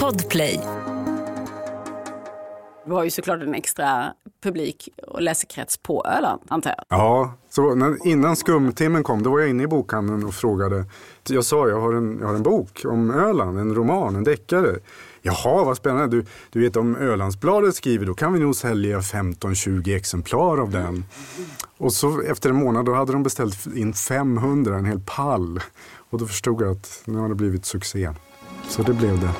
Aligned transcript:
Podplay. 0.00 0.60
Vi 2.86 2.92
har 2.92 3.04
ju 3.04 3.10
såklart 3.10 3.42
en 3.42 3.54
extra 3.54 4.12
publik 4.42 4.88
och 5.08 5.22
läsekrets 5.22 5.76
på 5.76 6.04
Öland, 6.04 6.40
antar 6.48 6.70
jag. 6.70 6.84
Ja, 6.88 7.34
så 7.50 7.74
när, 7.74 8.06
innan 8.06 8.36
skumtimmen 8.36 9.02
kom, 9.02 9.22
då 9.22 9.30
var 9.30 9.40
jag 9.40 9.50
inne 9.50 9.62
i 9.62 9.66
bokhandeln 9.66 10.24
och 10.24 10.34
frågade. 10.34 10.84
Jag 11.28 11.44
sa, 11.44 11.68
jag 11.68 11.80
har 11.80 11.92
en, 11.92 12.18
jag 12.20 12.26
har 12.26 12.34
en 12.34 12.42
bok 12.42 12.82
om 12.84 13.10
Öland, 13.10 13.58
en 13.58 13.74
roman, 13.74 14.16
en 14.16 14.24
deckare. 14.24 14.78
Jaha, 15.22 15.64
vad 15.64 15.76
spännande. 15.76 16.16
Du, 16.16 16.26
du 16.50 16.60
vet 16.60 16.76
om 16.76 16.96
Ölandsbladet 16.96 17.74
skriver, 17.74 18.06
då 18.06 18.14
kan 18.14 18.32
vi 18.32 18.38
nog 18.38 18.56
sälja 18.56 19.00
15-20 19.00 19.96
exemplar 19.96 20.58
av 20.58 20.70
den. 20.70 21.04
Och 21.78 21.92
så 21.92 22.20
efter 22.20 22.50
en 22.50 22.56
månad, 22.56 22.84
då 22.84 22.94
hade 22.94 23.12
de 23.12 23.22
beställt 23.22 23.66
in 23.66 23.94
500, 23.94 24.76
en 24.76 24.84
hel 24.84 25.00
pall. 25.06 25.60
Och 26.10 26.18
då 26.18 26.26
förstod 26.26 26.62
jag 26.62 26.70
att 26.70 27.02
nu 27.04 27.18
har 27.18 27.28
det 27.28 27.34
blivit 27.34 27.66
succé. 27.66 28.10
Så 28.68 28.82
det 28.82 28.92
blev 28.92 29.20
det. 29.20 29.30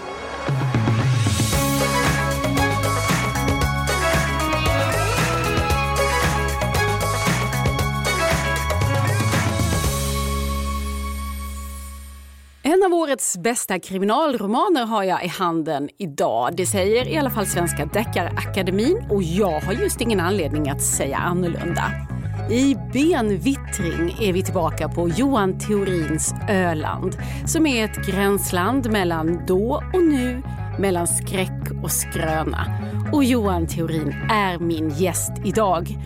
En 12.66 12.82
av 12.82 12.94
årets 12.94 13.38
bästa 13.38 13.78
kriminalromaner 13.78 14.86
har 14.86 15.04
jag 15.04 15.24
i 15.24 15.28
handen 15.28 15.88
idag. 15.98 16.56
Det 16.56 16.66
säger 16.66 17.08
i 17.08 17.16
alla 17.16 17.30
fall 17.30 17.46
Svenska 17.46 17.86
Deckarakademin 17.86 19.06
och 19.10 19.22
jag 19.22 19.60
har 19.60 19.72
just 19.72 20.00
ingen 20.00 20.20
anledning 20.20 20.70
att 20.70 20.82
säga 20.82 21.16
annorlunda. 21.16 22.13
I 22.50 22.76
benvittring 22.92 24.16
är 24.20 24.32
vi 24.32 24.42
tillbaka 24.42 24.88
på 24.88 25.08
Johan 25.08 25.58
Theorins 25.58 26.34
Öland 26.48 27.16
som 27.46 27.66
är 27.66 27.84
ett 27.84 28.06
gränsland 28.06 28.90
mellan 28.90 29.40
då 29.46 29.82
och 29.94 30.04
nu, 30.04 30.42
mellan 30.78 31.06
skräck 31.06 31.82
och 31.82 31.90
skröna. 31.90 32.66
Och 33.12 33.24
Johan 33.24 33.66
Theorin 33.66 34.12
är 34.30 34.58
min 34.58 34.88
gäst 34.88 35.32
idag. 35.44 35.98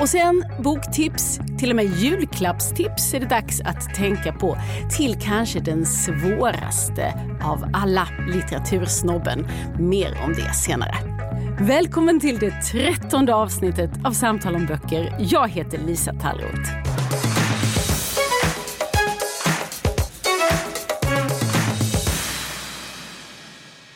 Och 0.00 0.08
sen 0.08 0.44
boktips, 0.64 1.40
till 1.58 1.70
och 1.70 1.76
med 1.76 1.84
julklappstips 1.84 3.14
är 3.14 3.20
det 3.20 3.26
dags 3.26 3.60
att 3.60 3.94
tänka 3.94 4.32
på 4.32 4.56
till 4.96 5.20
kanske 5.20 5.60
den 5.60 5.86
svåraste 5.86 7.14
av 7.42 7.70
alla, 7.72 8.08
litteratursnobben. 8.28 9.46
Mer 9.78 10.18
om 10.24 10.32
det 10.32 10.54
senare. 10.54 11.15
Välkommen 11.60 12.20
till 12.20 12.38
det 12.38 12.50
trettonde 12.50 13.34
avsnittet 13.34 13.90
av 14.04 14.12
Samtal 14.12 14.54
om 14.54 14.66
böcker. 14.66 15.16
Jag 15.20 15.48
heter 15.48 15.78
Lisa 15.78 16.12
Tallroth. 16.12 16.70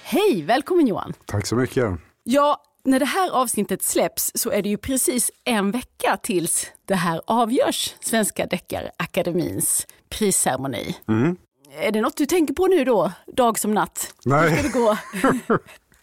Hej, 0.03 0.43
välkommen 0.43 0.87
Johan. 0.87 1.13
Tack 1.27 1.47
så 1.47 1.57
mycket. 1.57 1.85
Ja, 2.25 2.63
när 2.85 3.01
det 3.01 3.07
här 3.07 3.31
avsnittet 3.31 3.83
släpps 3.83 4.33
så 4.35 4.51
är 4.51 4.63
det 4.63 4.69
ju 4.69 4.77
precis 4.77 5.31
en 5.45 5.71
vecka 5.71 6.19
tills 6.23 6.67
det 6.85 6.95
här 6.95 7.21
avgörs, 7.27 7.95
Svenska 8.01 8.47
Deckarakademins 8.47 9.87
prisceremoni. 10.09 10.97
Mm. 11.09 11.37
Är 11.83 11.93
det 11.93 12.01
något 12.01 12.17
du 12.17 12.27
tänker 12.27 12.55
på 12.55 12.67
nu 12.67 12.85
då, 12.85 13.13
dag 13.27 13.59
som 13.59 13.75
natt? 13.75 14.15
Nej. 14.25 14.51
Hur 14.51 14.57
ska 14.57 14.63
det 14.63 14.85
gå? 14.85 14.97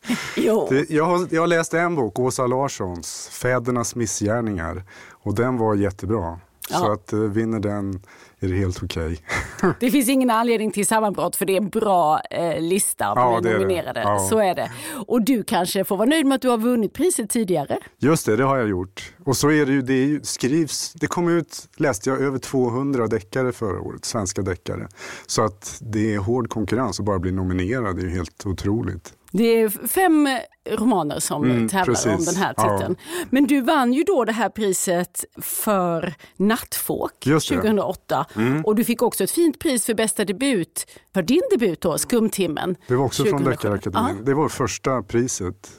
jo. 0.36 0.68
Det, 0.70 0.90
jag, 0.90 1.06
har, 1.06 1.28
jag 1.32 1.42
har 1.42 1.48
läst 1.48 1.74
en 1.74 1.96
bok, 1.96 2.20
Åsa 2.20 2.48
Larssons, 2.48 3.30
Fädernas 3.32 3.96
missgärningar. 3.96 4.84
Och 5.10 5.36
den 5.36 5.58
var 5.58 5.76
jättebra. 5.76 6.40
Ja. 6.70 6.78
Så 6.78 6.92
att 6.92 7.14
eh, 7.14 7.20
vinner 7.20 7.60
den 7.60 8.02
är 8.40 8.48
det 8.48 8.56
helt 8.56 8.84
okej. 8.84 9.20
Det 9.80 9.92
finns 9.92 10.10
ingen 10.10 10.30
anledning 10.30 10.72
till 10.72 10.88
sammanbrott 10.88 11.36
för 11.36 11.46
det 11.46 11.54
är 11.54 11.58
en 11.58 11.70
bra 11.70 12.20
eh, 12.20 12.62
lista 12.62 13.12
av 13.12 13.18
Ja, 13.18 13.52
nominerade. 13.52 14.02
Ja. 14.02 14.28
Så 14.30 14.40
är 14.40 14.56
det. 14.56 14.72
Och 15.08 15.22
du 15.22 15.44
kanske 15.44 15.84
får 15.84 15.98
vara 15.98 16.10
nöjd 16.10 16.26
med 16.26 16.36
att 16.36 16.42
du 16.42 16.50
har 16.50 16.58
vunnit 16.58 16.94
priset 16.94 17.30
tidigare. 17.30 17.80
Just 17.98 18.26
det, 18.26 18.36
det 18.36 18.44
har 18.44 18.58
jag 18.58 18.70
gjort. 18.70 19.14
Och 19.26 19.38
så 19.38 19.52
är 19.52 19.66
det 19.66 19.72
ju, 19.72 19.82
det 19.82 19.94
ju, 19.94 20.22
skrivs, 20.24 20.94
det 20.94 21.08
kom 21.08 21.28
ut, 21.30 21.70
läste 21.78 22.10
jag, 22.10 22.22
över 22.22 22.40
200 22.40 23.08
deckare 23.08 23.52
förra 23.52 23.82
året, 23.82 24.06
svenska 24.06 24.42
deckare. 24.42 24.88
Så 25.28 25.46
att 25.46 25.78
det 25.82 26.14
är 26.14 26.18
hård 26.18 26.50
konkurrens 26.50 27.00
och 27.00 27.06
bara 27.06 27.20
bli 27.20 27.32
nominerad, 27.32 27.96
det 27.96 28.02
är 28.02 28.06
ju 28.06 28.12
helt 28.12 28.46
otroligt. 28.46 29.14
Det 29.32 29.44
är 29.62 29.70
fem 29.88 30.30
romaner 30.70 31.20
som 31.20 31.44
Mm, 31.44 31.70
tävlar 31.70 31.86
precis. 31.94 32.06
om 32.18 32.26
den 32.26 32.36
här 32.36 32.54
titeln. 32.54 32.96
Men 33.30 33.44
du 33.48 33.62
vann 33.62 33.94
ju 33.94 34.04
då 34.04 34.26
det 34.26 34.32
här 34.32 34.50
priset 34.50 35.26
för 35.42 36.14
Nattfåk 36.36 37.26
Just 37.28 37.50
det. 37.50 37.56
2008. 37.56 38.26
Och 38.64 38.76
du 38.76 38.84
fick 38.84 39.02
också 39.02 39.24
ett 39.24 39.32
fint 39.32 39.60
pris 39.60 39.86
för 39.86 39.94
bästa 39.94 40.26
debut, 40.26 40.86
för 41.14 41.22
din 41.22 41.42
debut 41.52 41.82
då, 41.82 41.98
Skumtimmen. 41.98 42.76
Det 42.88 42.96
var 42.96 43.06
också 43.06 43.24
från 43.24 43.32
2007. 43.44 43.52
Deckarakademin. 43.70 44.16
Ja. 44.20 44.26
Det 44.26 44.34
var 44.34 44.50
första 44.50 45.04
priset. 45.04 45.72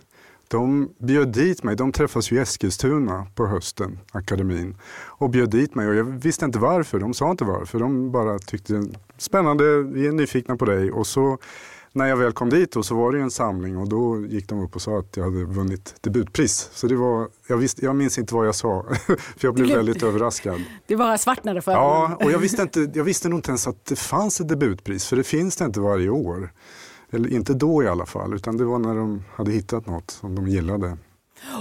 De 0.51 0.91
bjöd 0.99 1.29
dit 1.29 1.63
mig, 1.63 1.77
de 1.77 1.93
träffas 1.93 2.33
ju 2.33 2.37
i 2.37 2.39
Eskilstuna 2.39 3.27
på 3.35 3.47
hösten, 3.47 3.99
akademin. 4.13 4.77
Och 5.05 5.31
bjöd 5.31 5.51
dit 5.51 5.75
mig 5.75 5.89
och 5.89 5.95
jag 5.95 6.05
visste 6.05 6.45
inte 6.45 6.59
varför, 6.59 6.99
de 6.99 7.15
sa 7.15 7.31
inte 7.31 7.45
varför. 7.45 7.79
De 7.79 8.13
bara 8.13 8.39
tyckte 8.39 8.83
spännande, 9.19 9.83
vi 9.83 10.07
är 10.07 10.13
nyfikna 10.13 10.57
på 10.57 10.65
dig. 10.65 10.93
Och 10.93 11.07
så 11.07 11.39
när 11.99 12.07
jag 12.07 12.17
väl 12.17 12.33
kom 12.33 12.51
dit 12.51 12.73
då, 12.73 12.83
så 12.83 12.95
var 12.95 13.13
det 13.13 13.21
en 13.21 13.31
samling 13.31 13.77
och 13.77 13.89
då 13.89 14.27
gick 14.27 14.49
de 14.49 14.61
upp 14.61 14.77
och 14.77 14.83
sa 14.83 14.99
att 14.99 15.17
jag 15.17 15.25
hade 15.25 15.45
vunnit 15.45 15.95
debutpris. 16.01 16.71
Så 16.73 16.87
det 16.87 16.97
var, 16.97 17.29
jag, 17.47 17.57
visste, 17.57 17.85
jag 17.85 17.97
minns 17.97 18.19
inte 18.19 18.35
vad 18.35 18.47
jag 18.47 18.55
sa, 18.55 18.87
för 19.07 19.49
jag 19.49 19.55
blev 19.55 19.69
väldigt 19.69 20.03
överraskad. 20.03 20.61
Det 20.87 20.97
bara 20.97 21.19
svartnade 21.19 21.63
för 21.63 21.73
Ja, 21.73 22.19
och 22.21 22.31
jag 22.31 22.39
visste, 22.39 22.63
inte, 22.63 22.91
jag 22.95 23.05
visste 23.05 23.29
nog 23.29 23.39
inte 23.39 23.51
ens 23.51 23.67
att 23.67 23.85
det 23.85 23.97
fanns 23.97 24.41
ett 24.41 24.49
debutpris, 24.49 25.07
för 25.07 25.17
det 25.17 25.25
finns 25.25 25.57
det 25.57 25.65
inte 25.65 25.81
varje 25.81 26.09
år. 26.09 26.53
Eller 27.11 27.33
inte 27.33 27.55
då 27.55 27.83
i 27.83 27.89
alla 27.89 28.07
fall, 28.07 28.35
utan 28.35 28.57
det 28.57 28.65
var 28.65 28.79
när 28.79 28.95
de 28.95 29.25
hade 29.35 29.53
hittat 29.53 29.87
något 29.87 30.11
som 30.11 30.35
de 30.35 30.49
gillade. 30.49 30.97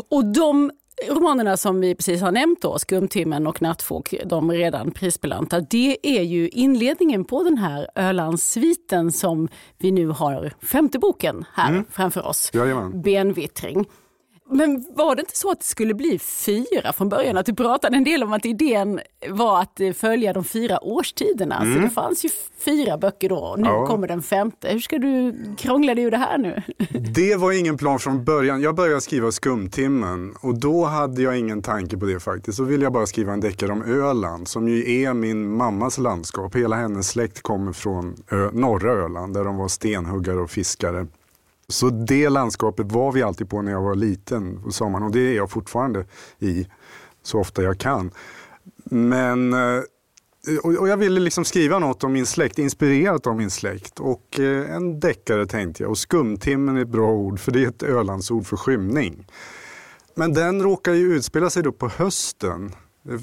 Och 0.09 0.25
de 0.25 0.71
romanerna 1.09 1.57
som 1.57 1.79
vi 1.81 1.95
precis 1.95 2.21
har 2.21 2.31
nämnt, 2.31 2.61
då, 2.61 2.79
Skumtimmen 2.79 3.47
och 3.47 3.61
Nattfåk, 3.61 4.13
de 4.25 4.51
redan 4.51 4.91
prisbelönta, 4.91 5.59
det 5.59 5.97
är 6.17 6.21
ju 6.21 6.49
inledningen 6.49 7.25
på 7.25 7.43
den 7.43 7.57
här 7.57 7.89
Ölandssviten 7.95 9.11
som 9.11 9.47
vi 9.77 9.91
nu 9.91 10.07
har 10.07 10.53
femte 10.61 10.99
boken 10.99 11.45
här 11.53 11.83
framför 11.91 12.25
oss. 12.25 12.51
Jajamän. 12.53 13.01
Benvittring. 13.01 13.85
Men 14.49 14.85
var 14.95 15.15
det 15.15 15.19
inte 15.19 15.37
så 15.37 15.51
att 15.51 15.59
det 15.59 15.65
skulle 15.65 15.93
bli 15.93 16.19
fyra 16.19 16.93
från 16.93 17.09
början? 17.09 17.37
Att 17.37 17.45
du 17.45 17.53
pratade 17.55 17.97
en 17.97 18.03
del 18.03 18.23
om 18.23 18.33
att 18.33 18.45
idén 18.45 18.99
var 19.29 19.61
att 19.61 19.79
eh, 19.79 19.91
följa 19.93 20.33
de 20.33 20.43
fyra 20.43 20.83
årstiderna. 20.83 21.59
Så 21.75 21.81
det 21.81 21.89
fanns 21.89 22.25
ju 22.25 22.29
fyra 22.65 22.97
böcker 22.97 23.29
då 23.29 23.35
och 23.37 23.59
nu 23.59 23.67
Ja. 23.67 23.87
kommer 23.87 24.07
den 24.07 24.21
femte. 24.23 24.69
Hur 24.69 24.79
ska 24.79 24.97
du 24.97 25.35
krångla 25.57 25.95
dig 25.95 26.03
ur 26.03 26.11
det 26.11 26.17
här 26.17 26.37
nu? 26.37 26.61
Det 27.15 27.35
var 27.35 27.51
ingen 27.51 27.77
plan 27.77 27.99
från 27.99 28.23
början. 28.25 28.61
Jag 28.61 28.75
började 28.75 29.01
skriva 29.01 29.31
Skumtimmen 29.31 30.33
och 30.41 30.59
då 30.59 30.85
hade 30.85 31.21
jag 31.21 31.39
ingen 31.39 31.61
tanke 31.61 31.97
på 31.97 32.05
det 32.05 32.19
faktiskt. 32.19 32.57
Så 32.57 32.63
ville 32.63 32.83
jag 32.83 32.93
bara 32.93 33.05
skriva 33.05 33.33
en 33.33 33.39
deckare 33.39 33.71
om 33.71 33.83
Öland 33.83 34.47
som 34.47 34.67
ju 34.69 35.01
är 35.01 35.13
min 35.13 35.51
mammas 35.57 35.97
landskap. 35.97 36.55
Hela 36.55 36.75
hennes 36.75 37.07
släkt 37.09 37.41
kommer 37.41 37.73
från 37.73 38.15
norra 38.53 38.91
Öland 38.91 39.33
där 39.33 39.43
de 39.43 39.57
var 39.57 39.67
stenhuggare 39.67 40.37
och 40.39 40.49
fiskare. 40.49 41.07
Så 41.69 41.89
det 41.89 42.29
landskapet 42.29 42.91
var 42.91 43.11
vi 43.11 43.23
alltid 43.23 43.49
på 43.49 43.61
när 43.61 43.71
jag 43.71 43.81
var 43.81 43.95
liten 43.95 44.63
på 44.63 44.71
sommaren 44.71 45.03
och 45.03 45.11
det 45.11 45.19
är 45.19 45.35
jag 45.35 45.51
fortfarande 45.51 46.05
i 46.39 46.67
så 47.23 47.39
ofta 47.39 47.63
jag 47.63 47.79
kan. 47.79 48.11
Men 48.89 49.53
eh, 49.53 49.81
och 50.63 50.87
jag 50.87 50.97
ville 50.97 51.19
liksom 51.19 51.45
skriva 51.45 51.79
något 51.79 52.03
om 52.03 52.13
min 52.13 52.25
släkt, 52.25 52.59
inspirerat 52.59 53.27
av 53.27 53.37
min 53.37 53.49
släkt. 53.49 53.99
Och 53.99 54.39
eh, 54.39 54.75
en 54.75 54.99
deckare 54.99 55.45
tänkte 55.45 55.83
jag. 55.83 55.89
Och 55.89 55.97
skumtimmen 55.97 56.77
är 56.77 56.81
ett 56.81 56.87
bra 56.87 57.11
ord, 57.11 57.39
för 57.39 57.51
det 57.51 57.63
är 57.63 57.67
ett 57.67 57.83
Ölandsord 57.83 58.45
för 58.45 58.57
skymning. 58.57 59.27
Men 60.15 60.33
den 60.33 60.63
råkar 60.63 60.93
ju 60.93 61.15
utspela 61.15 61.49
sig 61.49 61.63
då 61.63 61.71
på 61.71 61.87
hösten. 61.89 62.71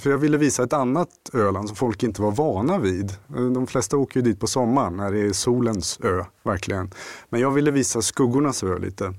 För 0.00 0.10
jag 0.10 0.18
ville 0.18 0.36
visa 0.36 0.62
ett 0.62 0.72
annat 0.72 1.08
Öland 1.32 1.68
som 1.68 1.76
folk 1.76 2.02
inte 2.02 2.22
var 2.22 2.30
vana 2.30 2.78
vid. 2.78 3.12
De 3.28 3.66
flesta 3.66 3.96
åker 3.96 4.20
ju 4.20 4.22
dit 4.22 4.40
på 4.40 4.46
sommaren 4.46 4.96
när 4.96 5.12
det 5.12 5.20
är 5.20 5.32
solens 5.32 5.98
ö, 6.02 6.24
verkligen. 6.42 6.90
Men 7.28 7.40
jag 7.40 7.50
ville 7.50 7.70
visa 7.70 8.02
skuggornas 8.02 8.64
ö 8.64 8.78
lite. 8.78 9.14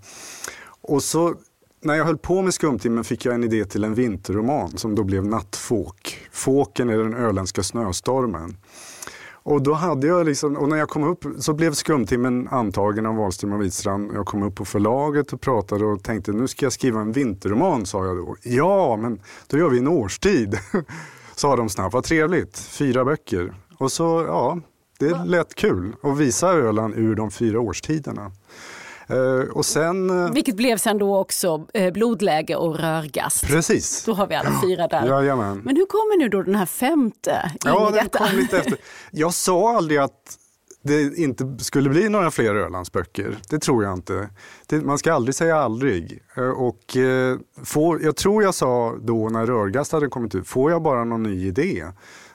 Och 0.81 1.03
så 1.03 1.35
när 1.81 1.95
jag 1.95 2.05
höll 2.05 2.17
på 2.17 2.41
med 2.41 2.53
Skumtimmen 2.53 3.03
fick 3.03 3.25
jag 3.25 3.35
en 3.35 3.43
idé 3.43 3.65
till 3.65 3.83
en 3.83 3.93
vinterroman 3.93 4.77
som 4.77 4.95
då 4.95 5.03
blev 5.03 5.25
Nattfåk. 5.25 6.27
Fåken 6.31 6.89
är 6.89 6.97
den 6.97 7.13
öländska 7.13 7.63
snöstormen. 7.63 8.57
Och 9.45 9.61
då 9.61 9.73
hade 9.73 10.07
jag 10.07 10.25
liksom, 10.25 10.57
och 10.57 10.69
när 10.69 10.77
jag 10.77 10.89
kom 10.89 11.03
upp 11.03 11.25
så 11.39 11.53
blev 11.53 11.73
Skumtimmen 11.73 12.47
antagen 12.47 13.05
av 13.05 13.15
Wahlström 13.15 13.53
och 13.53 13.61
Widstrand. 13.61 14.11
Jag 14.13 14.25
kom 14.25 14.43
upp 14.43 14.55
på 14.55 14.65
förlaget 14.65 15.33
och 15.33 15.41
pratade 15.41 15.85
och 15.85 16.03
tänkte 16.03 16.31
nu 16.31 16.47
ska 16.47 16.65
jag 16.65 16.73
skriva 16.73 17.01
en 17.01 17.11
vinterroman 17.11 17.85
sa 17.85 18.05
jag 18.05 18.17
då. 18.17 18.35
Ja, 18.43 18.97
men 18.97 19.19
då 19.47 19.57
gör 19.57 19.69
vi 19.69 19.79
en 19.79 19.87
årstid. 19.87 20.59
Sa 21.35 21.55
de 21.55 21.69
snabbt, 21.69 21.93
vad 21.93 22.03
trevligt, 22.03 22.57
fyra 22.57 23.05
böcker. 23.05 23.53
Och 23.77 23.91
så, 23.91 24.25
ja, 24.27 24.59
det 24.99 25.25
lät 25.25 25.55
kul 25.55 25.95
att 26.01 26.17
visa 26.17 26.49
Öland 26.53 26.93
ur 26.95 27.15
de 27.15 27.31
fyra 27.31 27.59
årstiderna. 27.59 28.31
Eh, 29.07 29.49
och 29.53 29.65
sen, 29.65 30.09
eh, 30.25 30.31
Vilket 30.33 30.55
blev 30.55 30.77
sen 30.77 30.97
då 30.97 31.17
också 31.17 31.67
eh, 31.73 31.93
blodläge 31.93 32.55
och 32.55 32.79
rörgast. 32.79 33.47
precis. 33.47 34.03
Då 34.05 34.13
har 34.13 34.27
vi 34.27 34.35
alla 34.35 34.61
fyra 34.63 34.87
där. 34.87 35.07
Jajamän. 35.07 35.61
Men 35.65 35.75
hur 35.75 35.85
kommer 35.85 36.17
nu 36.19 36.29
då 36.29 36.41
den 36.41 36.55
här 36.55 36.65
femte 36.65 37.51
Ja, 37.63 37.83
den 37.85 37.93
detta? 37.93 38.19
kom 38.19 38.37
lite 38.37 38.57
efter. 38.57 38.77
Jag 39.11 39.33
sa 39.33 39.77
aldrig 39.77 39.99
att 39.99 40.37
det 40.83 41.17
inte 41.17 41.55
skulle 41.63 41.89
bli 41.89 42.09
några 42.09 42.31
fler 42.31 42.55
Ölandsböcker. 42.55 43.37
Det 43.49 43.59
tror 43.59 43.83
jag 43.83 43.93
inte. 43.93 44.29
Det, 44.67 44.81
man 44.81 44.97
ska 44.97 45.13
aldrig 45.13 45.35
säga 45.35 45.55
aldrig. 45.57 46.19
Och, 46.57 46.97
får, 47.63 48.03
jag 48.03 48.15
tror 48.15 48.43
jag 48.43 48.55
sa 48.55 48.95
då 49.01 49.29
när 49.29 49.45
Rörgast 49.45 49.91
hade 49.91 50.07
kommit 50.07 50.35
ut, 50.35 50.47
får 50.47 50.71
jag 50.71 50.81
bara 50.81 51.03
någon 51.03 51.23
ny 51.23 51.47
idé 51.47 51.85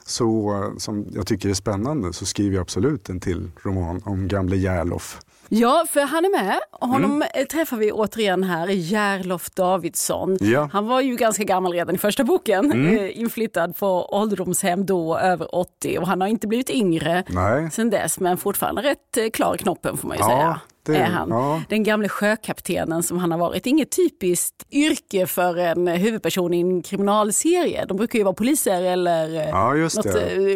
så, 0.05 0.55
som 0.77 1.05
jag 1.11 1.27
tycker 1.27 1.49
är 1.49 1.53
spännande 1.53 2.13
så 2.13 2.25
skriver 2.25 2.55
jag 2.55 2.61
absolut 2.61 3.09
en 3.09 3.19
till 3.19 3.51
roman 3.63 4.01
om 4.05 4.27
gamle 4.27 4.55
Järlof. 4.57 5.19
Ja, 5.53 5.85
för 5.89 6.01
han 6.01 6.25
är 6.25 6.43
med. 6.43 6.59
Honom 6.71 7.11
mm. 7.11 7.47
träffar 7.51 7.77
vi 7.77 7.91
återigen 7.91 8.43
här, 8.43 8.67
Järlof 8.67 9.49
Davidsson. 9.49 10.37
Ja. 10.41 10.69
Han 10.73 10.87
var 10.87 11.01
ju 11.01 11.15
ganska 11.15 11.43
gammal 11.43 11.73
redan 11.73 11.95
i 11.95 11.97
första 11.97 12.23
boken, 12.23 12.71
mm. 12.71 12.97
Eh, 12.97 13.19
inflyttad 13.19 13.77
på 13.77 14.15
ålderdomshem 14.15 14.85
då, 14.85 15.17
över 15.17 15.55
80 15.55 15.97
och 15.99 16.07
han 16.07 16.21
har 16.21 16.27
inte 16.27 16.47
blivit 16.47 16.69
yngre 16.69 17.23
Nej. 17.27 17.71
sen 17.71 17.89
dess 17.89 18.19
men 18.19 18.37
fortfarande 18.37 18.81
rätt 18.81 19.17
eh, 19.17 19.29
klar 19.29 19.55
i 19.55 19.57
knoppen 19.57 19.97
får 19.97 20.07
man 20.07 20.17
ju 20.17 20.23
ja. 20.23 20.29
säga 20.29 20.59
det, 20.83 20.95
är 20.95 21.09
han. 21.09 21.29
Ja. 21.29 21.61
Den 21.69 21.83
gamle 21.83 22.09
sjökaptenen 22.09 23.03
som 23.03 23.17
han 23.17 23.31
har 23.31 23.37
varit. 23.37 23.65
Inget 23.65 23.91
typiskt 23.91 24.65
yrke 24.71 25.27
för 25.27 25.57
en 25.57 25.87
huvudperson 25.87 26.53
i 26.53 26.59
en 26.59 26.81
kriminalserie. 26.81 27.85
De 27.85 27.97
brukar 27.97 28.19
ju 28.19 28.23
vara 28.23 28.33
poliser 28.33 28.81
eller 28.83 29.47
ja, 29.47 29.73
något, 29.73 30.05
eh, 30.05 30.11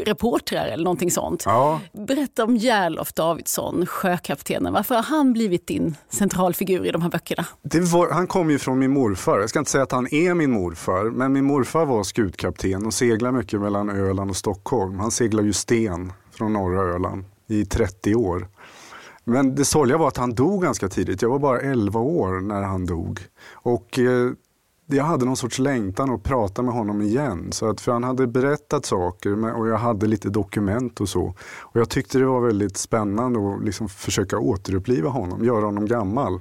reportrar 0.06 0.66
eller 0.66 0.84
någonting 0.84 1.12
sånt. 1.12 1.44
Ja. 1.46 1.82
Berätta 2.08 2.44
om 2.44 2.58
Järlof 2.58 3.14
Davidsson, 3.14 3.86
sjökaptenen. 3.86 4.74
Varför 4.74 4.96
har 4.96 5.04
han 5.04 5.34
blivit 5.34 5.68
din 5.68 5.96
centralfigur 6.10 6.86
i 6.86 6.92
de 6.92 7.02
här 7.02 7.10
böckerna? 7.10 7.46
Var, 7.82 8.12
han 8.12 8.28
kom 8.28 8.52
ju 8.52 8.60
från 8.60 8.80
min 8.80 8.92
morfar. 8.92 9.40
Jag 9.40 9.50
ska 9.50 9.60
inte 9.60 9.72
säga 9.72 9.84
att 9.84 9.92
han 9.92 10.14
är 10.14 10.34
min 10.34 10.52
morfar, 10.52 11.04
men 11.04 11.34
min 11.34 11.46
morfar 11.46 11.86
var 11.86 12.04
skutkapten 12.04 12.86
och 12.86 12.94
seglade 12.94 13.38
mycket 13.38 13.62
mellan 13.62 13.90
Öland 13.90 14.30
och 14.30 14.38
Stockholm. 14.38 15.00
Han 15.00 15.12
seglade 15.12 15.48
ju 15.48 15.54
sten 15.54 16.14
från 16.32 16.54
norra 16.54 16.96
Öland 16.96 17.26
i 17.48 17.66
30 17.66 18.16
år. 18.16 18.48
Men 19.26 19.56
det 19.56 19.66
sorgliga 19.66 19.98
var 19.98 20.08
att 20.08 20.18
han 20.18 20.34
dog 20.34 20.62
ganska 20.62 20.90
tidigt. 20.90 21.22
Jag 21.22 21.30
var 21.30 21.40
bara 21.40 21.60
11 21.60 22.00
år 22.00 22.42
när 22.42 22.62
han 22.62 22.86
dog. 22.86 23.20
Och 23.52 24.00
eh, 24.00 24.32
jag 24.88 25.04
hade 25.04 25.26
någon 25.26 25.38
sorts 25.38 25.60
längtan 25.60 26.14
att 26.14 26.24
prata 26.24 26.62
med 26.62 26.74
honom 26.74 27.02
igen. 27.02 27.52
Så 27.52 27.70
att, 27.70 27.82
för 27.82 27.92
han 27.92 28.04
hade 28.04 28.28
berättat 28.28 28.86
saker 28.86 29.56
och 29.56 29.68
jag 29.68 29.78
hade 29.78 30.08
lite 30.08 30.30
dokument 30.30 31.02
och 31.02 31.10
så. 31.10 31.34
Och 31.62 31.80
jag 31.80 31.90
tyckte 31.90 32.18
det 32.18 32.26
var 32.26 32.42
väldigt 32.42 32.78
spännande 32.78 33.40
att 33.54 33.64
liksom 33.64 33.90
försöka 33.90 34.40
återuppliva 34.40 35.10
honom, 35.10 35.46
göra 35.46 35.66
honom 35.66 35.86
gammal. 35.86 36.40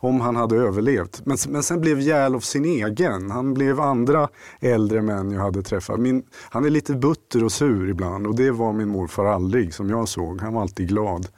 Om 0.00 0.20
han 0.20 0.36
hade 0.36 0.56
överlevt. 0.56 1.22
Men, 1.24 1.36
men 1.48 1.62
sen 1.62 1.80
blev 1.80 2.00
Järlof 2.00 2.44
sin 2.44 2.64
egen. 2.64 3.30
Han 3.30 3.54
blev 3.54 3.80
andra 3.80 4.28
äldre 4.60 5.02
män 5.02 5.30
jag 5.30 5.40
hade 5.40 5.62
träffat. 5.62 6.00
Min, 6.00 6.22
han 6.50 6.64
är 6.64 6.70
lite 6.70 6.94
butter 6.94 7.44
och 7.44 7.52
sur 7.52 7.88
ibland 7.88 8.26
och 8.26 8.36
det 8.36 8.50
var 8.50 8.72
min 8.72 8.88
morfar 8.88 9.24
aldrig 9.24 9.74
som 9.74 9.90
jag 9.90 10.08
såg. 10.08 10.40
Han 10.40 10.54
var 10.54 10.62
alltid 10.62 10.88
glad. 10.88 11.28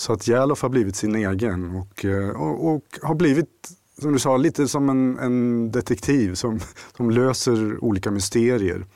Så 0.00 0.12
att 0.12 0.28
Järlof 0.28 0.62
har 0.62 0.68
blivit 0.68 0.96
sin 0.96 1.14
egen 1.14 1.76
och, 1.76 2.04
eh, 2.04 2.28
och, 2.28 2.74
och, 2.74 2.84
har 3.02 3.14
blivit, 3.14 3.70
som 4.00 4.12
du 4.12 4.18
sa, 4.18 4.36
lite 4.36 4.68
som 4.68 4.88
en, 4.88 5.18
en 5.18 5.70
detektiv 5.70 6.34
som, 6.34 6.60
som 6.96 7.10
löser 7.10 7.84
olika 7.84 8.10
mysterier 8.10 8.86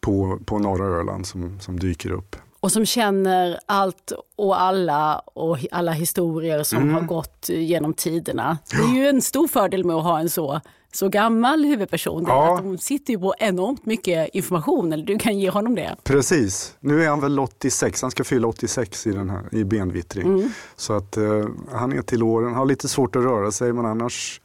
på, 0.00 0.40
på 0.46 0.58
norra 0.58 0.86
Öland 1.00 1.26
som, 1.26 1.60
som 1.60 1.78
dyker 1.78 2.10
upp. 2.10 2.36
Och 2.62 2.72
som 2.72 2.86
känner 2.86 3.58
allt 3.66 4.12
och 4.36 4.60
alla 4.60 5.18
och 5.18 5.58
alla 5.70 5.92
historier 5.92 6.62
som 6.62 6.82
mm. 6.82 6.94
har 6.94 7.00
gått 7.00 7.48
genom 7.48 7.94
tiderna. 7.94 8.58
Det 8.70 8.76
är 8.76 8.94
ju 8.94 9.06
en 9.06 9.22
stor 9.22 9.48
fördel 9.48 9.84
med 9.84 9.96
att 9.96 10.04
ha 10.04 10.20
en 10.20 10.30
så 10.30 10.60
så 10.94 11.08
gammal 11.08 11.64
huvudperson. 11.64 12.24
Ja. 12.28 12.54
Att 12.54 12.64
de 12.64 12.78
sitter 12.78 13.12
ju 13.12 13.18
på 13.18 13.34
enormt 13.38 13.86
mycket 13.86 14.28
information, 14.32 14.92
eller 14.92 15.04
du 15.04 15.18
kan 15.18 15.38
ge 15.38 15.50
honom 15.50 15.74
det. 15.74 15.96
Precis. 16.04 16.76
Nu 16.80 17.04
är 17.04 17.08
han 17.08 17.20
väl 17.20 17.38
86, 17.38 18.02
han 18.02 18.10
ska 18.10 18.24
fylla 18.24 18.48
86 18.48 19.06
i, 19.06 19.12
den 19.12 19.30
här, 19.30 19.42
i 19.52 19.64
benvittring. 19.64 20.26
Mm. 20.26 20.50
Så 20.76 20.92
att 20.92 21.18
uh, 21.18 21.46
han 21.72 21.92
är 21.92 22.02
till 22.02 22.22
åren, 22.22 22.54
har 22.54 22.66
lite 22.66 22.88
svårt 22.88 23.16
att 23.16 23.22
röra 23.22 23.50
sig 23.50 23.72
men 23.72 23.86
annars, 23.86 24.40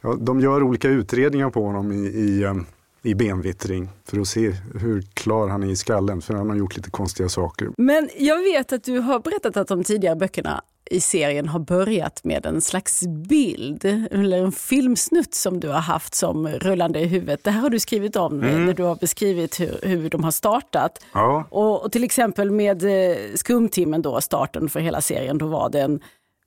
ja, 0.00 0.16
de 0.20 0.40
gör 0.40 0.62
olika 0.62 0.88
utredningar 0.88 1.50
på 1.50 1.64
honom 1.64 1.92
i, 1.92 2.06
i 2.06 2.44
um, 2.44 2.66
i 3.04 3.14
benvittring 3.14 3.88
för 4.04 4.20
att 4.20 4.28
se 4.28 4.52
hur 4.80 5.02
klar 5.14 5.48
han 5.48 5.62
är 5.62 5.66
i 5.66 5.76
skallen, 5.76 6.22
för 6.22 6.34
han 6.34 6.50
har 6.50 6.56
gjort 6.56 6.76
lite 6.76 6.90
konstiga 6.90 7.28
saker. 7.28 7.70
Men 7.76 8.08
jag 8.18 8.42
vet 8.42 8.72
att 8.72 8.84
du 8.84 8.98
har 8.98 9.20
berättat 9.20 9.56
att 9.56 9.68
de 9.68 9.84
tidigare 9.84 10.16
böckerna 10.16 10.62
i 10.90 11.00
serien 11.00 11.48
har 11.48 11.60
börjat 11.60 12.24
med 12.24 12.46
en 12.46 12.60
slags 12.60 13.02
bild 13.06 13.84
eller 14.10 14.38
en 14.38 14.52
filmsnutt 14.52 15.34
som 15.34 15.60
du 15.60 15.68
har 15.68 15.80
haft 15.80 16.14
som 16.14 16.48
rullande 16.48 17.00
i 17.00 17.04
huvudet. 17.04 17.44
Det 17.44 17.50
här 17.50 17.60
har 17.60 17.70
du 17.70 17.80
skrivit 17.80 18.16
om 18.16 18.42
mm. 18.42 18.66
när 18.66 18.74
du 18.74 18.82
har 18.82 18.96
beskrivit 18.96 19.60
hur, 19.60 19.78
hur 19.82 20.10
de 20.10 20.24
har 20.24 20.30
startat. 20.30 21.04
Ja. 21.12 21.46
Och, 21.50 21.84
och, 21.84 21.92
till 21.92 22.04
exempel 22.04 22.50
med 22.50 22.84
eh, 22.84 23.16
Skumtimmen, 23.34 24.02
då, 24.02 24.20
starten 24.20 24.68
för 24.68 24.80
hela 24.80 25.00
serien, 25.00 25.38
då 25.38 25.46
var 25.46 25.70
det 25.70 25.80
en 25.80 26.00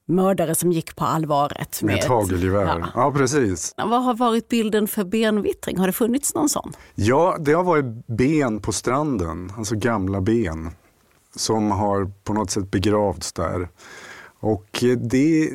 mördare 0.08 0.56
som 0.56 0.72
gick 0.72 0.96
på 0.96 1.06
allvaret. 1.06 1.82
Med, 1.82 1.94
med 1.94 2.04
ett 2.04 2.10
hagelgevär. 2.10 2.80
Ja. 2.80 2.88
ja. 2.96 3.12
precis. 3.12 3.74
Vad 3.78 4.04
har 4.04 4.14
varit 4.14 4.50
bilden 4.50 4.88
för 4.88 5.04
benvittring? 5.04 5.78
Har 5.78 5.88
det 5.88 5.94
funnits 5.94 6.36
någon 6.36 6.50
sån? 6.50 6.74
Ja, 6.96 7.38
det 7.40 7.54
har 7.54 7.64
varit 7.64 8.08
ben 8.08 8.62
på 8.62 8.72
stranden, 8.72 9.52
alltså 9.58 9.76
gamla 9.76 10.22
ben 10.22 10.72
som 11.36 11.72
har 11.72 12.12
på 12.24 12.34
något 12.34 12.52
sätt 12.52 12.72
begravts 12.72 13.34
där. 13.34 13.70
Och 14.40 14.84
eh, 14.84 14.98
det, 14.98 15.52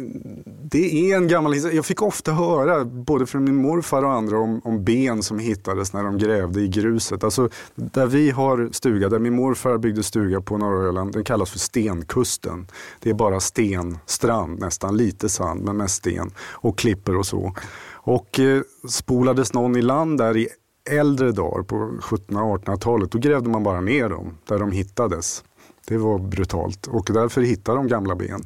det 0.62 1.10
är 1.10 1.16
en 1.16 1.28
gammal 1.28 1.52
historia. 1.52 1.76
Jag 1.76 1.86
fick 1.86 2.02
ofta 2.02 2.32
höra, 2.32 2.84
både 2.84 3.26
från 3.26 3.44
min 3.44 3.54
morfar 3.54 4.02
och 4.04 4.12
andra, 4.12 4.38
om, 4.38 4.60
om, 4.64 4.84
ben 4.84 5.22
som 5.22 5.38
hittades 5.38 5.92
när 5.92 6.02
de 6.02 6.18
grävde 6.18 6.60
i 6.60 6.68
gruset. 6.68 7.24
Alltså, 7.24 7.48
där 7.74 8.06
vi 8.06 8.30
har 8.30 8.68
stuga, 8.72 9.08
där 9.08 9.18
min 9.18 9.34
morfar 9.34 9.78
byggde 9.78 10.02
stuga 10.02 10.40
på 10.40 10.58
norra 10.58 10.88
Öland, 10.88 11.12
den 11.12 11.24
kallas 11.24 11.50
för 11.50 11.58
Stenkusten. 11.58 12.66
Det 13.00 13.10
är 13.10 13.14
bara 13.14 13.40
stenstrand 13.40 14.60
nästan, 14.60 14.96
lite 14.96 15.28
sand 15.28 15.64
men 15.64 15.76
mest 15.76 15.94
sten 15.94 16.30
och 16.40 16.78
klipper 16.78 17.16
och 17.16 17.26
så. 17.26 17.54
Och 17.92 18.40
eh, 18.40 18.62
spolades 18.88 19.54
någon 19.54 19.76
i 19.76 19.82
land 19.82 20.18
där 20.18 20.36
i 20.36 20.48
äldre 20.90 21.32
dagar 21.32 21.62
på 21.62 21.76
1700-1800-talet, 22.00 23.10
då 23.10 23.18
grävde 23.18 23.50
man 23.50 23.62
bara 23.62 23.80
ner 23.80 24.08
dem 24.08 24.38
där 24.48 24.58
de 24.58 24.72
hittades. 24.72 25.44
Det 25.92 25.98
var 25.98 26.18
brutalt 26.18 26.86
och 26.86 27.08
därför 27.12 27.40
hittade 27.40 27.78
de 27.78 27.88
gamla 27.88 28.14
ben. 28.14 28.44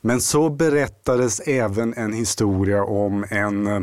Men 0.00 0.20
så 0.20 0.50
berättades 0.50 1.40
även 1.40 1.94
en 1.94 2.12
historia 2.12 2.84
om 2.84 3.24
en 3.30 3.66
eh, 3.66 3.80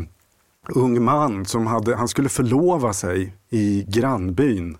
ung 0.74 1.04
man 1.04 1.44
som 1.44 1.66
hade, 1.66 1.96
han 1.96 2.08
skulle 2.08 2.28
förlova 2.28 2.92
sig 2.92 3.36
i 3.50 3.84
grannbyn 3.88 4.76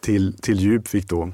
till, 0.00 0.36
till 0.40 0.60
Djupvik 0.60 1.08
då. 1.08 1.32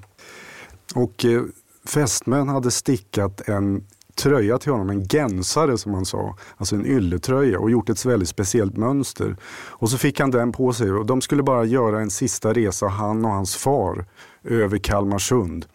Och 0.94 1.25
eh, 1.25 1.43
fästmön 1.84 2.49
hade 2.49 2.70
stickat 2.70 3.49
en 3.49 3.84
tröja 4.19 4.58
till 4.58 4.72
honom, 4.72 4.90
en 4.90 5.08
gensare 5.08 5.78
som 5.78 5.94
han 5.94 6.06
sa, 6.06 6.37
alltså 6.56 6.77
en 6.77 6.86
ylletröja 6.86 7.58
och 7.58 7.70
gjort 7.70 7.88
ett 7.88 8.05
väldigt 8.05 8.29
speciellt 8.29 8.77
mönster. 8.77 9.36
Och 9.69 9.91
så 9.91 9.98
fick 9.98 10.20
han 10.20 10.31
den 10.31 10.53
på 10.53 10.72
sig 10.72 10.93
och 10.93 11.06
de 11.06 11.20
skulle 11.20 11.43
bara 11.43 11.65
göra 11.65 12.00
en 12.00 12.10
sista 12.10 12.53
resa, 12.53 12.86
han 12.86 13.24
och 13.24 13.31
hans 13.31 13.56
far, 13.56 14.06
över 14.44 14.79
Kalmarsund 14.79 15.67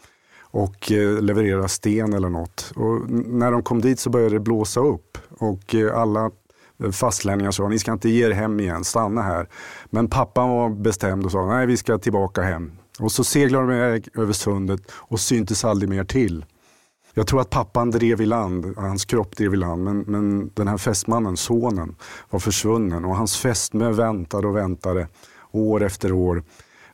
och 0.53 0.91
eh, 0.91 1.21
leverera 1.21 1.67
sten 1.67 2.13
eller 2.13 2.29
något. 2.29 2.71
Och 2.75 3.09
när 3.09 3.51
de 3.51 3.63
kom 3.63 3.81
dit 3.81 3.99
så 3.99 4.09
började 4.09 4.35
det 4.35 4.39
blåsa 4.39 4.79
upp 4.79 5.17
och 5.29 5.75
eh, 5.75 5.97
alla 5.97 6.31
fastlänningar 6.91 7.51
sa 7.51 7.67
ni 7.67 7.79
ska 7.79 7.93
inte 7.93 8.09
ge 8.09 8.25
er 8.25 8.31
hem 8.31 8.59
igen, 8.59 8.83
stanna 8.83 9.21
här. 9.21 9.49
Men 9.85 10.07
pappan 10.07 10.49
var 10.49 10.69
bestämd 10.69 11.25
och 11.25 11.31
sa 11.31 11.45
nej 11.45 11.67
vi 11.67 11.77
ska 11.77 11.97
tillbaka 11.97 12.41
hem. 12.41 12.71
Och 12.99 13.11
så 13.11 13.23
seglade 13.23 13.67
de 13.67 13.73
iväg 13.73 14.09
över 14.15 14.33
sundet 14.33 14.91
och 14.91 15.19
syntes 15.19 15.65
aldrig 15.65 15.89
mer 15.89 16.03
till. 16.03 16.45
Jag 17.13 17.27
tror 17.27 17.41
att 17.41 17.49
pappan 17.49 17.91
drev 17.91 18.21
i 18.21 18.25
land, 18.25 18.77
hans 18.77 19.05
kropp 19.05 19.37
drev 19.37 19.53
i 19.53 19.57
land, 19.57 19.83
men, 19.83 19.99
men 19.99 20.51
den 20.53 20.67
här 20.67 20.77
fästmannen, 20.77 21.37
sonen, 21.37 21.95
var 22.29 22.39
försvunnen 22.39 23.05
och 23.05 23.15
hans 23.15 23.37
fästmö 23.37 23.91
väntade 23.91 24.47
och 24.47 24.55
väntade 24.55 25.07
år 25.51 25.83
efter 25.83 26.11
år 26.11 26.43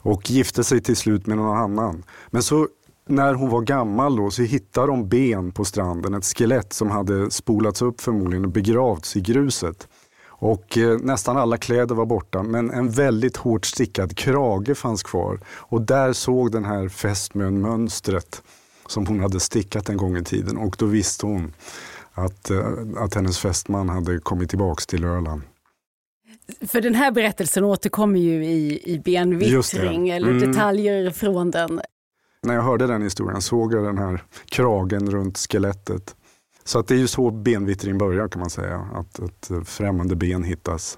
och 0.01 0.29
gifte 0.29 0.63
sig 0.63 0.81
till 0.81 0.95
slut 0.95 1.27
med 1.27 1.37
någon 1.37 1.57
annan. 1.57 2.03
Men 2.29 2.43
så 2.43 2.67
när 3.09 3.33
hon 3.33 3.49
var 3.49 3.61
gammal 3.61 4.15
då, 4.15 4.31
så 4.31 4.41
hittade 4.41 4.87
de 4.87 5.09
ben 5.09 5.51
på 5.51 5.65
stranden, 5.65 6.13
ett 6.13 6.25
skelett 6.25 6.73
som 6.73 6.91
hade 6.91 7.31
spolats 7.31 7.81
upp 7.81 8.01
förmodligen 8.01 8.45
och 8.45 8.51
begravts 8.51 9.15
i 9.15 9.21
gruset. 9.21 9.87
Och 10.27 10.77
eh, 10.77 10.97
nästan 10.99 11.37
alla 11.37 11.57
kläder 11.57 11.95
var 11.95 12.05
borta 12.05 12.43
men 12.43 12.71
en 12.71 12.89
väldigt 12.89 13.37
hårt 13.37 13.65
stickad 13.65 14.17
krage 14.17 14.77
fanns 14.77 15.03
kvar. 15.03 15.39
Och 15.47 15.81
där 15.81 16.13
såg 16.13 16.51
den 16.51 16.65
här 16.65 16.89
fästmön 16.89 17.61
mönstret 17.61 18.41
som 18.87 19.07
hon 19.07 19.19
hade 19.19 19.39
stickat 19.39 19.89
en 19.89 19.97
gång 19.97 20.17
i 20.17 20.23
tiden 20.23 20.57
och 20.57 20.75
då 20.79 20.85
visste 20.85 21.25
hon 21.25 21.53
att, 22.11 22.49
eh, 22.49 22.65
att 22.97 23.15
hennes 23.15 23.39
fästman 23.39 23.89
hade 23.89 24.19
kommit 24.19 24.49
tillbaks 24.49 24.87
till 24.87 25.05
Öland. 25.05 25.41
För 26.67 26.81
den 26.81 26.95
här 26.95 27.11
berättelsen 27.11 27.63
återkommer 27.63 28.19
ju 28.19 28.45
i, 28.45 28.93
i 28.93 28.99
benvittring 28.99 30.09
eller 30.09 30.29
mm. 30.29 30.51
detaljer 30.51 31.11
från 31.11 31.51
den. 31.51 31.81
När 32.47 32.53
jag 32.55 32.61
hörde 32.61 32.87
den 32.87 33.01
historien 33.01 33.41
såg 33.41 33.73
jag 33.73 33.83
den 33.83 33.97
här 33.97 34.23
kragen 34.45 35.11
runt 35.11 35.37
skelettet. 35.37 36.15
Så 36.63 36.79
att 36.79 36.87
det 36.87 36.93
är 36.93 36.97
ju 36.97 37.07
så 37.07 37.31
benvittring 37.31 37.97
börjar 37.97 38.27
kan 38.27 38.39
man 38.39 38.49
säga, 38.49 38.87
att 38.93 39.19
ett 39.19 39.67
främmande 39.67 40.15
ben 40.15 40.43
hittas. 40.43 40.97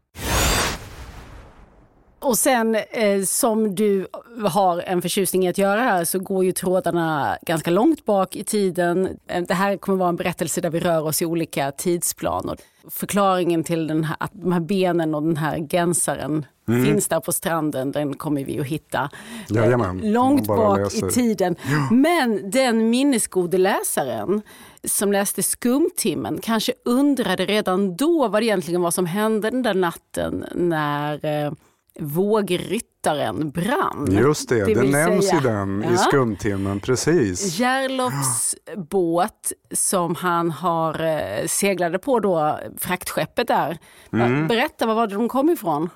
Och 2.21 2.37
sen 2.37 2.75
eh, 2.75 3.21
som 3.25 3.75
du 3.75 4.07
har 4.47 4.79
en 4.81 5.01
förtjusning 5.01 5.45
i 5.45 5.49
att 5.49 5.57
göra 5.57 5.81
här 5.81 6.05
så 6.05 6.19
går 6.19 6.45
ju 6.45 6.51
trådarna 6.51 7.37
ganska 7.41 7.71
långt 7.71 8.05
bak 8.05 8.35
i 8.35 8.43
tiden. 8.43 9.17
Eh, 9.27 9.43
Det 9.43 9.53
här 9.53 9.77
kommer 9.77 9.97
vara 9.97 10.09
en 10.09 10.15
berättelse 10.15 10.61
där 10.61 10.69
vi 10.69 10.79
rör 10.79 11.01
oss 11.05 11.21
i 11.21 11.25
olika 11.25 11.71
tidsplaner. 11.71 12.57
Förklaringen 12.89 13.63
till 13.63 13.87
den 13.87 14.03
här, 14.03 14.17
att 14.19 14.31
de 14.33 14.51
här 14.51 14.59
benen 14.59 15.15
och 15.15 15.23
den 15.23 15.37
här 15.37 15.67
gensaren 15.69 16.45
finns 16.85 17.07
där 17.07 17.19
på 17.19 17.31
stranden, 17.31 17.91
den 17.91 18.13
kommer 18.13 18.43
vi 18.45 18.59
att 18.59 18.65
hitta 18.65 19.09
eh, 19.49 19.55
Jajamän, 19.55 20.01
långt 20.13 20.47
bak 20.47 20.79
läser. 20.79 21.07
i 21.07 21.11
tiden. 21.11 21.55
Men 21.91 22.49
den 22.51 22.89
minnesgode 22.89 23.57
läsaren 23.57 24.41
som 24.83 25.11
läste 25.11 25.43
Skumtimmen 25.43 26.39
kanske 26.41 26.73
undrade 26.85 27.45
redan 27.45 27.95
då 27.95 28.27
vad 28.27 28.41
det 28.41 28.45
egentligen 28.45 28.81
var 28.81 28.91
som 28.91 29.05
hände 29.05 29.49
den 29.49 29.63
där 29.63 29.73
natten 29.73 30.45
när 30.55 31.25
eh, 31.45 31.51
vågryttaren 31.99 33.49
brann. 33.51 34.07
Just 34.11 34.49
det, 34.49 34.65
Det 34.65 34.73
det, 34.73 34.91
nämns 34.91 35.27
säga- 35.29 35.39
i 35.39 35.43
den 35.43 35.83
Ja. 35.87 35.93
i 35.93 35.97
skumtimmen, 35.97 36.79
precis. 36.79 37.59
Järlofs 37.59 38.55
båt 38.89 39.51
som 39.71 40.15
han 40.15 40.51
har 40.51 41.01
eh, 41.05 41.45
seglade 41.47 41.99
på 41.99 42.19
då, 42.19 42.59
fraktskeppet 42.77 43.47
där. 43.47 43.77
Mm. 44.13 44.47
Berätta, 44.47 44.85
var 44.85 44.95
var 44.95 45.07
det 45.07 45.15
de 45.15 45.29
kom 45.29 45.49
ifrån? 45.49 45.89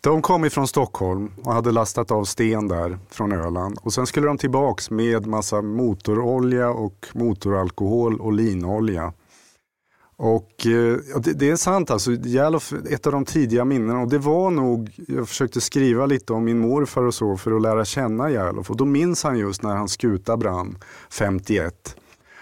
De 0.00 0.22
kom 0.22 0.44
ifrån 0.44 0.68
Stockholm 0.68 1.32
och 1.44 1.52
hade 1.52 1.72
lastat 1.72 2.10
av 2.10 2.24
sten 2.24 2.68
där 2.68 2.98
från 3.10 3.32
Öland. 3.32 3.78
Och 3.82 3.92
sen 3.92 4.06
skulle 4.06 4.26
de 4.26 4.38
tillbaks 4.38 4.90
med 4.90 5.26
massa 5.26 5.62
motorolja 5.62 6.70
och 6.70 7.06
motoralkohol 7.14 8.20
och 8.20 8.32
linolja. 8.32 9.12
Och 10.20 10.66
eh, 10.66 10.98
det, 11.20 11.32
det 11.32 11.50
är 11.50 11.56
sant 11.56 11.90
alltså, 11.90 12.12
Jalof, 12.12 12.72
ett 12.90 13.06
av 13.06 13.12
de 13.12 13.24
tidiga 13.24 13.64
minnena 13.64 14.00
och 14.00 14.08
det 14.08 14.18
var 14.18 14.50
nog, 14.50 14.90
jag 15.08 15.28
försökte 15.28 15.60
skriva 15.60 16.06
lite 16.06 16.32
om 16.32 16.44
min 16.44 16.58
morfar 16.58 17.02
och 17.02 17.14
så 17.14 17.36
för 17.36 17.52
att 17.52 17.62
lära 17.62 17.84
känna 17.84 18.30
Järlof 18.30 18.70
och 18.70 18.76
då 18.76 18.84
minns 18.84 19.22
han 19.22 19.38
just 19.38 19.62
när 19.62 19.76
hans 19.76 19.92
skuta 19.92 20.36
brann 20.36 20.78
51. 21.10 21.96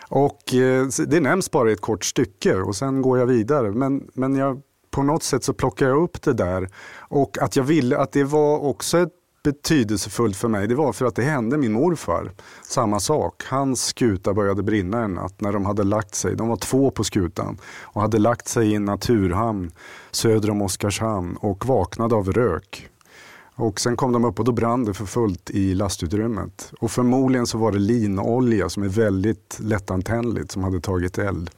Och 0.08 0.54
eh, 0.54 0.86
det 1.06 1.20
nämns 1.20 1.50
bara 1.50 1.70
i 1.70 1.72
ett 1.72 1.80
kort 1.80 2.04
stycke 2.04 2.54
och 2.54 2.76
sen 2.76 3.02
går 3.02 3.18
jag 3.18 3.26
vidare. 3.26 3.70
Men, 3.72 4.08
men 4.14 4.36
jag, 4.36 4.60
på 4.90 5.02
något 5.02 5.22
sätt 5.22 5.44
så 5.44 5.52
plockar 5.52 5.88
jag 5.88 6.02
upp 6.02 6.22
det 6.22 6.32
där. 6.32 6.68
Och 6.98 7.38
att 7.40 7.56
jag 7.56 7.64
ville 7.64 7.98
att 7.98 8.12
det 8.12 8.24
var 8.24 8.58
också 8.58 8.98
ett 8.98 9.12
betydelsefullt 9.46 10.36
för 10.36 10.48
mig, 10.48 10.68
det 10.68 10.74
var 10.74 10.92
för 10.92 11.06
att 11.06 11.14
det 11.14 11.22
hände 11.22 11.58
min 11.58 11.72
morfar. 11.72 12.32
Samma 12.62 13.00
sak, 13.00 13.44
hans 13.44 13.86
skuta 13.86 14.34
började 14.34 14.62
brinna 14.62 15.04
en 15.04 15.14
natt 15.14 15.40
när 15.40 15.52
de 15.52 15.66
hade 15.66 15.84
lagt 15.84 16.14
sig. 16.14 16.36
De 16.36 16.48
var 16.48 16.56
två 16.56 16.90
på 16.90 17.04
skutan 17.04 17.58
och 17.82 18.00
hade 18.00 18.18
lagt 18.18 18.48
sig 18.48 18.70
i 18.70 18.74
en 18.74 18.84
naturhamn 18.84 19.70
söder 20.10 20.50
om 20.50 20.62
Oskarshamn 20.62 21.36
och 21.36 21.66
vaknade 21.66 22.14
av 22.14 22.32
rök. 22.32 22.88
Och 23.54 23.80
sen 23.80 23.96
kom 23.96 24.12
de 24.12 24.24
upp 24.24 24.38
och 24.38 24.44
då 24.44 24.52
brann 24.52 24.84
det 24.84 24.94
för 24.94 25.06
fullt 25.06 25.50
i 25.50 25.74
lastutrymmet. 25.74 26.72
Och 26.80 26.90
förmodligen 26.90 27.46
så 27.46 27.58
var 27.58 27.72
det 27.72 27.78
linolja 27.78 28.68
som 28.68 28.82
är 28.82 28.88
väldigt 28.88 29.58
lättantändligt 29.60 30.52
som 30.52 30.64
hade 30.64 30.80
tagit 30.80 31.18
eld. 31.18 31.50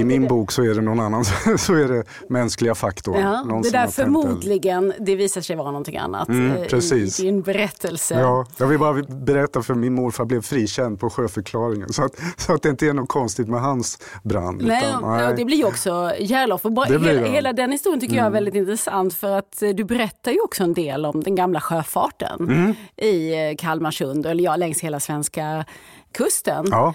I 0.00 0.04
min 0.04 0.26
bok 0.28 0.52
så 0.52 0.62
är 0.62 0.74
det 0.74 0.80
någon 0.80 1.00
annan, 1.00 1.24
så 1.58 1.74
är 1.74 1.88
det 1.88 2.04
mänskliga 2.28 2.74
faktorn. 2.74 3.20
Ja, 3.20 3.42
Någon 3.42 3.62
det 3.62 3.70
där 3.70 3.86
förmodligen, 3.86 4.92
det 4.98 5.16
visar 5.16 5.40
sig 5.40 5.56
vara 5.56 5.70
någonting 5.70 5.96
annat 5.96 6.28
Mm, 6.28 6.56
eh, 6.56 6.64
precis. 6.68 7.20
i 7.20 7.22
din 7.22 7.42
berättelse. 7.42 8.20
Ja, 8.20 8.46
jag 8.58 8.66
vill 8.66 8.78
bara 8.78 9.02
berätta 9.02 9.62
för 9.62 9.74
min 9.74 9.94
morfar 9.94 10.24
blev 10.24 10.42
frikänd 10.42 11.00
på 11.00 11.10
sjöförklaringen. 11.10 11.92
Så 11.92 12.04
att, 12.04 12.12
så 12.36 12.52
att 12.54 12.62
det 12.62 12.68
inte 12.68 12.86
är 12.86 12.92
något 12.92 13.08
konstigt 13.08 13.48
med 13.48 13.60
hans 13.60 13.98
brand. 14.22 14.62
Nej, 14.64 14.84
utan, 14.88 15.20
ja, 15.20 15.32
det 15.32 15.44
blir 15.44 15.56
ju 15.56 15.64
också 15.64 16.12
Järlof. 16.18 16.64
Och 16.64 16.72
bara, 16.72 16.86
hela. 16.86 17.10
Mm. 17.12 17.32
hela 17.32 17.52
den 17.52 17.72
historien 17.72 18.00
tycker 18.00 18.16
jag 18.16 18.26
är 18.26 18.30
väldigt 18.30 18.54
intressant 18.54 19.14
för 19.14 19.38
att 19.38 19.62
eh, 19.62 19.70
du 19.70 19.84
berättar 19.84 20.32
ju 20.32 20.40
också 20.40 20.62
en 20.64 20.74
del 20.74 21.06
om 21.06 21.22
den 21.22 21.34
gamla 21.34 21.60
sjöfarten 21.60 22.40
Mm. 22.40 22.74
i 22.96 23.32
eh, 23.50 23.56
Kalmarsund, 23.58 24.26
eller 24.26 24.44
ja, 24.44 24.56
längs 24.56 24.80
hela 24.80 25.00
svenska 25.00 25.64
kusten. 26.12 26.66
Ja. 26.70 26.94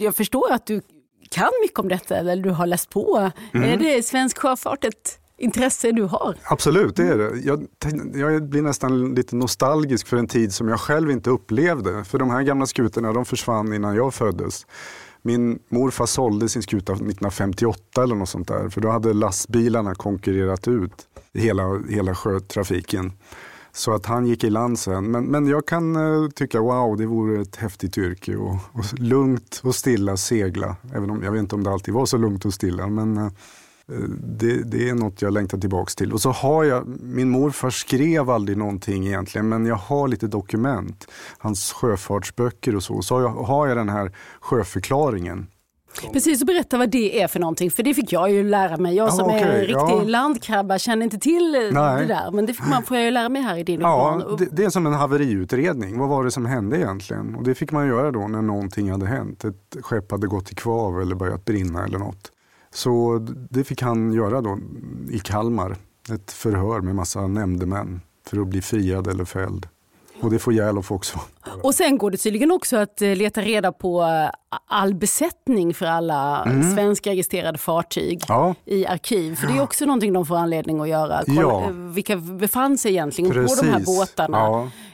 Jag 0.00 0.14
förstår 0.14 0.52
att 0.52 0.66
du 0.66 0.80
kan 1.30 1.50
mycket 1.62 1.78
om 1.78 1.88
detta, 1.88 2.16
eller 2.16 2.42
du 2.42 2.50
har 2.50 2.66
läst 2.66 2.90
på. 2.90 3.30
Mm. 3.54 3.70
Är 3.70 3.76
det 3.76 4.02
svensk 4.02 4.38
sjöfart 4.38 4.84
ett 4.84 5.18
intresse 5.38 5.92
du 5.92 6.02
har? 6.02 6.34
Absolut, 6.42 6.96
det 6.96 7.02
är 7.02 7.18
det. 7.18 7.38
Jag, 7.44 7.66
tänk- 7.78 8.16
jag 8.16 8.42
blir 8.48 8.62
nästan 8.62 9.14
lite 9.14 9.36
nostalgisk 9.36 10.06
för 10.06 10.16
en 10.16 10.28
tid 10.28 10.52
som 10.52 10.68
jag 10.68 10.80
själv 10.80 11.10
inte 11.10 11.30
upplevde. 11.30 12.04
För 12.04 12.18
de 12.18 12.30
här 12.30 12.42
gamla 12.42 12.66
skutorna 12.66 13.12
de 13.12 13.24
försvann 13.24 13.72
innan 13.72 13.94
jag 13.94 14.14
föddes. 14.14 14.66
Min 15.22 15.58
morfar 15.68 16.06
sålde 16.06 16.48
sin 16.48 16.62
skuta 16.62 16.92
1958 16.92 18.02
eller 18.02 18.14
något 18.14 18.28
sånt 18.28 18.48
där. 18.48 18.68
För 18.68 18.80
då 18.80 18.90
hade 18.90 19.12
lastbilarna 19.12 19.94
konkurrerat 19.94 20.68
ut 20.68 21.06
hela, 21.34 21.82
hela 21.88 22.14
sjötrafiken. 22.14 23.12
Så 23.72 23.94
att 23.94 24.06
han 24.06 24.26
gick 24.26 24.44
i 24.44 24.50
land 24.50 24.78
sen. 24.78 25.10
Men, 25.10 25.24
men 25.24 25.46
jag 25.46 25.66
kan 25.66 25.96
uh, 25.96 26.28
tycka 26.30 26.60
wow, 26.60 26.96
det 26.96 27.06
vore 27.06 27.40
ett 27.40 27.56
häftigt 27.56 27.98
yrke. 27.98 28.36
Och, 28.36 28.56
och 28.72 28.84
lugnt 28.98 29.60
och 29.64 29.74
stilla 29.74 30.16
segla. 30.16 30.76
Även 30.94 31.10
om 31.10 31.22
jag 31.22 31.32
vet 31.32 31.40
inte 31.40 31.54
om 31.54 31.64
det 31.64 31.70
alltid 31.70 31.94
var 31.94 32.06
så 32.06 32.16
lugnt 32.16 32.44
och 32.44 32.54
stilla. 32.54 32.86
Men 32.86 33.18
uh, 33.18 33.30
det, 34.18 34.62
det 34.62 34.88
är 34.88 34.94
något 34.94 35.22
jag 35.22 35.32
längtar 35.32 35.58
tillbaks 35.58 35.96
till. 35.96 36.12
Och 36.12 36.20
så 36.20 36.30
har 36.30 36.64
jag, 36.64 36.86
min 37.02 37.30
morfar 37.30 37.70
skrev 37.70 38.30
aldrig 38.30 38.58
någonting 38.58 39.06
egentligen, 39.06 39.48
men 39.48 39.66
jag 39.66 39.76
har 39.76 40.08
lite 40.08 40.26
dokument. 40.26 41.06
Hans 41.38 41.72
sjöfartsböcker 41.72 42.76
och 42.76 42.82
så. 42.82 43.02
Så 43.02 43.14
har 43.14 43.22
jag, 43.22 43.28
har 43.28 43.66
jag 43.66 43.76
den 43.76 43.88
här 43.88 44.12
sjöförklaringen. 44.40 45.46
Precis, 46.12 46.40
och 46.40 46.46
berätta 46.46 46.78
vad 46.78 46.90
det 46.90 47.22
är 47.22 47.28
för 47.28 47.40
någonting, 47.40 47.70
för 47.70 47.82
det 47.82 47.94
fick 47.94 48.12
jag 48.12 48.30
ju 48.30 48.42
lära 48.48 48.76
mig. 48.76 48.96
Jag 48.96 49.06
Ja, 49.08 49.12
som 49.12 49.30
är 49.30 49.38
en 49.46 49.60
riktig 49.60 49.74
ja. 49.74 50.02
landkrabba 50.04 50.78
känner 50.78 51.04
inte 51.04 51.18
till 51.18 51.70
Nej. 51.72 52.00
det 52.06 52.14
där, 52.14 52.30
men 52.32 52.46
det 52.46 52.54
fick 52.54 52.66
man, 52.66 52.82
får 52.82 52.96
jag 52.96 53.04
ju 53.06 53.10
lära 53.10 53.28
mig 53.28 53.42
här 53.42 53.56
i 53.56 53.62
din 53.62 53.80
Ja. 53.80 54.22
Och- 54.26 54.38
det, 54.38 54.48
det 54.52 54.64
är 54.64 54.70
som 54.70 54.86
en 54.86 54.92
haveriutredning. 54.92 55.98
Vad 55.98 56.08
var 56.08 56.24
det 56.24 56.30
som 56.30 56.46
hände 56.46 56.76
egentligen? 56.76 57.34
Och 57.34 57.44
det 57.44 57.54
fick 57.54 57.72
man 57.72 57.86
göra 57.86 58.10
då 58.10 58.28
när 58.28 58.42
någonting 58.42 58.90
hade 58.90 59.06
hänt. 59.06 59.44
Ett 59.44 59.76
skepp 59.82 60.10
hade 60.10 60.26
gått 60.26 60.52
i 60.52 60.54
kvav 60.54 61.00
eller 61.00 61.14
börjat 61.14 61.44
brinna 61.44 61.84
eller 61.84 61.98
något. 61.98 62.32
Så 62.70 63.18
det 63.50 63.64
fick 63.64 63.82
han 63.82 64.12
göra 64.12 64.40
då 64.40 64.58
i 65.10 65.18
Kalmar. 65.18 65.76
Ett 66.12 66.32
förhör 66.32 66.80
med 66.80 66.94
massa 66.94 67.26
nämndemän 67.26 68.00
för 68.26 68.40
att 68.40 68.46
bli 68.48 68.62
friad 68.62 69.06
eller 69.06 69.24
fälld. 69.24 69.66
Och 70.20 70.30
det 70.30 70.38
får 70.38 70.52
Järlof 70.52 70.92
också. 70.92 71.20
Och 71.62 71.74
sen 71.74 71.98
går 71.98 72.10
det 72.10 72.16
tydligen 72.16 72.50
också 72.52 72.76
att 72.76 73.02
eh, 73.02 73.16
leta 73.16 73.40
reda 73.42 73.72
på 73.72 74.02
eh, 74.02 74.30
all 74.66 74.94
besättning 74.94 75.74
för 75.74 75.86
alla 75.86 76.44
svenska 76.74 77.10
registrerade 77.10 77.58
fartyg 77.58 78.22
Mm. 78.30 78.40
Ja. 78.40 78.54
i 78.64 78.86
arkiv. 78.86 79.34
För 79.36 79.46
det 79.46 79.52
är 79.56 79.62
också 79.62 79.84
någonting 79.84 80.12
de 80.12 80.26
får 80.26 80.36
anledning 80.36 80.80
att 80.80 80.88
göra. 80.88 81.22
Kolla, 81.26 81.40
Ja. 81.40 81.64
eh, 81.64 81.70
Vilka 81.72 82.16
befann 82.16 82.78
sig 82.78 82.90
egentligen 82.92 83.30
på 83.30 83.36
de 83.36 83.66
här 83.68 83.78
Precis. 83.78 83.86
båtarna 83.98 84.38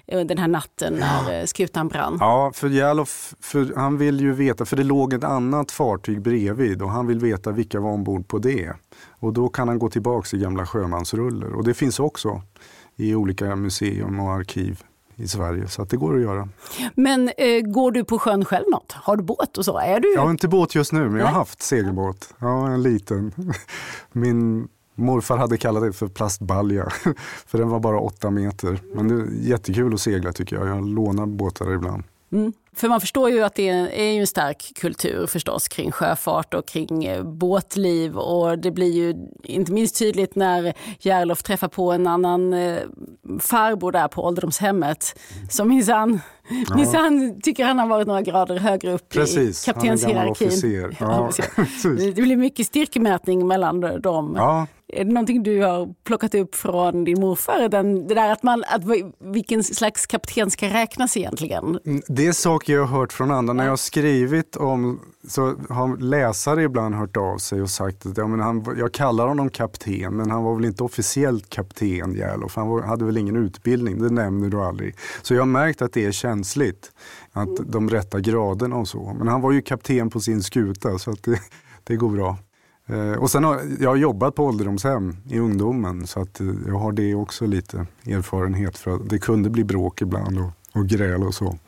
Ja. 0.06 0.24
den 0.24 0.38
här 0.38 0.48
natten 0.48 0.92
när 1.00 1.46
skutan 1.46 1.88
brann? 1.88 2.16
Ja, 2.20 2.50
för 2.54 2.68
Järlof, 2.68 3.34
för 3.40 3.72
han 3.76 3.98
vill 3.98 4.20
ju 4.20 4.32
veta, 4.32 4.64
för 4.64 4.76
det 4.76 4.84
låg 4.84 5.12
ett 5.12 5.24
annat 5.24 5.70
fartyg 5.70 6.22
bredvid 6.22 6.82
och 6.82 6.90
han 6.90 7.06
vill 7.06 7.18
veta 7.18 7.50
vilka 7.52 7.80
var 7.80 7.90
ombord 7.90 8.28
på 8.28 8.38
det. 8.38 8.72
Och 9.20 9.32
då 9.32 9.48
kan 9.48 9.68
han 9.68 9.78
gå 9.78 9.90
tillbaks 9.90 10.34
i 10.34 10.38
gamla 10.38 10.66
sjömansruller 10.66 11.52
och 11.52 11.64
det 11.64 11.74
finns 11.74 12.00
också 12.00 12.42
i 12.96 13.14
olika 13.14 13.56
museum 13.56 14.20
och 14.20 14.32
arkiv 14.32 14.82
i 15.16 15.28
Sverige 15.28 15.68
så 15.68 15.82
att 15.82 15.90
det 15.90 15.96
går 15.96 16.16
att 16.16 16.22
göra. 16.22 16.48
Men 16.94 17.30
eh, 17.38 17.60
går 17.60 17.90
du 17.90 18.04
på 18.04 18.18
sjön 18.18 18.44
själv 18.44 18.64
något? 18.70 18.92
Har 18.92 19.16
du 19.16 19.22
båt 19.22 19.58
och 19.58 19.64
så? 19.64 19.78
Är 19.78 20.00
du? 20.00 20.14
Jag 20.14 20.22
har 20.22 20.30
inte 20.30 20.48
båt 20.48 20.74
just 20.74 20.92
nu 20.92 21.00
men 21.00 21.14
jag 21.14 21.26
har 21.26 21.32
Nej. 21.32 21.38
haft 21.38 21.62
segelbåt. 21.62 22.34
Ja, 22.38 22.66
en 22.70 22.82
liten. 22.82 23.32
Min 24.12 24.68
morfar 24.94 25.36
hade 25.36 25.56
kallat 25.56 25.82
det 25.82 25.92
för 25.92 26.08
plastbalja 26.08 26.88
för 27.46 27.58
den 27.58 27.68
var 27.68 27.80
bara 27.80 28.00
åtta 28.00 28.30
meter. 28.30 28.78
Men 28.94 29.08
det 29.08 29.14
är 29.14 29.48
jättekul 29.50 29.94
att 29.94 30.00
segla 30.00 30.32
tycker 30.32 30.56
jag. 30.56 30.68
Jag 30.68 30.88
lånar 30.88 31.26
båtar 31.26 31.74
ibland. 31.74 32.02
Mm. 32.32 32.52
För 32.76 32.88
man 32.88 33.00
förstår 33.00 33.30
ju 33.30 33.42
att 33.42 33.54
det 33.54 33.68
är, 33.68 34.18
en 34.20 34.26
stark 34.26 34.72
kultur 34.76 35.26
förstås 35.26 35.68
kring 35.68 35.92
sjöfart 35.92 36.54
och 36.54 36.66
kring 36.66 37.04
eh, 37.04 37.22
båtliv. 37.22 38.16
Och 38.16 38.58
det 38.58 38.70
blir 38.70 38.92
ju 38.92 39.14
inte 39.42 39.72
minst 39.72 39.98
tydligt 39.98 40.34
när 40.34 40.74
Järlof 41.00 41.42
träffar 41.42 41.68
på 41.68 41.92
en 41.92 42.06
annan 42.06 42.52
eh, 42.52 42.78
farbror 43.40 43.92
där 43.92 44.08
på 44.08 44.24
ålderdomshemmet 44.24 45.20
som 45.50 45.68
minsann 45.68 46.20
minsann 46.76 47.40
tycker 47.42 47.64
han 47.64 47.78
har 47.78 47.86
varit 47.86 48.06
några 48.06 48.22
grader 48.22 48.56
högre 48.56 48.92
upp 48.92 49.08
Precis, 49.08 49.68
i 49.68 49.70
han 49.70 49.74
kaptenshierarkin. 49.74 50.94
Ja, 51.00 51.30
Ja, 51.30 51.30
det 52.14 52.22
blir 52.22 52.36
mycket 52.36 52.66
styrkemätning 52.66 53.46
mellan 53.46 53.80
dem. 53.80 54.34
Ja, 54.36 54.66
Är 54.88 55.04
det 55.04 55.12
någonting 55.12 55.42
du 55.42 55.62
har 55.62 55.94
plockat 56.04 56.34
upp 56.34 56.54
från 56.54 57.04
din 57.04 57.20
morfar? 57.20 57.68
Den, 57.68 58.08
det 58.08 58.14
där 58.14 58.32
att 58.32 58.42
man, 58.42 58.64
att, 58.66 58.82
vilken 59.20 59.64
slags 59.64 60.06
kapten 60.06 60.50
ska 60.50 60.66
räknas 60.68 61.16
egentligen? 61.16 61.78
Mm, 61.86 62.02
det 62.08 62.26
är 62.26 62.32
saker 62.32 62.72
jag 62.72 62.84
har 62.84 62.98
hört 62.98 63.12
från 63.12 63.30
andra. 63.30 63.52
När 63.52 63.64
jag 63.64 63.72
har 63.72 63.76
skrivit 63.76 64.56
om, 64.56 65.00
så 65.28 65.54
har 65.68 65.96
läsare 65.96 66.62
ibland 66.62 66.94
hört 66.94 67.16
av 67.16 67.38
sig 67.38 67.62
och 67.62 67.70
sagt 67.70 68.06
att 68.06 68.16
ja, 68.16 68.26
men 68.26 68.40
han, 68.40 68.76
jag 68.78 68.92
kallar 68.92 69.28
honom 69.28 69.50
kapten, 69.50 70.16
men 70.16 70.30
han 70.30 70.44
var 70.44 70.54
väl 70.54 70.64
inte 70.64 70.82
officiellt 70.82 71.50
kapten 71.50 72.14
Järlof. 72.14 72.56
Han 72.56 72.68
var, 72.68 72.82
hade 72.82 73.04
väl 73.04 73.16
ingen 73.16 73.36
utbildning, 73.36 73.98
det 74.02 74.10
nämner 74.10 74.48
du 74.48 74.60
aldrig. 74.60 74.96
Så 75.22 75.34
jag 75.34 75.40
har 75.40 75.46
märkt 75.46 75.82
att 75.82 75.92
det 75.92 76.04
är 76.04 76.12
känsligt, 76.12 76.92
att 77.32 77.56
de 77.66 77.90
rätta 77.90 78.20
graderna 78.20 78.76
och 78.76 78.88
så. 78.88 79.16
Men 79.18 79.28
han 79.28 79.40
var 79.40 79.52
ju 79.52 79.62
kapten 79.62 80.10
på 80.10 80.20
sin 80.20 80.42
skuta, 80.42 80.98
så 80.98 81.10
att 81.10 81.22
det, 81.22 81.40
det 81.84 81.96
går 81.96 82.10
bra. 82.10 82.38
Eh, 82.86 83.12
och 83.12 83.30
sen 83.30 83.44
har 83.44 83.60
jag 83.80 83.98
jobbat 83.98 84.34
på 84.34 84.44
ålderdomshem 84.44 85.16
i 85.30 85.38
ungdomen 85.38 86.06
så 86.06 86.20
att 86.20 86.40
eh, 86.40 86.46
jag 86.66 86.78
har 86.78 86.92
det 86.92 87.14
också 87.14 87.46
lite 87.46 87.86
erfarenhet 88.06 88.78
för 88.78 88.94
att 88.94 89.08
det 89.08 89.18
kunde 89.18 89.50
bli 89.50 89.64
bråk 89.64 90.02
ibland 90.02 90.38
och, 90.38 90.80
och 90.80 90.86
gräl 90.86 91.22
och 91.22 91.34
så. 91.34 91.58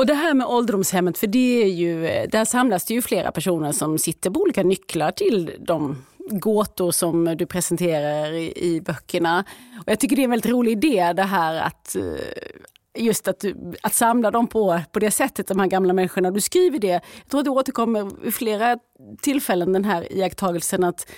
Och 0.00 0.06
det 0.06 0.14
här 0.14 0.34
med 0.34 0.46
ålderdomshemmet, 0.46 1.18
för 1.18 1.26
det 1.26 1.62
är 1.62 1.66
ju, 1.66 2.00
där 2.26 2.44
samlas 2.44 2.84
det 2.84 2.94
ju 2.94 3.02
flera 3.02 3.32
personer 3.32 3.72
som 3.72 3.98
sitter 3.98 4.30
på 4.30 4.40
olika 4.40 4.62
nycklar 4.62 5.10
till 5.10 5.50
de 5.58 6.04
gåtor 6.30 6.90
som 6.90 7.24
du 7.24 7.46
presenterar 7.46 8.32
i, 8.32 8.52
i 8.56 8.80
böckerna. 8.80 9.44
Och 9.78 9.84
jag 9.86 10.00
tycker 10.00 10.16
det 10.16 10.22
är 10.22 10.24
en 10.24 10.30
väldigt 10.30 10.52
rolig 10.52 10.72
idé 10.72 11.12
det 11.12 11.22
här 11.22 11.54
att 11.54 11.96
eh, 11.96 13.02
just 13.02 13.28
att, 13.28 13.44
att 13.82 13.94
samla 13.94 14.30
dem 14.30 14.46
på, 14.46 14.80
på 14.92 14.98
det 14.98 15.10
sättet, 15.10 15.46
de 15.46 15.60
här 15.60 15.66
gamla 15.66 15.92
människorna. 15.92 16.30
Du 16.30 16.40
skriver 16.40 16.78
det, 16.78 16.88
jag 16.88 17.28
tror 17.28 17.40
att 17.40 17.44
det 17.44 17.50
återkommer 17.50 18.10
vid 18.22 18.34
flera 18.34 18.78
tillfällen 19.22 19.72
den 19.72 19.84
här 19.84 20.12
iakttagelsen 20.12 20.84
att 20.84 21.10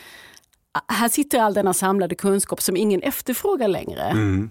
ah, 0.73 0.93
här 0.93 1.09
sitter 1.09 1.41
all 1.41 1.55
denna 1.55 1.75
samlade 1.75 2.15
kunskap 2.15 2.63
som 2.63 2.77
ingen 2.77 3.03
efterfrågar 3.03 3.69
längre. 3.69 4.03
Mm. 4.03 4.51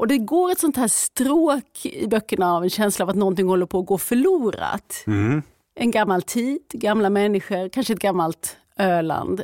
Och 0.00 0.08
det 0.08 0.18
går 0.18 0.52
ett 0.52 0.58
sånt 0.58 0.76
här 0.76 0.88
stråk 0.88 1.86
i 1.86 2.06
böckerna 2.06 2.56
av 2.56 2.62
en 2.62 2.70
känsla 2.70 3.02
av 3.02 3.08
att 3.08 3.16
någonting 3.16 3.46
håller 3.46 3.66
på 3.66 3.78
att 3.78 3.86
gå 3.86 3.98
förlorat. 3.98 5.04
Mm. 5.06 5.42
En 5.74 5.90
gammal 5.90 6.22
tid, 6.22 6.60
gamla 6.72 7.10
människor, 7.10 7.68
kanske 7.68 7.92
ett 7.92 7.98
gammalt 7.98 8.56
Öland. 8.78 9.42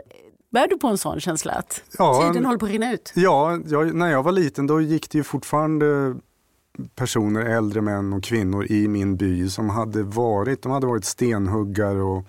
Bär 0.51 0.69
du 0.69 0.79
på 0.79 0.89
en 0.89 0.99
sån 0.99 1.21
känsla 1.21 1.53
att 1.53 1.83
ja, 1.99 2.23
tiden 2.23 2.45
håller 2.45 2.59
på 2.59 2.67
att 2.67 2.73
rinna 2.73 2.93
ut? 2.93 3.13
Ja, 3.15 3.59
jag, 3.67 3.95
när 3.95 4.11
jag 4.11 4.23
var 4.23 4.33
liten 4.33 4.67
då 4.67 4.81
gick 4.81 5.11
det 5.11 5.19
ju 5.19 5.25
fortfarande 5.25 6.17
personer, 6.95 7.41
äldre 7.41 7.81
män 7.81 8.13
och 8.13 8.25
kvinnor 8.25 8.67
i 8.67 8.89
min 8.89 9.17
by 9.17 9.51
som 9.51 9.71
hade 9.71 10.03
varit, 10.03 10.63
de 10.63 10.73
hade 10.73 10.87
varit 10.87 11.05
stenhuggare 11.05 12.03
och, 12.03 12.25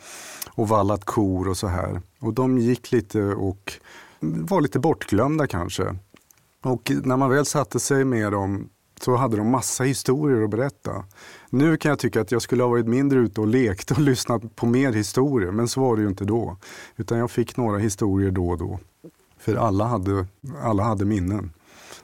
och 0.55 0.67
vallat 0.67 1.05
kor 1.05 1.47
och 1.47 1.57
så 1.57 1.67
här. 1.67 2.01
Och 2.19 2.33
de 2.33 2.57
gick 2.57 2.91
lite 2.91 3.21
och 3.23 3.73
var 4.19 4.61
lite 4.61 4.79
bortglömda 4.79 5.47
kanske. 5.47 5.95
Och 6.63 6.91
när 7.03 7.17
man 7.17 7.29
väl 7.29 7.45
satte 7.45 7.79
sig 7.79 8.05
med 8.05 8.31
dem 8.31 8.69
så 9.01 9.15
hade 9.15 9.37
de 9.37 9.51
massa 9.51 9.83
historier 9.83 10.43
att 10.43 10.49
berätta. 10.49 11.05
Nu 11.49 11.77
kan 11.77 11.89
jag 11.89 11.99
tycka 11.99 12.21
att 12.21 12.31
jag 12.31 12.41
skulle 12.41 12.63
ha 12.63 12.69
varit 12.69 12.87
mindre 12.87 13.19
ute 13.19 13.41
och 13.41 13.47
lekt 13.47 13.91
och 13.91 13.99
lyssnat 13.99 14.55
på 14.55 14.65
mer 14.65 14.93
historier, 14.93 15.51
men 15.51 15.67
så 15.67 15.81
var 15.81 15.95
det 15.95 16.01
ju 16.01 16.07
inte 16.07 16.25
då. 16.25 16.57
Utan 16.95 17.17
jag 17.17 17.31
fick 17.31 17.57
några 17.57 17.77
historier 17.77 18.31
då 18.31 18.49
och 18.49 18.57
då. 18.57 18.79
För 19.39 19.55
alla 19.55 19.85
hade, 19.85 20.27
alla 20.63 20.83
hade 20.83 21.05
minnen 21.05 21.53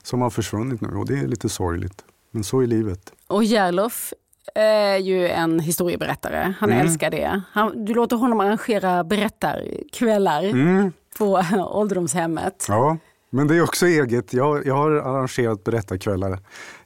som 0.04 0.22
har 0.22 0.30
försvunnit 0.30 0.82
nu 0.82 0.88
och 0.88 1.06
det 1.06 1.20
är 1.20 1.28
lite 1.28 1.50
sorgligt. 1.50 2.04
Men 2.32 2.44
så 2.44 2.60
är 2.60 2.68
livet. 2.68 3.14
Och 3.28 3.44
Järlof 3.44 4.14
är 4.56 4.98
ju 4.98 5.30
en 5.30 5.60
historieberättare. 5.60 6.54
Han 6.60 6.72
mm. 6.72 6.86
älskar 6.86 7.12
det. 7.12 7.42
Han, 7.52 7.86
du 7.86 7.94
låter 7.94 8.16
honom 8.16 8.40
arrangera 8.40 9.04
berättarkvällar 9.04 10.44
mm. 10.44 10.92
på 11.18 11.44
ålderdomshemmet. 11.72 12.66
Ja, 12.70 12.98
men 13.34 13.48
det 13.48 13.56
är 13.56 13.64
också 13.64 13.86
eget. 13.86 14.34
Jag, 14.34 14.66
jag 14.66 14.76
har 14.76 14.92
arrangerat 14.92 15.64
berättarkvällar 15.64 16.40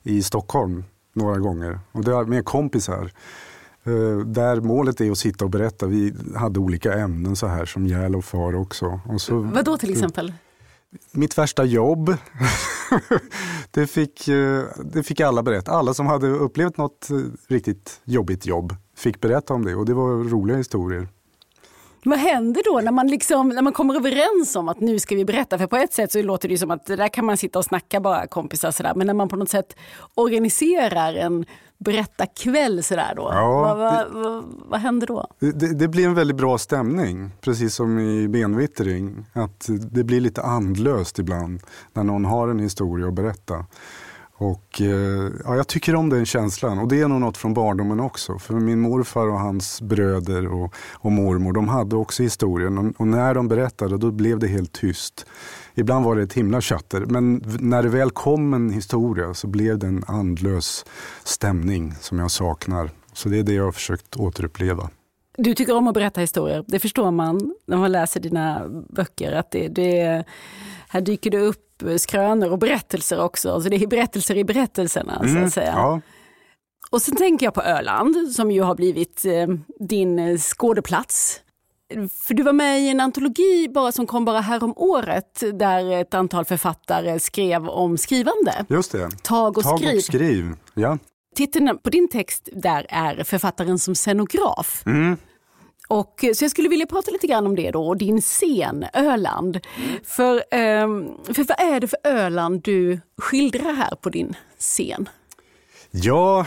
i 0.03 0.23
Stockholm 0.23 0.83
några 1.13 1.37
gånger. 1.37 1.79
Och 1.91 2.03
det 2.03 2.11
är 2.11 2.25
med 2.25 2.45
kompisar. 2.45 3.11
Uh, 3.87 4.19
där 4.19 4.61
målet 4.61 5.01
är 5.01 5.11
att 5.11 5.17
sitta 5.17 5.45
och 5.45 5.51
berätta. 5.51 5.85
Vi 5.85 6.13
hade 6.35 6.59
olika 6.59 6.93
ämnen 6.93 7.35
så 7.35 7.47
här 7.47 7.65
som 7.65 7.87
Järlof 7.87 8.33
har 8.33 8.55
också. 8.55 8.99
Och 9.05 9.21
så, 9.21 9.39
Vad 9.39 9.65
då 9.65 9.77
till 9.77 9.91
exempel? 9.91 10.33
Mitt 11.11 11.37
värsta 11.37 11.63
jobb. 11.63 12.17
det, 13.71 13.87
fick, 13.87 14.27
eh, 14.27 14.63
det 14.85 15.03
fick 15.03 15.21
alla 15.21 15.43
berätta. 15.43 15.71
Alla 15.71 15.93
som 15.93 16.07
hade 16.07 16.27
upplevt 16.27 16.77
något 16.77 17.09
eh, 17.09 17.17
riktigt 17.47 18.01
jobbigt 18.03 18.45
jobb 18.45 18.75
fick 18.95 19.21
berätta 19.21 19.53
om 19.53 19.65
det 19.65 19.75
och 19.75 19.85
det 19.85 19.93
var 19.93 20.09
roliga 20.09 20.57
historier. 20.57 21.07
Vad 22.03 22.19
händer 22.19 22.61
då 22.65 22.81
när 22.81 22.91
man, 22.91 23.07
liksom, 23.07 23.49
när 23.49 23.61
man 23.61 23.73
kommer 23.73 23.95
överens 23.95 24.55
om 24.55 24.69
att 24.69 24.79
nu 24.79 24.99
ska 24.99 25.15
vi 25.15 25.25
berätta? 25.25 25.57
För 25.57 25.67
på 25.67 25.75
ett 25.75 25.93
sätt 25.93 26.11
så 26.11 26.21
låter 26.21 26.49
det 26.49 26.57
som 26.57 26.71
att 26.71 26.85
där 26.85 27.07
kan 27.07 27.25
man 27.25 27.37
sitta 27.37 27.59
och 27.59 27.65
snacka 27.65 27.99
bara 27.99 28.27
kompisar 28.27 28.71
sådär. 28.71 28.93
Men 28.95 29.07
när 29.07 29.13
man 29.13 29.29
på 29.29 29.35
något 29.35 29.49
sätt 29.49 29.75
organiserar 30.15 31.13
en 31.13 31.45
berättarkväll 31.77 32.83
sådär 32.83 33.13
då, 33.15 33.29
ja, 33.33 33.61
vad, 33.61 33.77
vad, 33.77 34.23
vad, 34.23 34.43
vad, 34.65 34.79
händer 34.79 35.07
då? 35.07 35.27
Det, 35.39 35.73
det, 35.73 35.87
blir 35.87 36.05
en 36.05 36.13
väldigt 36.13 36.37
bra 36.37 36.57
stämning, 36.57 37.31
precis 37.41 37.75
som 37.75 37.99
i 37.99 38.27
benvittring. 38.27 39.25
Att 39.33 39.65
det 39.91 40.03
blir 40.03 40.21
lite 40.21 40.41
andlöst 40.41 41.19
ibland 41.19 41.61
när 41.93 42.03
någon 42.03 42.25
har 42.25 42.47
en 42.47 42.59
historia 42.59 43.07
att 43.07 43.13
berätta. 43.13 43.65
Och 44.39 44.81
eh, 44.81 45.31
ja, 45.43 45.55
jag 45.55 45.67
tycker 45.67 45.95
om 45.95 46.09
den 46.09 46.25
känslan 46.25 46.79
och 46.79 46.87
det 46.87 47.01
är 47.01 47.07
nog 47.07 47.21
något 47.21 47.37
från 47.37 47.53
barndomen 47.53 47.99
också. 47.99 48.39
För 48.39 48.53
min 48.53 48.79
morfar 48.79 49.27
och 49.27 49.39
hans 49.39 49.81
bröder 49.81 50.47
och, 50.47 50.73
och 50.93 51.11
mormor, 51.11 51.53
de 51.53 51.67
hade 51.67 51.95
också 51.95 52.23
historien. 52.23 52.77
Och, 52.77 52.93
och, 52.97 53.07
när 53.07 53.33
de 53.33 53.47
berättade 53.47 53.97
då 53.97 54.11
blev 54.11 54.39
det 54.39 54.47
helt 54.47 54.71
tyst. 54.71 55.25
Ibland 55.75 56.05
var 56.05 56.15
det 56.15 56.23
ett 56.23 56.33
himla 56.33 56.61
chatter, 56.61 57.05
men 57.05 57.43
när 57.59 57.83
det 57.83 57.89
väl 57.89 58.11
kom 58.11 58.53
en 58.53 58.69
historia 58.69 59.33
så 59.33 59.47
blev 59.47 59.79
det 59.79 59.87
en 59.87 60.03
andlös 60.07 60.85
stämning 61.23 61.93
som 62.01 62.19
jag 62.19 62.31
saknar. 62.31 62.89
Så 63.13 63.29
det 63.29 63.39
är 63.39 63.43
det 63.43 63.53
jag 63.53 63.63
har 63.63 63.71
försökt 63.71 64.15
återuppleva. 64.15 64.89
Du 65.37 65.55
tycker 65.55 65.75
om 65.75 65.87
att 65.87 65.93
berätta 65.93 66.21
historier, 66.21 66.63
det 66.67 66.79
förstår 66.79 67.11
man 67.11 67.55
när 67.65 67.77
man 67.77 67.91
läser 67.91 68.19
dina 68.19 68.69
böcker. 68.89 69.31
Att 69.31 69.51
det, 69.51 69.67
det, 69.67 70.25
här 70.89 71.01
dyker 71.01 71.31
det 71.31 71.39
upp 71.39 71.83
skrönor 71.97 72.51
och 72.51 72.59
berättelser 72.59 73.23
också. 73.23 73.51
Alltså 73.51 73.69
det 73.69 73.75
är 73.75 73.87
berättelser 73.87 74.37
i 74.37 74.43
berättelserna 74.43 75.15
mm, 75.15 75.27
så 75.27 75.31
att 75.31 75.37
mm, 75.37 75.51
säga. 75.51 75.73
Ja. 75.75 76.01
Och 76.89 77.01
sen 77.01 77.15
tänker 77.15 77.45
jag 77.45 77.53
på 77.53 77.61
Öland 77.61 78.31
som 78.31 78.51
ju 78.51 78.61
har 78.61 78.75
blivit 78.75 79.25
eh, 79.25 79.47
din 79.79 80.39
skådeplats. 80.39 81.41
För 82.27 82.33
du 82.33 82.43
var 82.43 82.53
med 82.53 82.81
i 82.81 82.89
en 82.89 82.99
antologi 82.99 83.69
bara 83.73 83.91
som 83.91 84.07
kom 84.07 84.25
bara 84.25 84.41
här 84.41 84.63
om 84.63 84.73
året 84.75 85.43
där 85.53 85.91
ett 85.91 86.13
antal 86.13 86.45
författare 86.45 87.19
skrev 87.19 87.67
om 87.69 87.97
skrivande. 87.97 88.65
Just 88.69 88.91
det. 88.91 89.09
Tag 89.23 89.57
och 89.57 89.63
Tag 89.63 89.79
skriv. 89.79 89.97
Och 89.97 90.03
skriv. 90.03 90.53
Ja. 90.73 90.97
Titeln 91.37 91.77
på 91.83 91.89
din 91.89 92.09
text 92.09 92.49
där 92.51 92.85
är 92.89 93.23
författaren 93.23 93.79
som 93.79 93.95
scenograf. 93.95 94.83
Mm. 94.85 95.17
Och, 95.87 96.25
så 96.35 96.43
jag 96.43 96.51
skulle 96.51 96.69
vilja 96.69 96.85
prata 96.85 97.11
lite 97.11 97.27
grann 97.27 97.45
om 97.47 97.55
det 97.55 97.71
då, 97.71 97.87
och 97.87 97.97
din 97.97 98.21
scen 98.21 98.85
Öland. 98.93 99.59
För, 100.03 100.35
um, 100.35 101.17
för 101.25 101.43
vad 101.43 101.59
är 101.59 101.79
det 101.79 101.87
för 101.87 101.99
Öland 102.03 102.61
du 102.63 102.99
skildrar 103.17 103.73
här 103.73 103.95
på 103.95 104.09
din 104.09 104.35
scen? 104.59 105.09
Ja, 105.91 106.45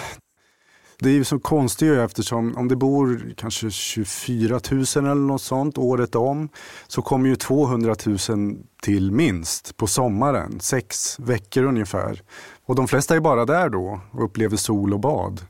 det 1.00 1.10
är 1.10 1.14
ju 1.14 1.24
så 1.24 1.38
konstigt 1.38 1.92
eftersom 1.92 2.56
om 2.56 2.68
det 2.68 2.76
bor 2.76 3.34
kanske 3.36 3.70
24 3.70 4.60
000 4.70 4.84
eller 4.94 5.14
något 5.14 5.42
sånt 5.42 5.78
året 5.78 6.14
om 6.14 6.48
så 6.86 7.02
kommer 7.02 7.28
ju 7.28 7.36
200 7.36 7.94
000 8.28 8.56
till 8.82 9.12
minst 9.12 9.76
på 9.76 9.86
sommaren, 9.86 10.60
sex 10.60 11.20
veckor 11.20 11.64
ungefär. 11.64 12.22
Och 12.66 12.74
de 12.74 12.88
flesta 12.88 13.16
är 13.16 13.20
bara 13.20 13.44
där 13.44 13.68
då 13.68 14.00
och 14.10 14.24
upplever 14.24 14.56
sol 14.56 14.94
och 14.94 15.00
bad. 15.00 15.40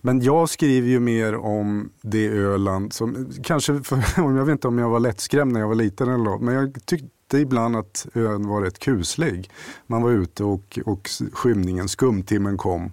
Men 0.00 0.20
jag 0.20 0.48
skriver 0.48 0.88
ju 0.88 1.00
mer 1.00 1.34
om 1.36 1.90
det 2.02 2.28
Öland 2.28 2.92
som, 2.92 3.30
kanske, 3.42 3.82
för, 3.82 4.04
jag 4.16 4.44
vet 4.44 4.52
inte 4.52 4.68
om 4.68 4.78
jag 4.78 4.90
var 4.90 5.00
lättskrämd 5.00 5.52
när 5.52 5.60
jag 5.60 5.68
var 5.68 5.74
liten 5.74 6.08
eller 6.08 6.24
något, 6.24 6.42
men 6.42 6.54
jag 6.54 6.86
tyckte 6.86 7.38
ibland 7.38 7.76
att 7.76 8.06
ön 8.14 8.48
var 8.48 8.62
rätt 8.62 8.78
kuslig. 8.78 9.50
Man 9.86 10.02
var 10.02 10.10
ute 10.10 10.44
och, 10.44 10.78
och 10.86 11.10
skymningen, 11.32 11.88
skumtimmen 11.88 12.56
kom. 12.56 12.92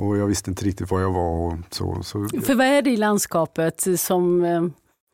Och 0.00 0.16
jag 0.16 0.26
visste 0.26 0.50
inte 0.50 0.64
riktigt 0.64 0.90
var 0.90 1.00
jag 1.00 1.12
var. 1.12 1.46
Och 1.46 1.54
så, 1.70 2.02
så. 2.02 2.28
För 2.42 2.54
vad 2.54 2.66
är 2.66 2.82
det 2.82 2.90
i 2.90 2.96
landskapet 2.96 3.86
som, 3.96 4.44
eh, 4.44 4.62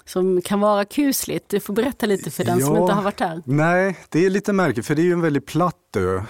som 0.04 0.42
kan 0.42 0.60
vara 0.60 0.84
kusligt? 0.84 1.48
Du 1.48 1.60
får 1.60 1.74
berätta 1.74 2.06
lite 2.06 2.30
för 2.30 2.44
den 2.44 2.58
ja, 2.58 2.66
som 2.66 2.76
inte 2.76 2.92
har 2.92 3.02
varit 3.02 3.16
där. 3.16 3.42
Nej, 3.44 3.98
det 4.08 4.26
är 4.26 4.30
lite 4.30 4.52
märkligt 4.52 4.86
för 4.86 4.94
det 4.94 5.02
är 5.02 5.04
ju 5.04 5.12
en 5.12 5.20
väldigt 5.20 5.46
platt 5.46 5.96
ö. 5.96 6.22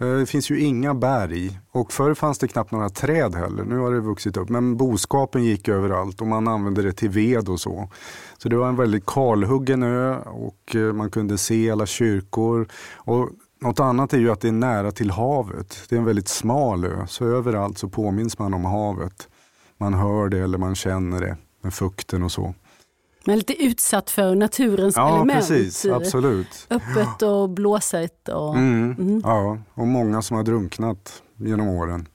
Eh, 0.00 0.12
det 0.12 0.26
finns 0.26 0.50
ju 0.50 0.60
inga 0.60 0.94
berg 0.94 1.60
och 1.70 1.92
förr 1.92 2.14
fanns 2.14 2.38
det 2.38 2.48
knappt 2.48 2.72
några 2.72 2.88
träd 2.88 3.34
heller. 3.34 3.64
Nu 3.64 3.78
har 3.78 3.92
det 3.92 4.00
vuxit 4.00 4.36
upp. 4.36 4.48
Men 4.48 4.76
boskapen 4.76 5.44
gick 5.44 5.68
överallt 5.68 6.20
och 6.20 6.26
man 6.26 6.48
använde 6.48 6.82
det 6.82 6.92
till 6.92 7.10
ved 7.10 7.48
och 7.48 7.60
så. 7.60 7.90
Så 8.38 8.48
det 8.48 8.56
var 8.56 8.68
en 8.68 8.76
väldigt 8.76 9.06
kalhuggen 9.06 9.82
ö 9.82 10.16
och 10.18 10.76
eh, 10.76 10.92
man 10.92 11.10
kunde 11.10 11.38
se 11.38 11.70
alla 11.70 11.86
kyrkor. 11.86 12.68
Och 12.96 13.30
något 13.60 13.80
annat 13.80 14.12
är 14.12 14.18
ju 14.18 14.30
att 14.30 14.40
det 14.40 14.48
är 14.48 14.52
nära 14.52 14.90
till 14.90 15.10
havet. 15.10 15.86
Det 15.88 15.94
är 15.94 15.98
en 15.98 16.04
väldigt 16.04 16.28
smal 16.28 16.84
ö, 16.84 17.06
så 17.06 17.24
överallt 17.24 17.78
så 17.78 17.88
påminns 17.88 18.38
man 18.38 18.54
om 18.54 18.64
havet. 18.64 19.28
Man 19.76 19.94
hör 19.94 20.28
det 20.28 20.38
eller 20.38 20.58
man 20.58 20.74
känner 20.74 21.20
det 21.20 21.36
med 21.62 21.74
fukten 21.74 22.22
och 22.22 22.32
så. 22.32 22.54
Men 23.24 23.38
lite 23.38 23.62
utsatt 23.64 24.10
för 24.10 24.34
naturens 24.34 24.96
ja, 24.96 25.16
element. 25.16 25.38
precis. 25.38 25.86
Absolut. 25.86 26.66
Öppet 26.70 27.22
och 27.22 27.50
blåsigt. 27.50 28.28
Och... 28.28 28.56
Mm. 28.56 28.96
Mm. 28.98 29.20
Ja, 29.24 29.58
och 29.74 29.86
många 29.86 30.22
som 30.22 30.36
har 30.36 30.44
drunknat 30.44 31.22
genom 31.36 31.68
åren. 31.68 32.06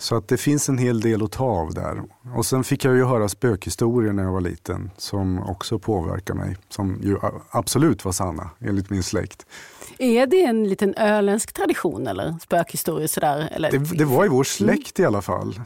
Så 0.00 0.16
att 0.16 0.28
det 0.28 0.36
finns 0.36 0.68
en 0.68 0.78
hel 0.78 1.00
del 1.00 1.22
att 1.22 1.32
ta 1.32 1.44
av 1.44 1.74
där. 1.74 2.02
Och 2.36 2.46
sen 2.46 2.64
fick 2.64 2.84
jag 2.84 2.94
ju 2.96 3.04
höra 3.04 3.28
spökhistorier 3.28 4.12
när 4.12 4.22
jag 4.22 4.32
var 4.32 4.40
liten 4.40 4.90
som 4.96 5.38
också 5.38 5.78
påverkar 5.78 6.34
mig. 6.34 6.56
Som 6.68 7.00
ju 7.02 7.18
absolut 7.50 8.04
var 8.04 8.12
sanna 8.12 8.50
enligt 8.60 8.90
min 8.90 9.02
släkt. 9.02 9.46
Är 9.98 10.26
det 10.26 10.42
en 10.42 10.68
liten 10.68 10.94
öländsk 10.94 11.52
tradition 11.52 12.06
eller 12.06 12.34
spökhistorier 12.42 13.06
sådär? 13.08 13.48
Eller? 13.52 13.70
Det, 13.70 13.78
det 13.78 14.04
var 14.04 14.24
i 14.24 14.28
vår 14.28 14.44
släkt 14.44 15.00
i 15.00 15.04
alla 15.04 15.22
fall. 15.22 15.60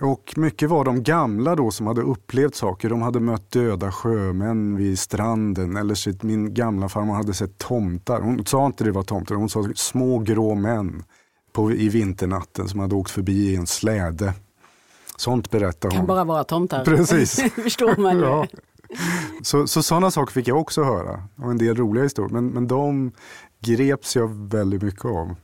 Och 0.00 0.34
mycket 0.36 0.70
var 0.70 0.84
de 0.84 1.02
gamla 1.02 1.56
då 1.56 1.70
som 1.70 1.86
hade 1.86 2.00
upplevt 2.00 2.54
saker. 2.54 2.88
De 2.88 3.02
hade 3.02 3.20
mött 3.20 3.50
döda 3.50 3.92
sjömän 3.92 4.76
vid 4.76 4.98
stranden. 4.98 5.76
Eller 5.76 5.94
sitt, 5.94 6.22
min 6.22 6.54
gamla 6.54 6.88
farmor 6.88 7.14
hade 7.14 7.34
sett 7.34 7.58
tomtar. 7.58 8.20
Hon 8.20 8.46
sa 8.46 8.66
inte 8.66 8.84
det 8.84 8.92
var 8.92 9.02
tomtar, 9.02 9.34
hon 9.34 9.48
sa 9.48 9.68
små 9.74 10.18
grå 10.18 10.54
män 10.54 11.02
på, 11.58 11.72
i 11.72 11.88
vinternatten 11.88 12.68
som 12.68 12.80
hade 12.80 12.94
åkt 12.94 13.10
förbi 13.10 13.52
i 13.52 13.56
en 13.56 13.66
släde. 13.66 14.32
Sånt 15.16 15.50
berättar 15.50 15.88
hon. 15.88 15.96
kan 15.96 16.06
bara 16.06 16.24
vara 16.24 16.44
tomtar. 16.44 16.84
Precis. 16.84 17.52
förstår 17.62 17.96
man 17.96 18.18
ja. 18.20 18.46
Så, 19.42 19.66
så 19.66 19.82
sådana 19.82 20.10
saker 20.10 20.32
fick 20.32 20.48
jag 20.48 20.60
också 20.60 20.82
höra. 20.82 21.22
Och 21.36 21.50
en 21.50 21.58
del 21.58 21.76
roliga 21.76 22.04
historier. 22.04 22.32
Men, 22.32 22.46
men 22.46 22.68
de 22.68 23.12
greps 23.60 24.16
jag 24.16 24.48
väldigt 24.48 24.82
mycket 24.82 25.04
av. 25.04 25.34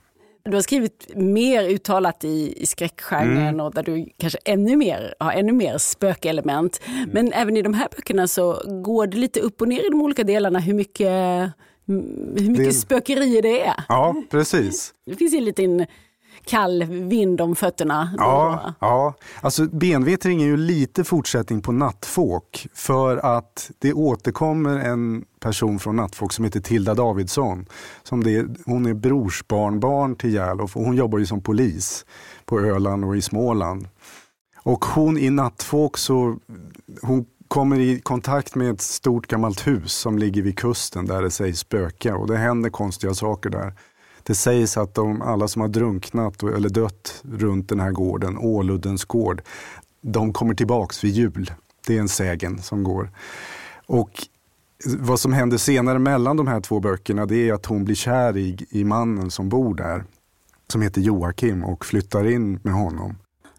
Du 0.45 0.55
har 0.55 0.61
skrivit 0.61 1.11
mer 1.17 1.65
uttalat 1.65 2.25
i, 2.25 2.63
i 2.63 2.67
skräckgenren 2.67 3.49
mm. 3.49 3.61
och 3.61 3.75
där 3.75 3.83
du 3.83 4.09
kanske 4.19 4.39
ännu 4.45 4.77
mer, 4.77 5.15
har 5.19 5.33
ännu 5.33 5.53
mer 5.53 5.79
spökelement. 5.79 6.81
Mm. 6.87 7.11
Men 7.13 7.33
även 7.33 7.57
i 7.57 7.63
de 7.63 7.75
här 7.75 7.89
böckerna 7.97 8.29
så 8.29 8.63
går 8.85 9.07
det 9.07 9.17
lite 9.17 9.41
upp 9.41 9.61
och 9.61 9.69
ner 9.69 9.87
i 9.87 9.89
de 9.91 10.03
olika 10.03 10.25
delarna 10.25 10.59
hur 10.59 10.75
mycket, 10.75 11.53
hur 12.37 12.51
mycket 12.51 12.65
det... 12.65 12.73
spökerier 12.73 13.43
det 13.43 13.67
är. 13.67 13.85
Ja, 13.89 14.23
precis. 14.31 14.95
Det 15.07 15.15
finns 15.15 15.35
en 15.35 15.45
liten 15.45 15.87
kall 16.45 16.85
vind 16.85 17.41
om 17.41 17.57
fötterna. 17.57 18.15
Ja, 18.19 18.75
ja. 18.81 19.15
Alltså, 19.41 19.65
benvittring 19.65 20.43
är 20.43 20.47
ju 20.47 20.57
lite 20.57 21.05
fortsättning 21.05 21.63
på 21.63 21.73
nattfåk 21.73 22.67
för 22.75 23.17
att 23.17 23.71
det 23.79 23.93
återkommer 23.93 24.79
en 24.79 25.25
person 25.41 25.79
från 25.79 25.97
nattfåk 25.97 26.33
som 26.33 26.45
heter 26.45 26.61
Tilda 26.61 26.95
Davidsson. 26.95 27.67
Som 28.03 28.25
det, 28.25 28.47
hon 28.67 28.87
är 28.87 28.95
brorsbarnbarn 28.95 30.17
till 30.17 30.35
Järlof 30.35 30.77
och 30.77 30.85
hon 30.85 30.97
jobbar 30.97 31.19
ju 31.19 31.27
som 31.27 31.41
polis 31.41 32.07
på 32.45 32.61
Öland 32.61 33.05
och 33.05 33.17
i 33.17 33.23
Småland. 33.23 33.89
Och 34.63 34.85
hon 34.85 35.19
i 35.19 35.31
nattfåk 35.31 35.99
så 35.99 36.37
hon 37.03 37.27
kommer 37.49 37.81
i 37.81 38.01
kontakt 38.01 38.55
med 38.55 38.71
ett 38.71 38.81
stort 38.81 39.27
gammalt 39.27 39.67
hus 39.67 39.93
som 39.93 40.19
ligger 40.19 40.43
vid 40.43 40.59
kusten 40.59 41.07
där 41.07 41.23
det 41.23 41.31
sägs 41.31 41.59
spöka 41.59 42.17
och 42.17 42.27
det 42.27 42.37
händer 42.37 42.71
konstiga 42.71 43.15
saker 43.15 43.51
där. 43.51 43.73
Det 44.27 44.35
sägs 44.35 44.77
att 44.77 44.95
de, 44.95 45.23
alla 45.23 45.49
som 45.49 45.63
har 45.63 45.69
drunknat 45.69 46.43
eller 46.43 46.69
dött 46.69 47.23
runt 47.33 47.69
den 47.69 47.81
här 47.81 47.91
gården, 47.91 48.39
Åluddens 48.39 49.05
gård, 49.05 49.43
de 50.01 50.33
kommer 50.33 50.55
tillbaks 50.55 51.05
vid 51.05 51.13
jul. 51.13 51.51
Det 51.87 51.97
är 51.97 52.01
en 52.01 52.09
sägen 52.09 52.63
som 52.63 52.85
går. 52.85 53.11
Och 53.87 54.11
vad 54.87 55.21
som 55.21 55.33
händer 55.33 55.57
senare 55.59 55.99
mellan 55.99 56.37
de 56.37 56.47
här 56.47 56.61
två 56.61 56.81
böckerna 56.81 57.27
det 57.27 57.49
är 57.49 57.53
att 57.53 57.67
hon 57.67 57.85
blir 57.85 57.95
kär 57.95 58.37
i, 58.37 58.67
i 58.71 58.85
mannen 58.85 59.31
som 59.31 59.49
bor 59.49 59.75
där, 59.75 60.05
som 60.69 60.83
heter 60.83 61.01
Joakim 61.01 61.65
och 61.65 61.85
flyttar 61.85 62.31
in 62.31 62.61
med 62.63 62.75
honom. 62.75 63.17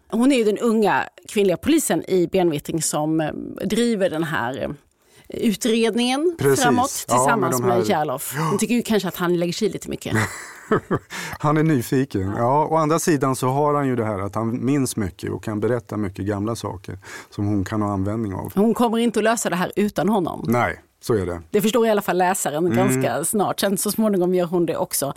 Hon 0.08 0.32
är 0.32 0.36
ju 0.36 0.44
den 0.44 0.58
unga 0.58 1.08
kvinnliga 1.28 1.56
polisen 1.56 2.10
i 2.10 2.26
Benvittring 2.26 2.82
som 2.82 3.20
eh, 3.20 3.32
driver 3.64 4.10
den 4.10 4.24
här 4.24 4.62
eh, 4.62 4.70
utredningen 5.28 6.36
Precis. 6.38 6.64
framåt 6.64 6.90
tillsammans 6.90 7.56
ja, 7.60 7.66
med, 7.66 7.76
med 7.76 7.88
Järlof. 7.88 8.34
Hon 8.50 8.58
tycker 8.58 8.74
ju 8.74 8.82
kanske 8.82 9.08
att 9.08 9.16
han 9.16 9.36
lägger 9.36 9.52
sig 9.52 9.68
lite 9.68 9.90
mycket. 9.90 10.16
han 11.38 11.56
är 11.56 11.62
nyfiken. 11.62 12.34
Ja, 12.36 12.66
å 12.70 12.76
andra 12.76 12.98
sidan 12.98 13.36
så 13.36 13.48
har 13.48 13.74
han 13.74 13.88
ju 13.88 13.96
det 13.96 14.04
här 14.04 14.18
att 14.18 14.34
han 14.34 14.64
minns 14.64 14.96
mycket 14.96 15.30
och 15.30 15.44
kan 15.44 15.60
berätta 15.60 15.96
mycket 15.96 16.24
gamla 16.24 16.56
saker 16.56 16.98
som 17.30 17.46
hon 17.46 17.64
kan 17.64 17.82
ha 17.82 17.92
användning 17.92 18.34
av. 18.34 18.52
Hon 18.54 18.74
kommer 18.74 18.98
inte 18.98 19.20
att 19.20 19.24
lösa 19.24 19.50
det 19.50 19.56
här 19.56 19.72
utan 19.76 20.08
honom. 20.08 20.44
Nej, 20.48 20.80
så 21.00 21.14
är 21.14 21.26
det. 21.26 21.42
Det 21.50 21.62
förstår 21.62 21.86
i 21.86 21.90
alla 21.90 22.02
fall 22.02 22.18
läsaren 22.18 22.66
mm. 22.66 22.76
ganska 22.76 23.24
snart. 23.24 23.60
Sen 23.60 23.78
så 23.78 23.90
småningom 23.90 24.34
gör 24.34 24.46
hon 24.46 24.66
det 24.66 24.76
också. 24.76 25.14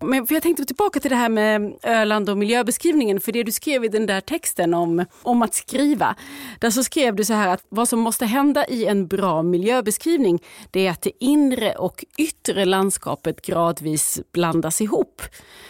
Men 0.00 0.26
för 0.26 0.34
jag 0.34 0.42
tänkte 0.42 0.64
tillbaka 0.64 1.00
till 1.00 1.10
det 1.10 1.16
här 1.16 1.28
med 1.28 1.78
Öland 1.82 2.30
och 2.30 2.38
miljöbeskrivningen. 2.38 3.20
För 3.20 3.32
det 3.32 3.42
du 3.42 3.52
skrev 3.52 3.84
i 3.84 3.88
den 3.88 4.06
där 4.06 4.20
texten 4.20 4.74
om, 4.74 5.04
om 5.22 5.42
att 5.42 5.54
skriva. 5.54 6.14
Där 6.60 6.70
så 6.70 6.84
skrev 6.84 7.16
du 7.16 7.24
så 7.24 7.32
här 7.34 7.48
att 7.48 7.64
vad 7.68 7.88
som 7.88 8.00
måste 8.00 8.26
hända 8.26 8.66
i 8.66 8.86
en 8.86 9.06
bra 9.06 9.42
miljöbeskrivning 9.42 10.42
det 10.70 10.86
är 10.86 10.90
att 10.90 11.02
det 11.02 11.24
inre 11.24 11.72
och 11.72 12.04
yttre 12.18 12.64
landskapet 12.64 13.46
gradvis 13.46 14.20
blandas 14.32 14.80
ihop. 14.80 15.22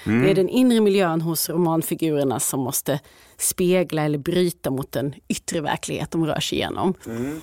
Mm. 0.07 0.23
Det 0.23 0.31
är 0.31 0.35
den 0.35 0.49
inre 0.49 0.81
miljön 0.81 1.21
hos 1.21 1.51
romanfigurerna 1.51 2.41
som 2.41 2.61
måste 2.61 3.01
spegla 3.37 4.03
eller 4.03 4.19
bryta 4.19 4.71
mot 4.71 4.93
den 4.93 5.15
yttre 5.29 5.61
verklighet 5.61 6.11
de 6.11 6.27
rör 6.27 6.41
sig 6.41 6.59
igenom. 6.59 6.95
Mm. 7.07 7.41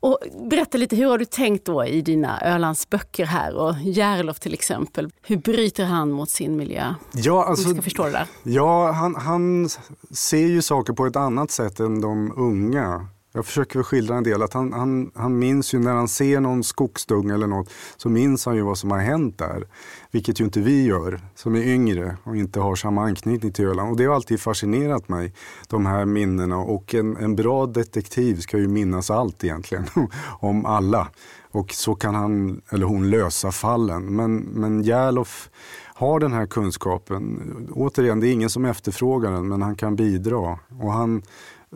Och 0.00 0.18
berätta 0.50 0.78
lite, 0.78 0.96
hur 0.96 1.06
har 1.06 1.18
du 1.18 1.24
tänkt 1.24 1.64
då 1.64 1.84
i 1.84 2.00
dina 2.00 2.40
Ölandsböcker 2.40 3.24
här 3.24 3.54
och 3.56 3.74
Järlof 3.82 4.40
till 4.40 4.54
exempel? 4.54 5.10
Hur 5.22 5.36
bryter 5.36 5.84
han 5.84 6.10
mot 6.10 6.30
sin 6.30 6.56
miljö? 6.56 6.94
Ja, 7.12 7.44
alltså, 7.44 7.68
ska 7.70 7.82
förstå 7.82 8.04
det 8.04 8.10
där. 8.10 8.26
Ja, 8.42 8.92
han, 8.92 9.14
han 9.14 9.68
ser 10.10 10.46
ju 10.46 10.62
saker 10.62 10.92
på 10.92 11.06
ett 11.06 11.16
annat 11.16 11.50
sätt 11.50 11.80
än 11.80 12.00
de 12.00 12.32
unga. 12.36 13.08
Jag 13.32 13.46
försöker 13.46 13.82
skildra 13.82 14.16
en 14.16 14.24
del 14.24 14.42
att 14.42 14.54
han, 14.54 14.72
han, 14.72 15.10
han 15.14 15.38
minns 15.38 15.74
ju 15.74 15.78
när 15.78 15.92
han 15.94 16.08
ser 16.08 16.40
någon 16.40 16.64
skogsdunge 16.64 17.34
eller 17.34 17.46
något 17.46 17.70
så 17.96 18.08
minns 18.08 18.46
han 18.46 18.56
ju 18.56 18.62
vad 18.62 18.78
som 18.78 18.90
har 18.90 18.98
hänt 18.98 19.38
där. 19.38 19.66
Vilket 20.10 20.40
ju 20.40 20.44
inte 20.44 20.60
vi 20.60 20.84
gör 20.84 21.20
som 21.34 21.54
är 21.54 21.62
yngre 21.62 22.16
och 22.24 22.36
inte 22.36 22.60
har 22.60 22.74
samma 22.74 23.02
anknytning 23.02 23.52
till 23.52 23.64
Öland. 23.64 23.90
Och 23.90 23.96
det 23.96 24.04
har 24.04 24.14
alltid 24.14 24.40
fascinerat 24.40 25.08
mig, 25.08 25.34
de 25.68 25.86
här 25.86 26.04
minnena. 26.04 26.56
Och 26.56 26.94
en, 26.94 27.16
en 27.16 27.36
bra 27.36 27.66
detektiv 27.66 28.40
ska 28.40 28.58
ju 28.58 28.68
minnas 28.68 29.10
allt 29.10 29.44
egentligen, 29.44 29.84
om 30.40 30.66
alla. 30.66 31.08
Och 31.50 31.72
så 31.72 31.94
kan 31.94 32.14
han 32.14 32.60
eller 32.70 32.86
hon 32.86 33.10
lösa 33.10 33.52
fallen. 33.52 34.16
Men, 34.16 34.36
men 34.36 34.82
Järlof 34.82 35.50
har 35.94 36.20
den 36.20 36.32
här 36.32 36.46
kunskapen. 36.46 37.68
Återigen, 37.72 38.20
det 38.20 38.28
är 38.28 38.32
ingen 38.32 38.50
som 38.50 38.64
efterfrågar 38.64 39.32
den, 39.32 39.48
men 39.48 39.62
han 39.62 39.76
kan 39.76 39.96
bidra. 39.96 40.58
Och 40.80 40.92
han 40.92 41.22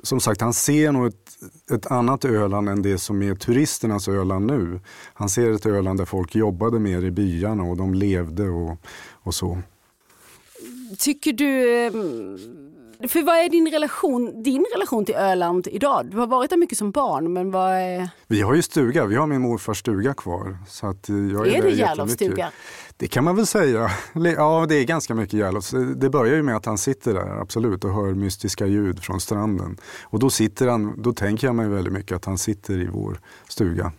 som 0.03 0.21
sagt, 0.21 0.41
han 0.41 0.53
ser 0.53 0.93
nog 0.93 1.07
ett, 1.07 1.39
ett 1.73 1.87
annat 1.87 2.25
Öland 2.25 2.69
än 2.69 2.83
det 2.83 2.99
som 2.99 3.23
är 3.23 3.35
turisternas 3.35 4.09
Öland 4.09 4.47
nu. 4.47 4.81
Han 5.15 5.29
ser 5.29 5.51
ett 5.51 5.67
Öland 5.67 6.01
där 6.01 6.05
folk 6.05 6.35
jobbade 6.35 6.79
mer 6.79 7.05
i 7.05 7.11
byarna 7.11 7.63
och 7.63 7.77
de 7.77 7.95
levde 7.95 8.49
och, 8.49 8.77
och 9.13 9.35
så. 9.35 9.59
Tycker 10.99 11.33
du 11.33 11.85
eh, 11.87 11.93
för 13.09 13.23
vad 13.23 13.37
är 13.37 13.49
din 13.49 13.71
relation, 13.71 14.43
din 14.43 14.67
relation 14.75 15.05
till 15.05 15.15
Öland 15.15 15.69
idag? 15.71 16.07
Du 16.11 16.17
har 16.17 16.27
varit 16.27 16.51
där 16.51 16.57
mycket 16.57 16.79
som 16.79 16.91
barn, 16.91 17.33
men 17.33 17.51
vad 17.51 17.71
är... 17.71 18.09
Vi 18.27 18.43
har 18.43 18.55
ju 18.55 18.63
stuga, 18.63 19.07
vi 19.07 19.17
har 19.17 19.27
min 19.27 19.41
morfars 19.41 19.79
stuga 19.79 20.15
kvar. 20.15 20.59
Så 20.69 20.87
att 20.87 21.09
jag 21.09 21.47
är, 21.47 21.59
är 21.59 21.63
det 21.63 21.71
Järlofs 21.71 22.13
stuga? 22.13 22.51
Det 22.97 23.09
kan 23.09 23.25
man 23.25 23.37
väl 23.37 23.47
säga. 23.47 23.91
Ja, 24.37 24.67
det 24.69 24.75
är 24.75 24.85
ganska 24.85 25.15
mycket 25.15 25.35
Järlofs. 25.35 25.75
Det 25.97 26.11
börjar 26.11 26.35
ju 26.35 26.43
med 26.43 26.57
att 26.57 26.67
han 26.67 26.79
sitter 26.79 27.15
där, 27.15 27.41
absolut, 27.41 27.85
och 27.85 27.95
hör 27.95 28.15
mystiska 28.15 28.67
ljud 28.67 29.03
från 29.03 29.21
stranden. 29.21 29.77
Och 30.03 30.19
då 30.19 30.31
sitter 30.31 30.69
han, 30.69 31.03
då 31.03 31.13
tänker 31.13 31.47
jag 31.47 31.55
mig 31.55 31.69
väldigt 31.69 31.93
mycket 31.93 32.17
att 32.17 32.25
han 32.25 32.39
sitter 32.39 32.75
i 32.75 32.87
vår 32.87 33.21
stuga. 33.49 33.93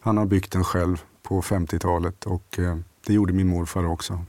Han 0.00 0.16
har 0.16 0.26
byggt 0.26 0.52
den 0.52 0.64
själv 0.64 1.02
på 1.22 1.42
50-talet 1.42 2.26
och 2.26 2.58
eh, 2.58 2.76
det 3.06 3.12
gjorde 3.12 3.32
min 3.32 3.48
morfar 3.48 3.86
också. 3.86 4.24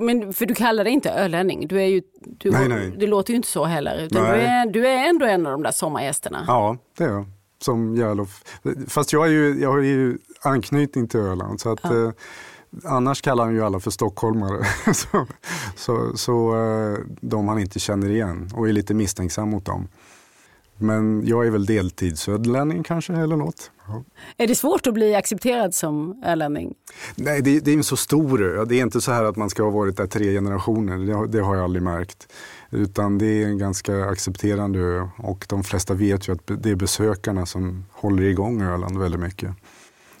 Men 0.00 0.32
för 0.32 0.46
du 0.46 0.54
kallar 0.54 0.84
dig 0.84 0.92
inte 0.92 1.10
ölänning. 1.10 1.68
Du 1.68 1.80
är 1.80 1.86
ju, 1.86 2.02
du, 2.38 2.50
nej, 2.50 2.68
nej. 2.68 2.94
Det 2.98 3.06
låter 3.06 3.30
ju 3.30 3.36
inte 3.36 3.48
så 3.48 3.64
heller. 3.64 4.04
Utan 4.04 4.22
du, 4.24 4.28
är, 4.28 4.66
du 4.66 4.86
är 4.86 5.08
ändå 5.08 5.26
en 5.26 5.46
av 5.46 5.52
de 5.52 5.62
där 5.62 5.70
sommargästerna. 5.70 6.44
Ja, 6.46 6.76
det 6.98 7.04
är 7.04 7.08
jag. 7.08 7.24
Som 7.62 7.96
Järlof. 7.96 8.44
Fast 8.88 9.12
jag, 9.12 9.26
är 9.26 9.30
ju, 9.30 9.60
jag 9.60 9.70
har 9.70 9.78
ju 9.78 10.18
anknytning 10.42 11.08
till 11.08 11.20
Öland. 11.20 11.60
Så 11.60 11.72
att, 11.72 11.80
ja. 11.82 12.04
eh, 12.04 12.10
annars 12.84 13.22
kallar 13.22 13.44
han 13.44 13.54
ju 13.54 13.64
alla 13.64 13.80
för 13.80 13.90
stockholmare. 13.90 14.64
så 14.94 15.26
så, 15.76 16.16
så 16.16 16.54
eh, 16.54 16.98
de 17.20 17.48
han 17.48 17.58
inte 17.58 17.78
känner 17.78 18.10
igen 18.10 18.50
och 18.54 18.68
är 18.68 18.72
lite 18.72 18.94
misstänksam 18.94 19.50
mot 19.50 19.64
dem. 19.64 19.88
Men 20.80 21.26
jag 21.26 21.46
är 21.46 21.50
väl 21.50 21.66
deltidsödlänning 21.66 22.82
kanske 22.82 23.12
eller 23.12 23.36
något. 23.36 23.70
Ja. 23.86 24.04
Är 24.36 24.46
det 24.46 24.54
svårt 24.54 24.86
att 24.86 24.94
bli 24.94 25.14
accepterad 25.14 25.74
som 25.74 26.22
ölänning? 26.26 26.74
Nej, 27.14 27.42
det, 27.42 27.60
det, 27.60 27.70
är 27.70 27.76
en 27.76 27.84
så 27.84 27.96
stor 27.96 28.42
ö. 28.42 28.64
Det 28.64 28.74
är 28.74 28.82
inte 28.82 29.00
så 29.00 29.12
här 29.12 29.24
att 29.24 29.36
man 29.36 29.50
ska 29.50 29.62
ha 29.62 29.70
varit 29.70 29.96
där 29.96 30.06
tre 30.06 30.32
generationer. 30.32 30.98
Det, 30.98 31.26
det, 31.26 31.44
har 31.44 31.54
jag 31.54 31.64
aldrig 31.64 31.82
märkt. 31.82 32.32
Utan 32.70 33.18
det 33.18 33.42
är 33.42 33.46
en 33.46 33.58
ganska 33.58 34.04
accepterande 34.04 34.78
ö 34.78 35.08
och 35.16 35.46
de 35.48 35.64
flesta 35.64 35.94
vet 35.94 36.28
ju 36.28 36.32
att 36.32 36.46
det 36.46 36.70
är 36.70 36.74
besökarna 36.74 37.46
som 37.46 37.84
håller 37.90 38.22
igång 38.22 38.62
Öland 38.62 38.98
väldigt 38.98 39.20
mycket. 39.20 39.50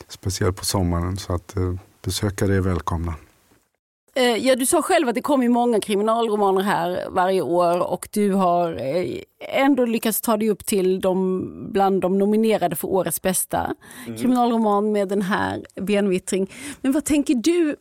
Speciellt 0.08 0.56
på 0.56 0.64
sommaren 0.64 1.16
så 1.16 1.32
att 1.32 1.56
eh, 1.56 1.74
besökare 2.02 2.54
är 2.54 2.60
välkomna. 2.60 3.14
Eh, 4.14 4.36
ja, 4.36 4.56
du 4.56 4.66
sa 4.66 4.82
själv 4.82 5.08
att 5.08 5.14
det 5.14 5.22
kommer 5.22 5.48
många 5.48 5.80
kriminalromaner 5.80 6.62
här 6.62 7.04
varje 7.10 7.42
år 7.42 7.92
och 7.92 8.08
du 8.12 8.32
har 8.32 8.72
eh, 8.72 9.20
ändå 9.38 9.84
lyckats 9.84 10.20
ta 10.20 10.36
dig 10.36 10.50
upp 10.50 10.66
till 10.66 11.00
de, 11.00 11.72
bland 11.72 12.00
de 12.00 12.18
nominerade 12.18 12.76
för 12.76 12.88
årets 12.88 13.22
bästa 13.22 13.74
mm. 14.06 14.18
kriminalroman 14.18 14.92
med 14.92 15.08
den 15.08 15.22
här 15.22 15.66
benvittring. 15.80 16.50
Men 16.80 16.92
vad 16.92 17.04
tänker 17.04 17.34
du 17.34 17.76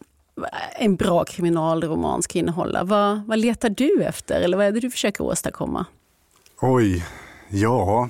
en 0.75 0.95
bra 0.95 1.23
kriminalroman 1.23 2.21
ska 2.21 2.39
innehålla? 2.39 2.83
Vad, 2.83 3.21
vad 3.27 3.39
letar 3.39 3.69
du 3.69 4.03
efter 4.03 4.41
eller 4.41 4.57
vad 4.57 4.65
är 4.65 4.71
det 4.71 4.79
du 4.79 4.91
försöker 4.91 5.23
åstadkomma? 5.23 5.85
Oj, 6.61 7.05
ja, 7.49 8.09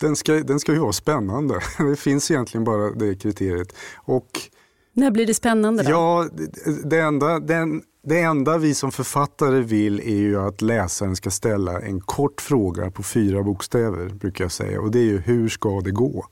den 0.00 0.16
ska, 0.16 0.32
den 0.32 0.60
ska 0.60 0.72
ju 0.72 0.78
vara 0.78 0.92
spännande. 0.92 1.54
Det 1.90 1.96
finns 1.96 2.30
egentligen 2.30 2.64
bara 2.64 2.90
det 2.90 3.14
kriteriet. 3.14 3.74
Och 3.94 4.28
när 4.94 5.10
blir 5.10 5.26
det 5.26 5.34
spännande? 5.34 5.82
Då? 5.82 5.90
Ja, 5.90 6.28
det 6.84 7.00
enda, 7.00 7.38
den, 7.40 7.82
det 8.02 8.20
enda 8.20 8.58
vi 8.58 8.74
som 8.74 8.92
författare 8.92 9.60
vill 9.60 10.00
är 10.00 10.16
ju 10.16 10.40
att 10.40 10.62
läsaren 10.62 11.16
ska 11.16 11.30
ställa 11.30 11.80
en 11.80 12.00
kort 12.00 12.40
fråga 12.40 12.90
på 12.90 13.02
fyra 13.02 13.42
bokstäver, 13.42 14.08
brukar 14.08 14.44
jag 14.44 14.52
säga. 14.52 14.80
Och 14.80 14.90
det 14.90 14.98
är 14.98 15.04
ju 15.04 15.18
hur 15.18 15.48
ska 15.48 15.80
det 15.80 15.90
gå? 15.90 16.26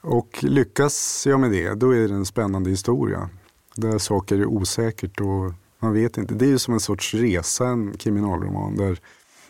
Och 0.00 0.38
lyckas 0.40 1.26
jag 1.26 1.40
med 1.40 1.50
det, 1.50 1.74
då 1.74 1.90
är 1.90 2.08
det 2.08 2.14
en 2.14 2.26
spännande 2.26 2.70
historia. 2.70 3.28
Där 3.74 3.98
saker 3.98 4.36
är 4.36 4.46
osäkert 4.46 5.20
och 5.20 5.52
man 5.78 5.92
vet 5.92 6.18
inte. 6.18 6.34
Det 6.34 6.44
är 6.44 6.48
ju 6.48 6.58
som 6.58 6.74
en 6.74 6.80
sorts 6.80 7.14
resa, 7.14 7.66
en 7.66 7.92
kriminalroman. 7.96 8.76
Där, 8.76 9.00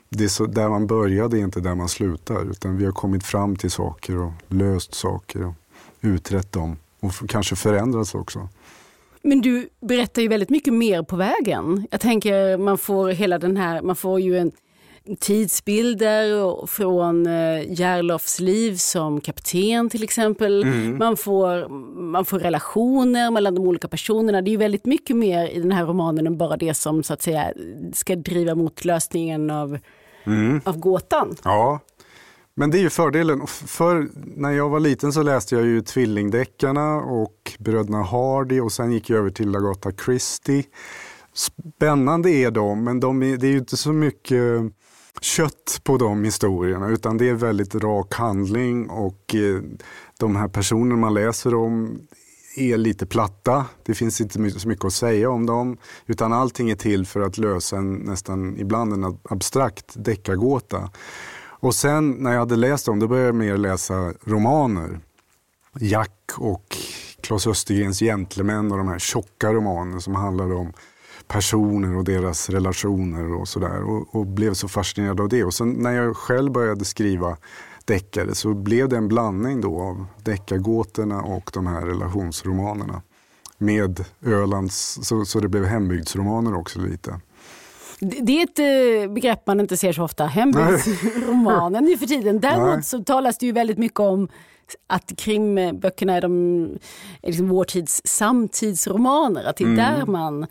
det 0.08 0.28
så, 0.28 0.46
där 0.46 0.68
man 0.68 0.86
började 0.86 1.38
är 1.38 1.40
inte 1.40 1.60
där 1.60 1.74
man 1.74 1.88
slutar. 1.88 2.50
Utan 2.50 2.76
vi 2.76 2.84
har 2.84 2.92
kommit 2.92 3.24
fram 3.24 3.56
till 3.56 3.70
saker 3.70 4.16
och 4.16 4.32
löst 4.48 4.94
saker 4.94 5.46
och 5.46 5.54
utrett 6.00 6.52
dem 6.52 6.76
och 7.06 7.28
kanske 7.28 7.56
förändras 7.56 8.14
också. 8.14 8.48
Men 9.22 9.40
du 9.40 9.68
berättar 9.80 10.22
ju 10.22 10.28
väldigt 10.28 10.50
mycket 10.50 10.74
mer 10.74 11.02
på 11.02 11.16
vägen. 11.16 11.86
Jag 11.90 12.00
tänker 12.00 12.58
man 12.58 12.78
får 12.78 13.08
hela 13.08 13.38
den 13.38 13.56
här, 13.56 13.82
man 13.82 13.96
får 13.96 14.20
ju 14.20 14.38
en 14.38 14.52
tidsbilder 15.20 16.66
från 16.66 17.26
eh, 17.26 17.72
Järlofs 17.80 18.40
liv 18.40 18.76
som 18.76 19.20
kapten 19.20 19.90
till 19.90 20.02
exempel. 20.02 20.62
Mm. 20.62 20.98
Man, 20.98 21.16
får, 21.16 21.68
man 22.00 22.24
får 22.24 22.38
relationer 22.38 23.30
mellan 23.30 23.54
de 23.54 23.60
olika 23.60 23.88
personerna. 23.88 24.42
Det 24.42 24.48
är 24.48 24.52
ju 24.52 24.58
väldigt 24.58 24.86
mycket 24.86 25.16
mer 25.16 25.48
i 25.48 25.60
den 25.60 25.72
här 25.72 25.84
romanen 25.84 26.26
än 26.26 26.38
bara 26.38 26.56
det 26.56 26.74
som 26.74 27.02
så 27.02 27.12
att 27.12 27.22
säga 27.22 27.52
ska 27.92 28.16
driva 28.16 28.54
mot 28.54 28.84
lösningen 28.84 29.50
av, 29.50 29.78
mm. 30.24 30.60
av 30.64 30.78
gåtan. 30.78 31.36
Ja, 31.44 31.80
men 32.58 32.70
det 32.70 32.78
är 32.78 32.82
ju 32.82 32.90
fördelen. 32.90 33.46
För 33.46 34.08
när 34.14 34.50
jag 34.50 34.68
var 34.68 34.80
liten 34.80 35.12
så 35.12 35.22
läste 35.22 35.54
jag 35.54 35.64
ju 35.64 35.80
Tvillingdeckarna 35.80 36.96
och 36.96 37.52
Bröderna 37.58 38.02
Hardy 38.02 38.60
och 38.60 38.72
sen 38.72 38.92
gick 38.92 39.10
jag 39.10 39.18
över 39.18 39.30
till 39.30 39.56
Agatha 39.56 39.92
Christie. 40.04 40.64
Spännande 41.34 42.30
är 42.30 42.50
de, 42.50 42.84
men 42.84 43.00
de 43.00 43.22
är, 43.22 43.36
det 43.36 43.46
är 43.46 43.50
ju 43.50 43.58
inte 43.58 43.76
så 43.76 43.92
mycket 43.92 44.72
kött 45.20 45.80
på 45.84 45.96
de 45.96 46.24
historierna 46.24 46.88
utan 46.88 47.18
det 47.18 47.28
är 47.28 47.34
väldigt 47.34 47.74
rak 47.74 48.14
handling 48.14 48.90
och 48.90 49.34
eh, 49.34 49.62
de 50.18 50.36
här 50.36 50.48
personerna 50.48 50.96
man 50.96 51.14
läser 51.14 51.54
om 51.54 51.98
är 52.56 52.76
lite 52.76 53.06
platta. 53.06 53.64
Det 53.82 53.94
finns 53.94 54.20
inte 54.20 54.60
så 54.60 54.68
mycket 54.68 54.84
att 54.84 54.92
säga 54.92 55.30
om 55.30 55.46
dem. 55.46 55.78
Utan 56.06 56.32
allting 56.32 56.70
är 56.70 56.76
till 56.76 57.06
för 57.06 57.20
att 57.20 57.38
lösa 57.38 57.76
en 57.76 57.94
nästan 57.94 58.58
ibland 58.58 58.92
en 58.92 59.18
abstrakt 59.22 59.94
deckargåta. 59.96 60.90
Och 61.66 61.74
sen 61.74 62.10
när 62.10 62.32
jag 62.32 62.38
hade 62.38 62.56
läst 62.56 62.86
dem, 62.86 62.98
då 62.98 63.08
började 63.08 63.26
jag 63.26 63.34
mer 63.34 63.56
läsa 63.56 64.12
romaner. 64.24 65.00
Jack 65.80 66.30
och 66.36 66.76
Klas 67.20 67.46
Östergrens 67.46 68.00
Gentlemän 68.00 68.72
och 68.72 68.78
de 68.78 68.88
här 68.88 68.98
tjocka 68.98 69.52
romanerna 69.52 70.00
som 70.00 70.14
handlade 70.14 70.54
om 70.54 70.72
personer 71.26 71.96
och 71.96 72.04
deras 72.04 72.50
relationer 72.50 73.32
och 73.32 73.48
sådär. 73.48 73.82
Och, 73.82 74.14
och, 74.14 74.26
blev 74.26 74.54
så 74.54 74.68
fascinerad 74.68 75.20
av 75.20 75.28
det. 75.28 75.44
Och 75.44 75.54
sen 75.54 75.70
när 75.70 75.92
jag 75.92 76.16
själv 76.16 76.52
började 76.52 76.84
skriva 76.84 77.36
deckare 77.84 78.34
så 78.34 78.54
blev 78.54 78.88
det 78.88 78.96
en 78.96 79.08
blandning 79.08 79.60
då 79.60 79.80
av 79.80 80.06
deckargåtorna 80.24 81.22
och 81.22 81.50
de 81.52 81.66
här 81.66 81.86
relationsromanerna. 81.86 83.02
Med 83.58 84.04
Ölands, 84.24 84.98
så, 85.02 85.24
så 85.24 85.40
det 85.40 85.48
blev 85.48 85.64
hembygdsromaner 85.64 86.54
också 86.54 86.80
lite. 86.80 87.20
Det 88.00 88.40
är 88.40 88.44
ett 88.44 88.58
eh, 88.58 89.12
begrepp 89.12 89.46
man 89.46 89.60
inte 89.60 89.76
ser 89.76 89.92
så 89.92 90.02
ofta, 90.04 90.26
hembygdsromanen 90.26 91.84
nu 91.90 91.98
för 91.98 92.06
tiden. 92.06 92.40
Däremot 92.40 92.84
så 92.84 93.04
talas 93.04 93.38
det 93.38 93.46
ju 93.46 93.52
väldigt 93.52 93.78
mycket 93.78 94.00
om 94.00 94.28
att 94.86 95.12
krimböckerna 95.16 96.12
är, 96.12 96.20
de, 96.20 96.64
är 97.22 97.26
liksom 97.26 97.48
vår 97.48 97.64
tids 97.64 98.02
samtidsromaner. 98.04 99.44
Att 99.44 99.56
det 99.56 99.64
är 99.64 99.68
mm. 99.68 99.76
där 99.76 100.06
man 100.06 100.46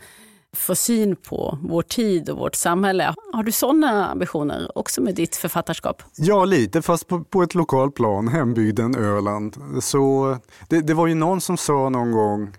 får 0.56 0.74
syn 0.74 1.16
på 1.16 1.58
vår 1.62 1.82
tid 1.82 2.30
och 2.30 2.38
vårt 2.38 2.54
samhälle. 2.54 3.14
Har 3.32 3.42
du 3.42 3.52
sådana 3.52 4.08
ambitioner 4.08 4.78
också 4.78 5.00
med 5.00 5.14
ditt 5.14 5.36
författarskap? 5.36 6.02
Ja, 6.16 6.44
lite, 6.44 6.82
fast 6.82 7.06
på, 7.06 7.24
på 7.24 7.42
ett 7.42 7.54
lokalt 7.54 7.94
plan, 7.94 8.28
hembygden 8.28 8.96
Öland. 8.96 9.56
Så 9.80 10.36
det, 10.68 10.80
det 10.80 10.94
var 10.94 11.06
ju 11.06 11.14
någon 11.14 11.40
som 11.40 11.56
sa 11.56 11.88
någon 11.88 12.12
gång, 12.12 12.52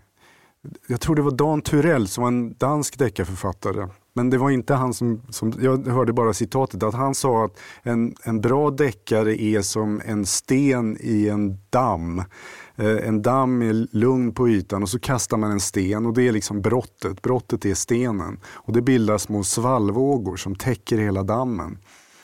jag 0.87 1.01
tror 1.01 1.15
det 1.15 1.21
var 1.21 1.31
Dan 1.31 1.61
Turell 1.61 2.07
som 2.07 2.21
var 2.21 2.27
en 2.27 2.53
dansk 2.57 2.97
deckarförfattare, 2.97 3.87
men 4.17 4.29
det 4.29 4.37
var 4.37 4.49
inte 4.49 4.73
han 4.73 4.93
som, 4.93 5.21
som, 5.29 5.53
jag 5.61 5.87
hörde 5.87 6.13
bara 6.13 6.33
citatet, 6.33 6.83
att 6.83 6.93
han 6.93 7.15
sa 7.15 7.45
att 7.45 7.59
en, 7.83 8.15
en 8.23 8.41
bra 8.41 8.71
deckare 8.71 9.41
är 9.41 9.61
som 9.61 10.01
en 10.05 10.25
sten 10.25 10.97
i 10.99 11.29
en 11.29 11.57
damm. 11.69 12.19
Eh, 12.75 13.07
en 13.07 13.21
damm 13.21 13.61
är 13.61 13.95
lugn 13.95 14.33
på 14.33 14.49
ytan 14.49 14.83
och 14.83 14.89
så 14.89 14.99
kastar 14.99 15.37
man 15.37 15.51
en 15.51 15.59
sten 15.59 16.05
och 16.05 16.13
det 16.13 16.27
är 16.27 16.31
liksom 16.31 16.61
brottet. 16.61 17.21
Brottet 17.21 17.65
är 17.65 17.73
stenen 17.73 18.39
och 18.45 18.73
det 18.73 18.81
bildar 18.81 19.17
små 19.17 19.43
svallvågor 19.43 20.35
som 20.35 20.55
täcker 20.55 20.97
hela 20.97 21.23
dammen. 21.23 21.77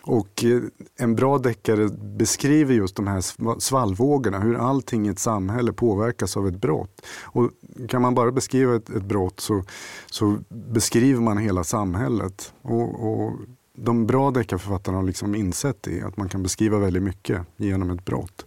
Och 0.06 0.44
eh, 0.44 0.62
en 1.00 1.16
bra 1.16 1.38
deckare 1.38 1.90
beskriver 2.18 2.74
just 2.74 2.96
de 2.96 3.08
här 3.08 3.60
svallvågorna, 3.60 4.40
hur 4.40 4.56
allting 4.56 5.08
i 5.08 5.10
ett 5.10 5.20
samhälle 5.20 5.74
påverkas 5.74 6.38
av 6.38 6.48
ett 6.48 6.62
brott. 6.62 7.02
Och 7.22 7.50
kan 7.90 8.02
man 8.02 8.16
bara 8.16 8.32
beskriva 8.32 8.76
ett, 8.76 8.90
ett 8.90 9.04
brott 9.04 9.40
så, 9.40 9.64
så 10.12 10.38
beskriver 10.50 11.22
man 11.22 11.38
hela 11.38 11.64
samhället. 11.64 12.54
Och, 12.62 13.12
och 13.12 13.34
de 13.78 14.08
bra 14.08 14.32
deckarförfattarna 14.32 14.98
har 14.98 15.04
liksom 15.04 15.36
insett 15.36 15.84
det, 15.84 16.02
att 16.02 16.18
man 16.18 16.30
kan 16.30 16.44
beskriva 16.44 16.78
väldigt 16.78 17.04
mycket 17.04 17.42
genom 17.58 17.90
ett 17.90 18.06
brott. 18.06 18.46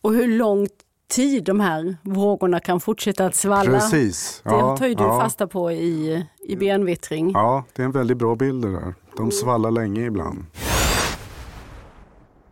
Och 0.00 0.12
hur 0.12 0.28
lång 0.28 0.66
tid 1.10 1.44
de 1.44 1.60
här 1.60 1.96
vågorna 2.02 2.60
kan 2.60 2.80
fortsätta 2.80 3.26
att 3.26 3.34
svalla. 3.34 3.70
Precis. 3.70 4.42
Ja, 4.44 4.70
det 4.70 4.78
tar 4.78 4.86
ju 4.86 4.94
du 4.94 5.02
ja. 5.02 5.20
fasta 5.20 5.46
på 5.46 5.72
i, 5.72 6.26
i 6.48 6.56
benvittring. 6.56 7.30
Ja, 7.30 7.64
det 7.76 7.82
är 7.82 7.86
en 7.86 7.92
väldigt 7.92 8.16
bra 8.16 8.36
bild 8.36 8.62
det 8.62 8.72
där. 8.72 8.94
De 9.16 9.30
svallar 9.30 9.70
länge 9.70 10.06
ibland. 10.06 10.44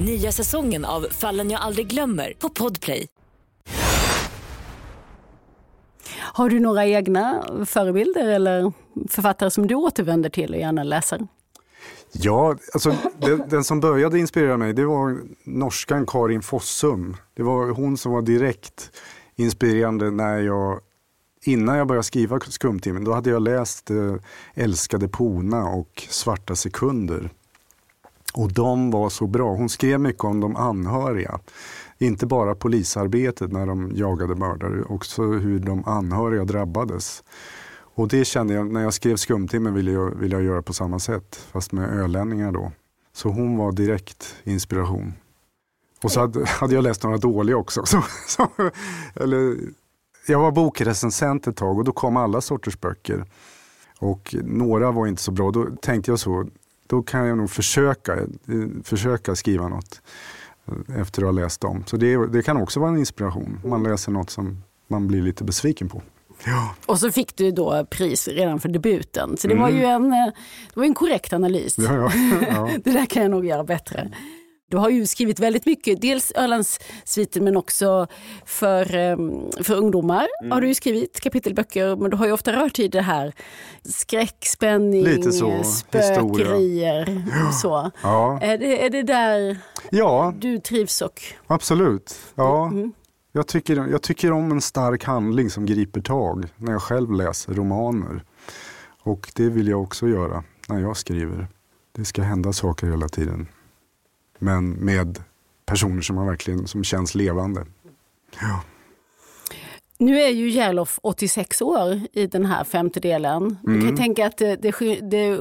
Nya 0.00 0.32
säsongen 0.32 0.84
av 0.84 1.06
Fallen 1.10 1.50
jag 1.50 1.60
aldrig 1.60 1.86
glömmer 1.86 2.32
på 2.38 2.48
Podplay. 2.48 3.08
Har 6.18 6.50
du 6.50 6.60
några 6.60 6.86
egna 6.86 7.44
förebilder 7.66 8.28
eller 8.28 8.72
författare 9.08 9.50
som 9.50 9.66
du 9.66 9.74
återvänder 9.74 10.30
till 10.30 10.54
och 10.54 10.60
gärna 10.60 10.82
läser? 10.82 11.26
Ja, 12.12 12.56
alltså 12.74 12.96
den, 13.18 13.42
den, 13.48 13.64
som 13.64 13.80
började 13.80 14.18
inspirera 14.18 14.56
mig 14.56 14.72
det 14.72 14.84
var 14.84 15.18
norskan 15.44 16.06
Karin 16.06 16.42
Fossum. 16.42 17.16
Det 17.34 17.42
var 17.42 17.70
hon 17.70 17.96
som 17.96 18.12
var 18.12 18.22
direkt 18.22 18.90
inspirerande 19.36 20.10
när 20.10 20.38
jag 20.38 20.80
Innan 21.44 21.76
jag 21.76 21.86
började 21.86 22.04
skriva 22.04 22.40
Skumtimmen, 22.40 23.04
då 23.04 23.12
hade 23.12 23.30
jag 23.30 23.42
läst 23.42 23.90
eh, 23.90 24.14
Älskade 24.54 25.08
Pona 25.08 25.64
och 25.64 26.06
Svarta 26.08 26.56
sekunder 26.56 27.30
och 28.34 28.52
de 28.52 28.90
var 28.90 29.10
så 29.10 29.26
bra. 29.26 29.54
Hon 29.54 29.68
skrev 29.68 30.00
mycket 30.00 30.24
om 30.24 30.40
de 30.40 30.56
anhöriga. 30.56 31.40
Inte 31.98 32.26
bara 32.26 32.54
polisarbetet 32.54 33.52
när 33.52 33.66
de 33.66 33.92
jagade 33.94 34.34
mördare, 34.34 34.82
också 34.82 35.22
hur 35.22 35.58
de 35.58 35.84
anhöriga 35.84 36.44
drabbades. 36.44 37.22
Och 37.94 38.08
det 38.08 38.24
kände 38.24 38.54
jag, 38.54 38.72
när 38.72 38.82
jag 38.82 38.94
skrev 38.94 39.16
Skumtimmen 39.16 39.74
ville 39.74 39.90
jag, 39.90 40.10
ville 40.10 40.36
jag 40.36 40.44
göra 40.44 40.62
på 40.62 40.72
samma 40.72 40.98
sätt, 40.98 41.46
fast 41.52 41.72
med 41.72 41.90
ölänningar 41.90 42.52
då. 42.52 42.72
Så 43.12 43.28
hon 43.28 43.56
var 43.56 43.72
direkt 43.72 44.34
inspiration. 44.44 45.12
Och 46.02 46.12
så 46.12 46.20
hade, 46.20 46.46
hade 46.46 46.74
jag 46.74 46.84
läst 46.84 47.02
några 47.02 47.16
dåliga 47.16 47.56
också. 47.56 47.82
Så, 47.86 48.02
så, 48.28 48.48
eller, 49.14 49.56
jag 50.26 50.38
var 50.38 50.52
bokrecensent 50.52 51.46
ett 51.46 51.56
tag 51.56 51.78
och 51.78 51.84
då 51.84 51.92
kom 51.92 52.16
alla 52.16 52.40
sorters 52.40 52.80
böcker. 52.80 53.24
Och 53.98 54.34
några 54.42 54.90
var 54.90 55.06
inte 55.06 55.22
så 55.22 55.30
bra. 55.30 55.50
Då 55.50 55.66
tänkte 55.82 56.10
jag 56.10 56.18
så, 56.18 56.48
då 56.92 57.02
kan 57.02 57.26
jag 57.26 57.38
nog 57.38 57.50
försöka, 57.50 58.12
eh, 58.12 58.26
försöka 58.84 59.34
skriva 59.34 59.68
något 59.68 60.00
eh, 60.68 61.00
efter 61.00 61.22
att 61.22 61.26
ha 61.26 61.32
läst 61.32 61.60
dem. 61.60 61.84
Så 61.86 61.96
det, 61.96 62.26
det 62.26 62.42
kan 62.42 62.56
också 62.56 62.80
vara 62.80 62.90
en 62.90 62.98
inspiration. 62.98 63.60
om 63.64 63.70
Man 63.70 63.82
läser 63.82 64.12
något 64.12 64.30
som 64.30 64.62
man 64.88 65.06
blir 65.06 65.22
lite 65.22 65.44
besviken 65.44 65.88
på. 65.88 66.02
Ja. 66.44 66.74
Och 66.86 66.98
så 66.98 67.12
fick 67.12 67.36
du 67.36 67.50
då 67.50 67.86
pris 67.90 68.28
redan 68.28 68.60
för 68.60 68.68
debuten. 68.68 69.36
Så 69.36 69.48
det 69.48 69.54
var 69.54 69.70
ju 69.70 69.84
en, 69.84 70.12
eh, 70.12 70.26
det 70.74 70.80
var 70.80 70.84
en 70.84 70.94
korrekt 70.94 71.32
analys. 71.32 71.78
Ja, 71.78 71.94
ja, 71.94 72.10
ja. 72.50 72.70
det 72.84 72.90
där 72.90 73.06
kan 73.06 73.22
jag 73.22 73.30
nog 73.30 73.46
göra 73.46 73.64
bättre. 73.64 74.10
Du 74.72 74.78
har 74.78 74.90
ju 74.90 75.06
skrivit 75.06 75.40
väldigt 75.40 75.66
mycket, 75.66 76.00
dels 76.00 76.32
Ölandssviten 76.34 77.44
men 77.44 77.56
också 77.56 78.06
för, 78.44 78.94
ehm, 78.94 79.50
för 79.62 79.74
ungdomar 79.74 80.28
har 80.50 80.60
du 80.60 80.74
skrivit 80.74 81.20
kapitelböcker. 81.20 81.96
Men 81.96 82.10
du 82.10 82.16
har 82.16 82.26
ju 82.26 82.32
ofta 82.32 82.52
rört 82.52 82.78
i 82.78 82.88
det 82.88 83.00
här 83.00 83.32
skräck, 83.84 84.46
spänning, 84.46 85.04
Lite 85.04 85.32
så, 85.32 85.64
spökerier. 85.64 87.24
Så. 87.62 87.90
Ja. 88.02 88.38
Är, 88.42 88.58
det, 88.58 88.84
är 88.86 88.90
det 88.90 89.02
där 89.02 89.58
ja, 89.90 90.34
du 90.38 90.58
trivs 90.58 91.02
och... 91.02 91.22
absolut. 91.46 92.14
Ja. 92.34 92.66
Mm. 92.66 92.92
Jag, 93.32 93.46
tycker, 93.46 93.76
jag 93.76 94.02
tycker 94.02 94.32
om 94.32 94.52
en 94.52 94.60
stark 94.60 95.04
handling 95.04 95.50
som 95.50 95.66
griper 95.66 96.00
tag 96.00 96.48
när 96.56 96.72
jag 96.72 96.82
själv 96.82 97.12
läser 97.12 97.54
romaner. 97.54 98.24
Och 99.02 99.32
det 99.34 99.48
vill 99.48 99.68
jag 99.68 99.82
också 99.82 100.08
göra 100.08 100.44
när 100.68 100.80
jag 100.80 100.96
skriver. 100.96 101.48
Det 101.92 102.04
ska 102.04 102.22
hända 102.22 102.52
saker 102.52 102.86
hela 102.86 103.08
tiden. 103.08 103.46
Men 104.42 104.70
med 104.70 105.18
personer 105.66 106.00
som, 106.02 106.16
man 106.16 106.26
verkligen, 106.26 106.66
som 106.66 106.84
känns 106.84 107.14
levande. 107.14 107.66
Ja. 108.40 108.62
Nu 109.98 110.20
är 110.20 110.28
ju 110.28 110.50
Järlof 110.50 110.98
86 111.02 111.62
år 111.62 112.00
i 112.12 112.26
den 112.26 112.46
här 112.46 112.64
femte 112.64 113.00
delen. 113.00 113.56
Du 113.62 113.72
Mm. 113.74 113.86
kan 113.86 113.96
tänka 113.96 114.26
att 114.26 114.36
det, 114.38 114.56
det, 114.56 114.72
sky- 114.72 115.00
det 115.00 115.38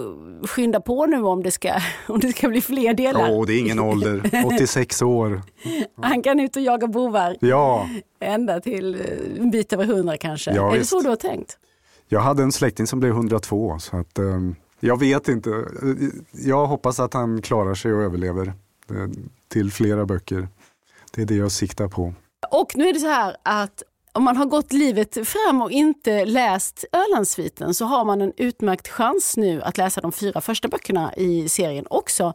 skyndar 0.47 0.79
på 0.79 1.05
nu 1.05 1.21
om 1.23 1.43
det 1.43 1.51
ska, 1.51 1.73
om 2.07 2.19
det 2.19 2.33
ska 2.33 2.49
bli 2.49 2.61
fler 2.61 2.93
delar. 2.93 3.29
Åh, 3.31 3.45
det 3.45 3.53
är 3.53 3.59
ingen 3.59 3.79
ålder. 3.79 4.43
86 4.55 5.01
år. 5.01 5.41
Han 6.01 6.21
kan 6.23 6.39
ut 6.39 6.55
och 6.55 6.61
jaga 6.61 6.87
bovar 6.87 7.37
Ja, 7.39 7.89
ända 8.19 8.59
till 8.59 8.95
eh, 8.95 9.41
en 9.41 9.51
bit 9.51 9.73
över 9.73 9.83
100 9.83 10.17
kanske. 10.17 10.51
Ja, 10.53 10.67
är 10.67 10.73
det 10.73 10.79
visst. 10.79 10.89
så 10.91 11.01
du 11.01 11.09
har 11.09 11.15
tänkt? 11.15 11.57
jag 12.07 12.19
hade 12.21 12.43
en 12.43 12.51
släkting 12.51 12.87
som 12.87 12.99
blev 12.99 13.11
102. 13.11 13.79
Så 13.79 13.97
att, 13.97 14.19
ehm, 14.19 14.55
jag 14.79 14.99
vet 14.99 15.27
inte. 15.27 15.65
Jag 16.31 16.67
hoppas 16.67 16.99
att 16.99 17.13
han 17.13 17.41
klarar 17.41 17.73
sig 17.75 17.93
och 17.93 18.01
överlever 18.01 18.47
eh, 18.47 18.53
till 19.47 19.71
flera 19.71 20.05
böcker. 20.05 20.47
Det 21.11 21.21
är 21.21 21.25
det 21.25 21.35
jag 21.35 21.51
siktar 21.51 21.87
på. 21.87 22.13
Och 22.51 22.71
nu 22.75 22.89
är 22.89 22.93
det 22.93 22.99
så 22.99 23.07
här 23.07 23.35
att 23.43 23.83
om 24.13 24.23
man 24.23 24.37
har 24.37 24.45
gått 24.45 24.73
livet 24.73 25.27
fram 25.27 25.61
och 25.61 25.71
inte 25.71 26.25
läst 26.25 26.85
Ölandssviten 26.91 27.73
så 27.73 27.85
har 27.85 28.05
man 28.05 28.21
en 28.21 28.33
utmärkt 28.37 28.87
chans 28.87 29.37
nu 29.37 29.61
att 29.61 29.77
läsa 29.77 30.01
de 30.01 30.11
fyra 30.11 30.41
första 30.41 30.67
böckerna 30.67 31.13
i 31.15 31.49
serien 31.49 31.85
också. 31.89 32.33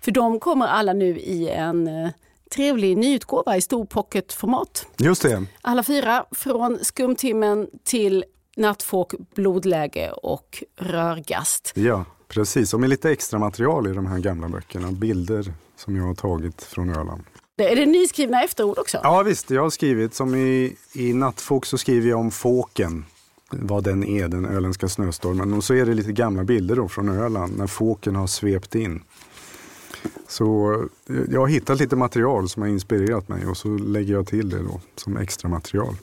För 0.00 0.10
de 0.10 0.40
kommer 0.40 0.66
alla 0.66 0.92
nu 0.92 1.18
i 1.18 1.48
en 1.48 1.86
eh, 1.86 2.10
trevlig 2.54 2.96
nyutgåva 2.96 3.56
i 3.56 3.60
stor 3.60 3.84
pocketformat. 3.84 4.86
Just 4.96 5.22
det. 5.22 5.44
Alla 5.60 5.82
fyra, 5.82 6.24
från 6.30 6.78
Skumtimmen 6.82 7.68
till 7.84 8.24
Nattfåk, 8.56 9.14
Blodläge 9.34 10.10
och 10.10 10.62
Rörgast. 10.76 11.72
Ja, 11.74 12.04
precis. 12.28 12.74
Och 12.74 12.80
med 12.80 12.90
lite 12.90 13.10
extra 13.10 13.38
material 13.38 13.86
i 13.86 13.92
de 13.92 14.06
här 14.06 14.18
gamla 14.18 14.48
böckerna. 14.48 14.92
Bilder 14.92 15.52
som 15.76 15.96
jag 15.96 16.04
har 16.04 16.14
tagit 16.14 16.62
från 16.62 16.90
Öland. 16.90 17.22
Är 17.58 17.76
det 17.76 17.86
nyskrivna 17.86 18.42
efterord 18.42 18.78
också? 18.78 19.00
Ja 19.02 19.22
visst, 19.22 19.50
jag 19.50 19.62
har 19.62 19.70
skrivit 19.70 20.14
som 20.14 20.34
i, 20.34 20.76
i 20.92 21.12
Nattfåk 21.12 21.66
så 21.66 21.78
skriver 21.78 22.08
jag 22.08 22.18
om 22.18 22.30
fåken. 22.30 23.04
Vad 23.50 23.84
den 23.84 24.04
är, 24.04 24.28
den 24.28 24.46
öländska 24.46 24.88
snöstormen. 24.88 25.54
Och 25.54 25.64
så 25.64 25.74
är 25.74 25.86
det 25.86 25.94
lite 25.94 26.12
gamla 26.12 26.44
bilder 26.44 26.76
då 26.76 26.88
från 26.88 27.08
Öland 27.08 27.58
när 27.58 27.66
fåken 27.66 28.16
har 28.16 28.26
svept 28.26 28.74
in. 28.74 29.02
Så 30.28 30.72
eh, 31.10 31.16
jag 31.30 31.40
har 31.40 31.46
hittat 31.46 31.78
lite 31.78 31.96
material 31.96 32.48
som 32.48 32.62
har 32.62 32.68
inspirerat 32.68 33.28
mig 33.28 33.46
och 33.46 33.56
så 33.56 33.68
lägger 33.68 34.14
jag 34.14 34.26
till 34.26 34.48
det 34.48 34.62
då 34.62 34.80
som 34.96 35.16
extra 35.16 35.48
material. 35.48 35.94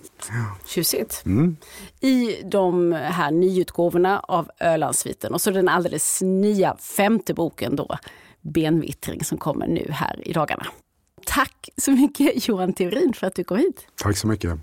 Tjusigt. 0.65 1.23
Mm. 1.25 1.57
I 1.99 2.35
de 2.45 2.91
här 2.91 3.31
nyutgåvorna 3.31 4.19
av 4.19 4.49
Ölandssviten 4.59 5.33
och 5.33 5.41
så 5.41 5.51
den 5.51 5.69
alldeles 5.69 6.21
nya 6.21 6.77
femte 6.77 7.33
boken 7.33 7.75
då, 7.75 7.97
Benvittring, 8.41 9.23
som 9.23 9.37
kommer 9.37 9.67
nu 9.67 9.87
här 9.89 10.27
i 10.27 10.33
dagarna. 10.33 10.65
Tack 11.25 11.69
så 11.77 11.91
mycket 11.91 12.47
Johan 12.47 12.73
Theorin 12.73 13.13
för 13.13 13.27
att 13.27 13.35
du 13.35 13.43
kom 13.43 13.57
hit. 13.57 13.87
Tack 13.95 14.17
så 14.17 14.27
mycket. 14.27 14.59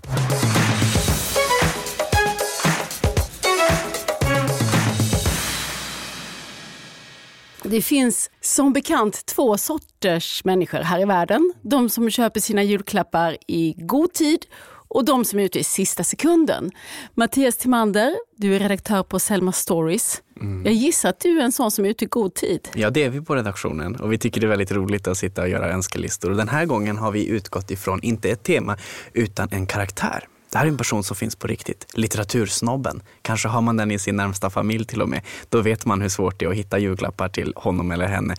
Det 7.71 7.81
finns 7.81 8.29
som 8.41 8.73
bekant 8.73 9.25
två 9.25 9.57
sorters 9.57 10.43
människor 10.45 10.79
här 10.79 11.01
i 11.01 11.05
världen. 11.05 11.53
De 11.61 11.89
som 11.89 12.09
köper 12.09 12.39
sina 12.39 12.63
julklappar 12.63 13.37
i 13.47 13.73
god 13.77 14.13
tid 14.13 14.45
och 14.87 15.05
de 15.05 15.25
som 15.25 15.39
är 15.39 15.43
ute 15.43 15.59
i 15.59 15.63
sista 15.63 16.03
sekunden. 16.03 16.71
Mattias 17.13 17.57
Timander, 17.57 18.15
du 18.37 18.55
är 18.55 18.59
redaktör 18.59 19.03
på 19.03 19.19
Selma 19.19 19.51
Stories. 19.51 20.21
Jag 20.63 20.73
gissar 20.73 21.09
att 21.09 21.19
du 21.19 21.39
är 21.39 21.43
en 21.43 21.51
sån 21.51 21.71
som 21.71 21.85
är 21.85 21.89
ute 21.89 22.05
i 22.05 22.07
god 22.07 22.33
tid. 22.33 22.69
Ja, 22.75 22.89
det 22.89 23.03
är 23.03 23.09
vi 23.09 23.21
på 23.21 23.35
redaktionen 23.35 23.95
och 23.95 24.13
vi 24.13 24.17
tycker 24.17 24.41
det 24.41 24.47
är 24.47 24.49
väldigt 24.49 24.71
roligt 24.71 25.07
att 25.07 25.17
sitta 25.17 25.41
och 25.41 25.49
göra 25.49 25.71
önskelistor. 25.71 26.31
Och 26.31 26.37
den 26.37 26.49
här 26.49 26.65
gången 26.65 26.97
har 26.97 27.11
vi 27.11 27.27
utgått 27.27 27.71
ifrån, 27.71 27.99
inte 28.03 28.29
ett 28.29 28.43
tema, 28.43 28.77
utan 29.13 29.47
en 29.51 29.65
karaktär. 29.65 30.27
Det 30.51 30.57
här 30.57 30.65
är 30.65 30.69
en 30.69 30.77
person 30.77 31.03
som 31.03 31.15
finns 31.15 31.35
på 31.35 31.47
riktigt. 31.47 31.85
Litteratursnobben. 31.93 33.01
Kanske 33.21 33.47
har 33.47 33.61
man 33.61 33.77
den 33.77 33.91
i 33.91 33.99
sin 33.99 34.15
närmsta 34.15 34.49
familj 34.49 34.85
till 34.85 35.01
och 35.01 35.09
med. 35.09 35.21
Då 35.49 35.61
vet 35.61 35.85
man 35.85 36.01
hur 36.01 36.09
svårt 36.09 36.39
det 36.39 36.45
är 36.45 36.49
att 36.49 36.55
hitta 36.55 36.79
julklappar 36.79 37.29
till 37.29 37.53
honom 37.55 37.91
eller 37.91 38.07
henne. 38.07 38.35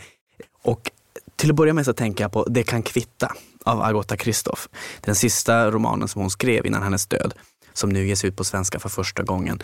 Och 0.62 0.90
till 1.36 1.50
att 1.50 1.56
börja 1.56 1.72
med 1.72 1.84
så 1.84 1.92
tänker 1.92 2.24
jag 2.24 2.32
på 2.32 2.44
Det 2.44 2.62
kan 2.62 2.82
kvitta 2.82 3.32
av 3.64 3.82
Agota 3.82 4.16
Kristoff. 4.16 4.68
Den 5.00 5.14
sista 5.14 5.70
romanen 5.70 6.08
som 6.08 6.20
hon 6.20 6.30
skrev 6.30 6.66
innan 6.66 6.82
hennes 6.82 7.06
död, 7.06 7.34
som 7.72 7.90
nu 7.90 8.06
ges 8.06 8.24
ut 8.24 8.36
på 8.36 8.44
svenska 8.44 8.78
för 8.78 8.88
första 8.88 9.22
gången. 9.22 9.62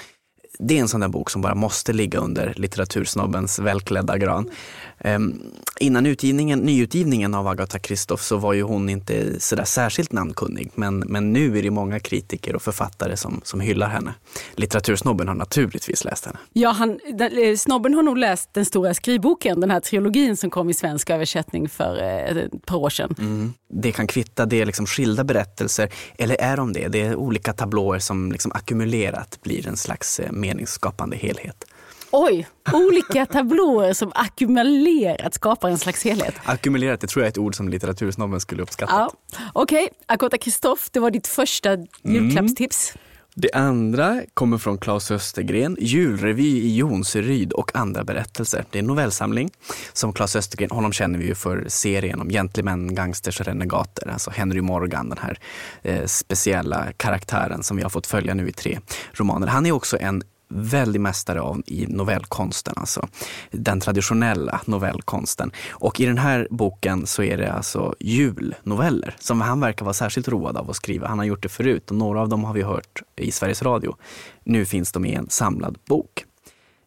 Det 0.59 0.77
är 0.77 0.81
en 0.81 0.89
sån 0.89 1.01
där 1.01 1.09
bok 1.09 1.31
som 1.31 1.43
bara 1.43 1.55
måste 1.55 1.93
ligga 1.93 2.19
under 2.19 2.55
litteratursnobbens 2.57 3.59
välklädda 3.59 4.19
gran. 4.19 4.51
Um, 5.05 5.43
innan 5.81 6.07
utgivningen, 6.07 6.59
nyutgivningen 6.59 7.35
av 7.35 7.49
Agatha 7.49 7.79
Christoph 7.79 8.23
så 8.23 8.37
var 8.37 8.53
ju 8.53 8.63
hon 8.63 8.89
inte 8.89 9.41
sådär 9.41 9.65
särskilt 9.65 10.13
namnkunnig. 10.13 10.71
Men, 10.75 10.99
men 10.99 11.33
nu 11.33 11.59
är 11.59 11.63
det 11.63 11.71
många 11.71 12.01
kritiker 12.01 12.57
och 12.57 12.63
författare 12.63 13.17
som, 13.17 13.41
som 13.45 13.61
hyllar 13.61 13.89
henne. 13.89 14.15
Litteratursnobben 14.55 15.29
har 15.29 15.35
naturligtvis 15.35 16.05
läst 16.05 16.25
henne. 16.25 16.39
Ja, 16.53 16.71
han, 16.71 16.99
den, 17.13 17.39
eh, 17.39 17.57
snobben 17.57 17.95
har 17.95 18.03
nog 18.03 18.19
läst 18.19 18.55
den 18.55 18.65
stora 18.65 18.95
skrivboken, 18.95 19.61
den 19.61 19.71
här 19.71 19.81
trilogin 19.81 20.37
som 20.37 20.51
kom 20.51 20.71
i 20.71 20.75
svensk 20.75 21.11
översättning 21.11 21.69
för 21.69 22.03
eh, 22.03 22.37
ett 22.37 22.67
par 22.67 22.77
år 22.77 22.91
sedan. 22.91 23.15
Mm. 23.19 23.53
Det 23.69 23.93
kan 23.93 24.07
kvitta, 24.07 24.47
det 24.47 24.61
är 24.61 24.67
liksom 24.67 24.87
skilda 24.87 25.25
berättelser. 25.25 25.93
Eller 26.19 26.41
är 26.41 26.57
de 26.57 26.73
det? 26.73 26.89
Det 26.89 27.01
är 27.01 27.17
olika 27.17 27.53
tablåer 27.53 27.99
som 27.99 28.33
liksom 28.33 28.53
ackumulerat 28.53 29.39
blir 29.43 29.69
en 29.69 29.77
slags 29.77 30.21
eh, 30.21 30.33
meningsskapande 30.33 31.17
helhet. 31.17 31.65
Oj, 32.11 32.47
olika 32.73 33.27
tablåer 33.27 33.93
som 33.93 34.13
ackumulerat 34.15 35.35
skapar 35.35 35.69
en 35.69 35.79
slags 35.79 36.05
helhet. 36.05 36.35
Ackumulerat, 36.45 37.01
det 37.01 37.07
tror 37.07 37.23
jag 37.23 37.27
är 37.27 37.31
ett 37.31 37.39
ord 37.39 37.55
som 37.55 37.69
litteratursnobben 37.69 38.41
skulle 38.41 38.63
uppskatta. 38.63 38.93
Ja. 38.93 39.39
Okej, 39.53 39.89
Agota 40.07 40.39
Kristoff, 40.39 40.91
det 40.91 41.01
var 41.01 41.11
ditt 41.11 41.27
första 41.27 41.77
julklappstips. 42.03 42.95
Det 43.35 43.53
andra 43.53 44.23
kommer 44.35 44.59
från 44.59 44.79
Claes 44.79 45.11
Östergren, 45.11 45.77
Julrevy 45.81 46.57
i 46.57 46.77
Jonseryd 46.77 47.53
och 47.53 47.77
andra 47.77 48.05
berättelser. 48.05 48.65
Det 48.71 48.79
är 48.79 48.81
en 48.81 48.87
novellsamling 48.87 49.51
som 49.93 50.13
Claes 50.13 50.37
Östergren, 50.37 50.71
honom 50.71 50.93
känner 50.93 51.19
vi 51.19 51.27
ju 51.27 51.35
för 51.35 51.65
serien 51.69 52.21
om 52.21 52.29
gentlemän, 52.29 52.95
gangsters 52.95 53.41
och 53.41 53.47
renegater. 53.47 54.09
Alltså 54.09 54.31
Henry 54.31 54.61
Morgan, 54.61 55.09
den 55.09 55.19
här 55.19 55.39
eh, 55.83 56.05
speciella 56.07 56.87
karaktären 56.97 57.63
som 57.63 57.77
vi 57.77 57.83
har 57.83 57.91
fått 57.91 58.07
följa 58.07 58.35
nu 58.35 58.49
i 58.49 58.53
tre 58.53 58.79
romaner. 59.13 59.47
Han 59.47 59.67
är 59.67 59.73
också 59.73 59.99
en 60.01 60.23
väldig 60.49 61.01
mästare 61.01 61.41
av 61.41 61.63
i 61.67 61.87
novellkonsten, 61.89 62.75
alltså 62.77 63.09
den 63.51 63.81
traditionella 63.81 64.61
novellkonsten. 64.65 65.51
Och 65.71 66.01
i 66.01 66.07
den 66.07 66.19
här 66.19 66.49
boken 66.51 67.07
så 67.07 67.23
är 67.23 67.37
det 67.37 67.53
alltså 67.53 67.95
julnoveller 68.01 69.17
som 69.19 69.41
han 69.41 69.61
verkar 69.61 69.85
vara 69.85 69.95
särskilt 69.95 70.29
road 70.29 70.57
av 70.57 70.71
att 70.71 70.77
skriva. 70.77 71.09
Han 71.09 71.19
har 71.19 71.27
gjort 71.27 71.43
det 71.43 71.49
förut 71.49 71.91
och 71.91 71.97
några 71.97 72.21
av 72.21 72.29
dem 72.29 72.45
har 72.45 72.55
vi 72.55 72.63
hört 72.63 73.03
i 73.17 73.33
Sveriges 73.33 73.63
Radio. 73.63 73.97
Nu 74.45 74.65
finns 74.65 74.93
de 74.93 75.05
i 75.05 75.15
en 75.15 75.31
samlad 75.31 75.79
bok. 75.89 76.25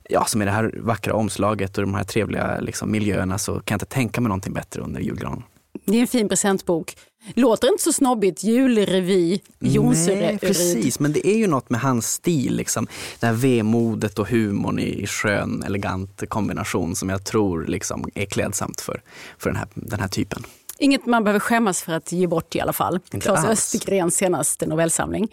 Ja, 0.09 0.25
som 0.25 0.41
i 0.41 0.45
det 0.45 0.51
här 0.51 0.75
vackra 0.77 1.13
omslaget 1.13 1.77
och 1.77 1.83
de 1.83 1.93
här 1.93 2.03
trevliga 2.03 2.59
liksom, 2.59 2.91
miljöerna 2.91 3.37
så 3.37 3.53
kan 3.53 3.63
jag 3.65 3.75
inte 3.75 3.85
tänka 3.85 4.21
mig 4.21 4.27
någonting 4.27 4.53
bättre 4.53 4.81
under 4.81 5.01
julgranen. 5.01 5.43
Det 5.91 5.97
är 5.97 6.01
en 6.01 6.07
fin 6.07 6.29
presentbok. 6.29 6.95
Låter 7.35 7.67
inte 7.71 7.83
så 7.83 7.93
snobbigt, 7.93 8.43
julrevy, 8.43 9.39
Nej, 9.59 9.73
Jonseryd. 9.73 10.41
precis, 10.41 10.99
men 10.99 11.13
det 11.13 11.27
är 11.27 11.37
ju 11.37 11.47
något 11.47 11.69
med 11.69 11.81
hans 11.81 12.13
stil. 12.13 12.55
Liksom. 12.55 12.87
Det 13.19 13.25
här 13.25 13.33
vemodet 13.33 14.19
och 14.19 14.27
humorn 14.27 14.79
i, 14.79 15.01
i 15.03 15.07
skön, 15.07 15.63
elegant 15.63 16.23
kombination 16.29 16.95
som 16.95 17.09
jag 17.09 17.25
tror 17.25 17.65
liksom, 17.65 18.09
är 18.15 18.25
klädsamt 18.25 18.81
för, 18.81 19.01
för 19.37 19.49
den, 19.49 19.57
här, 19.57 19.67
den 19.73 19.99
här 19.99 20.07
typen. 20.07 20.43
Inget 20.77 21.05
man 21.05 21.23
behöver 21.23 21.39
skämmas 21.39 21.81
för 21.83 21.93
att 21.93 22.11
ge 22.11 22.27
bort 22.27 22.55
i 22.55 22.61
alla 22.61 22.73
fall. 22.73 22.99
Claes 23.09 23.45
alls. 23.45 23.49
Östergrens 23.49 24.15
senaste 24.15 24.65
novellsamling. 24.65 25.27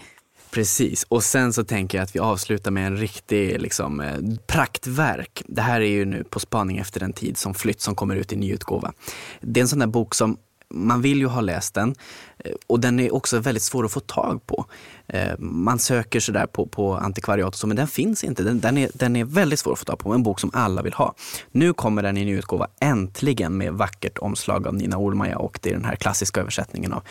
Precis, 0.51 1.07
och 1.09 1.25
sen 1.25 1.53
så 1.53 1.65
tänker 1.65 1.99
jag 1.99 2.03
att 2.03 2.15
vi 2.17 2.21
avslutar 2.21 2.71
med 2.71 2.87
en 2.87 2.97
riktig 2.97 3.61
liksom, 3.61 4.01
eh, 4.01 4.17
praktverk. 4.47 5.43
Det 5.47 5.63
här 5.63 5.81
är 5.81 5.87
ju 5.87 6.05
nu 6.05 6.25
På 6.25 6.41
spaning 6.41 6.79
efter 6.79 7.03
en 7.03 7.13
tid 7.13 7.39
som 7.39 7.55
flytt 7.55 7.81
som 7.81 7.95
kommer 7.95 8.17
ut 8.17 8.33
i 8.33 8.37
nyutgåva. 8.37 8.93
Det 9.41 9.61
är 9.61 9.63
en 9.63 9.69
sån 9.69 9.79
där 9.79 9.87
bok 9.87 10.15
som 10.15 10.37
man 10.75 11.03
vill 11.03 11.19
ju 11.19 11.27
ha 11.27 11.41
läst 11.41 11.75
den 11.75 11.95
eh, 12.39 12.53
och 12.67 12.81
den 12.81 13.01
är 13.01 13.15
också 13.15 13.39
väldigt 13.39 13.63
svår 13.63 13.85
att 13.85 13.93
få 13.93 14.01
tag 14.01 14.47
på. 14.47 14.67
Eh, 15.07 15.39
man 15.39 15.79
söker 15.79 16.21
sådär 16.21 16.47
på, 16.47 16.67
på 16.67 16.95
antikvariat 16.95 17.49
och 17.49 17.55
så, 17.55 17.67
men 17.67 17.77
den 17.77 17.89
finns 17.89 18.25
inte. 18.25 18.43
Den, 18.43 18.61
den, 18.61 18.79
är, 18.79 18.91
den 18.95 19.17
är 19.17 19.25
väldigt 19.25 19.59
svår 19.59 19.73
att 19.73 19.79
få 19.79 19.85
tag 19.85 19.99
på, 19.99 20.13
en 20.13 20.23
bok 20.23 20.41
som 20.41 20.51
alla 20.55 20.83
vill 20.83 20.93
ha. 20.93 21.15
Nu 21.53 21.73
kommer 21.73 22.03
den 22.03 22.17
i 22.17 22.25
ny 22.25 22.33
utgåva 22.33 22.69
äntligen 22.81 23.57
med 23.57 23.73
vackert 23.73 24.19
omslag 24.19 24.67
av 24.67 24.75
Nina 24.75 24.99
Ormaja 24.99 25.39
och 25.39 25.59
det 25.63 25.71
är 25.71 25.75
den 25.75 25.85
här 25.85 25.97
klassiska 25.97 26.41
översättningen 26.41 26.93
av 26.93 27.03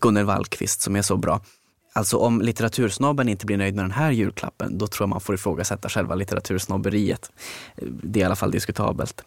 Gunnel 0.00 0.24
Wallqvist 0.24 0.80
som 0.80 0.96
är 0.96 1.02
så 1.02 1.16
bra. 1.16 1.40
Alltså 1.92 2.16
om 2.16 2.40
litteratursnobben 2.40 3.28
inte 3.28 3.46
blir 3.46 3.56
nöjd 3.56 3.74
med 3.74 3.84
den 3.84 3.90
här 3.90 4.10
julklappen, 4.10 4.78
då 4.78 4.86
tror 4.86 5.02
jag 5.02 5.08
man 5.08 5.20
får 5.20 5.34
ifrågasätta 5.34 5.88
själva 5.88 6.14
litteratursnobberiet. 6.14 7.30
Eh, 7.76 7.88
det 7.88 8.20
är 8.20 8.22
i 8.22 8.24
alla 8.24 8.36
fall 8.36 8.50
diskutabelt. 8.50 9.24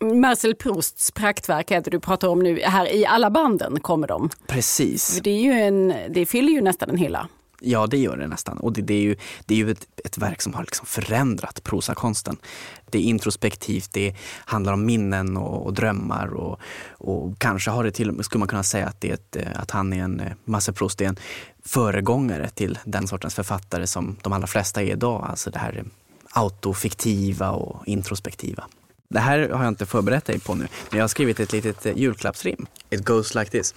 Marcel 0.00 0.54
Prousts 0.54 1.10
praktverk 1.10 1.68
det 1.68 1.90
du 1.90 2.00
pratar 2.00 2.28
om 2.28 2.38
nu. 2.38 2.60
Här 2.60 2.94
i 2.94 3.06
alla 3.06 3.30
banden 3.30 3.80
kommer 3.80 4.08
de. 4.08 4.30
Precis. 4.46 5.20
Det, 5.22 5.30
är 5.30 5.40
ju 5.40 5.52
en, 5.52 5.94
det 6.10 6.26
fyller 6.26 6.52
ju 6.52 6.60
nästan 6.60 6.90
en 6.90 6.96
hylla. 6.96 7.28
Ja, 7.64 7.86
det 7.86 7.98
gör 7.98 8.16
det 8.16 8.28
nästan. 8.28 8.58
Och 8.58 8.72
det, 8.72 8.82
det 8.82 8.94
är 8.94 9.00
ju, 9.00 9.16
det 9.46 9.54
är 9.54 9.58
ju 9.58 9.70
ett, 9.70 9.86
ett 10.04 10.18
verk 10.18 10.42
som 10.42 10.54
har 10.54 10.62
liksom 10.62 10.86
förändrat 10.86 11.62
prosakonsten. 11.64 12.36
Det 12.90 12.98
är 12.98 13.02
introspektivt, 13.02 13.92
det 13.92 14.14
handlar 14.44 14.72
om 14.72 14.86
minnen 14.86 15.36
och, 15.36 15.66
och 15.66 15.74
drömmar 15.74 16.34
och, 16.34 16.60
och, 16.90 17.38
kanske 17.38 17.70
har 17.70 17.84
det 17.84 17.90
till 17.90 18.24
skulle 18.24 18.38
man 18.38 18.48
kunna 18.48 18.62
säga 18.62 18.86
att, 18.86 19.00
det 19.00 19.10
är 19.10 19.14
ett, 19.14 19.36
att 19.54 19.70
han 19.70 19.92
är 19.92 20.04
en, 20.04 20.20
eh, 20.20 20.32
Marcel 20.44 20.74
Proust 20.74 21.00
är 21.00 21.06
en 21.06 21.16
föregångare 21.64 22.48
till 22.48 22.78
den 22.84 23.08
sortens 23.08 23.34
författare 23.34 23.86
som 23.86 24.16
de 24.22 24.32
allra 24.32 24.46
flesta 24.46 24.82
är 24.82 24.92
idag. 24.92 25.26
Alltså 25.28 25.50
det 25.50 25.58
här 25.58 25.84
autofiktiva 26.32 27.50
och 27.50 27.88
introspektiva. 27.88 28.64
Det 29.12 29.20
här 29.20 29.48
har 29.48 29.64
jag 29.64 29.68
inte 29.70 29.86
förberett 29.86 30.24
dig 30.24 30.40
på 30.40 30.54
nu, 30.54 30.68
men 30.90 30.98
jag 30.98 31.02
har 31.02 31.08
skrivit 31.08 31.40
ett 31.40 31.52
litet 31.52 31.86
eh, 31.86 31.96
julklappsrim. 31.96 32.66
It 32.90 33.04
goes 33.04 33.34
like 33.34 33.50
this. 33.50 33.74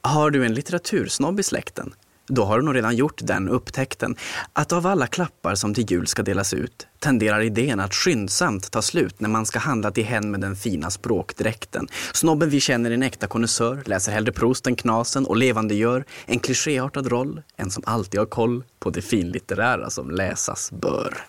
Har 0.00 0.30
du 0.30 0.44
en 0.44 0.54
litteratursnobb 0.54 1.40
i 1.40 1.42
släkten? 1.42 1.94
Då 2.28 2.44
har 2.44 2.58
du 2.58 2.64
nog 2.64 2.76
redan 2.76 2.96
gjort 2.96 3.20
den 3.22 3.48
upptäckten 3.48 4.16
att 4.52 4.72
av 4.72 4.86
alla 4.86 5.06
klappar 5.06 5.54
som 5.54 5.74
till 5.74 5.90
jul 5.90 6.06
ska 6.06 6.22
delas 6.22 6.54
ut 6.54 6.86
tenderar 6.98 7.40
idén 7.40 7.80
att 7.80 7.94
skyndsamt 7.94 8.70
ta 8.70 8.82
slut 8.82 9.20
när 9.20 9.28
man 9.28 9.46
ska 9.46 9.58
handla 9.58 9.90
till 9.90 10.04
hen 10.04 10.30
med 10.30 10.40
den 10.40 10.56
fina 10.56 10.90
språkdräkten. 10.90 11.88
Snobben 12.12 12.50
vi 12.50 12.60
känner 12.60 12.90
är 12.90 12.94
en 12.94 13.02
äkta 13.02 13.26
konnässör, 13.26 13.82
läser 13.86 14.12
hellre 14.12 14.32
Proust 14.32 14.66
än 14.66 14.76
Knasen 14.76 15.26
och 15.26 15.36
levande 15.36 15.74
gör 15.74 16.04
en 16.26 16.38
klichéartad 16.38 17.06
roll, 17.06 17.42
en 17.56 17.70
som 17.70 17.82
alltid 17.86 18.20
har 18.20 18.26
koll 18.26 18.64
på 18.78 18.90
det 18.90 19.02
finlitterära 19.02 19.90
som 19.90 20.10
läsas 20.10 20.70
bör. 20.72 21.24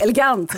Elegant! 0.00 0.52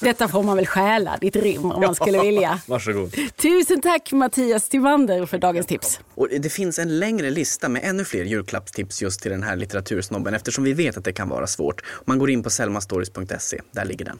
Detta 0.00 0.28
får 0.28 0.42
man 0.42 0.56
väl 0.56 0.66
stjäla, 0.66 1.18
ditt 1.20 1.36
rim 1.36 1.72
om 1.72 1.80
man 1.80 1.94
skulle 1.94 2.22
vilja. 2.22 2.60
Varsågod. 2.66 3.14
Tusen 3.36 3.80
tack 3.80 4.12
Mattias 4.12 4.68
Tivander 4.68 5.26
för 5.26 5.38
dagens 5.38 5.66
tips. 5.66 6.00
Och 6.14 6.28
det 6.40 6.50
finns 6.50 6.78
en 6.78 6.98
längre 6.98 7.30
lista 7.30 7.68
med 7.68 7.84
ännu 7.84 8.04
fler 8.04 8.24
julklappstips 8.24 9.02
just 9.02 9.22
till 9.22 9.30
den 9.30 9.42
här 9.42 9.56
litteratursnobben 9.56 10.34
eftersom 10.34 10.64
vi 10.64 10.72
vet 10.72 10.96
att 10.96 11.04
det 11.04 11.12
kan 11.12 11.28
vara 11.28 11.46
svårt. 11.46 11.82
Man 12.04 12.18
går 12.18 12.30
in 12.30 12.42
på 12.42 12.50
selmastories.se, 12.50 13.60
där 13.70 13.84
ligger 13.84 14.04
den. 14.04 14.18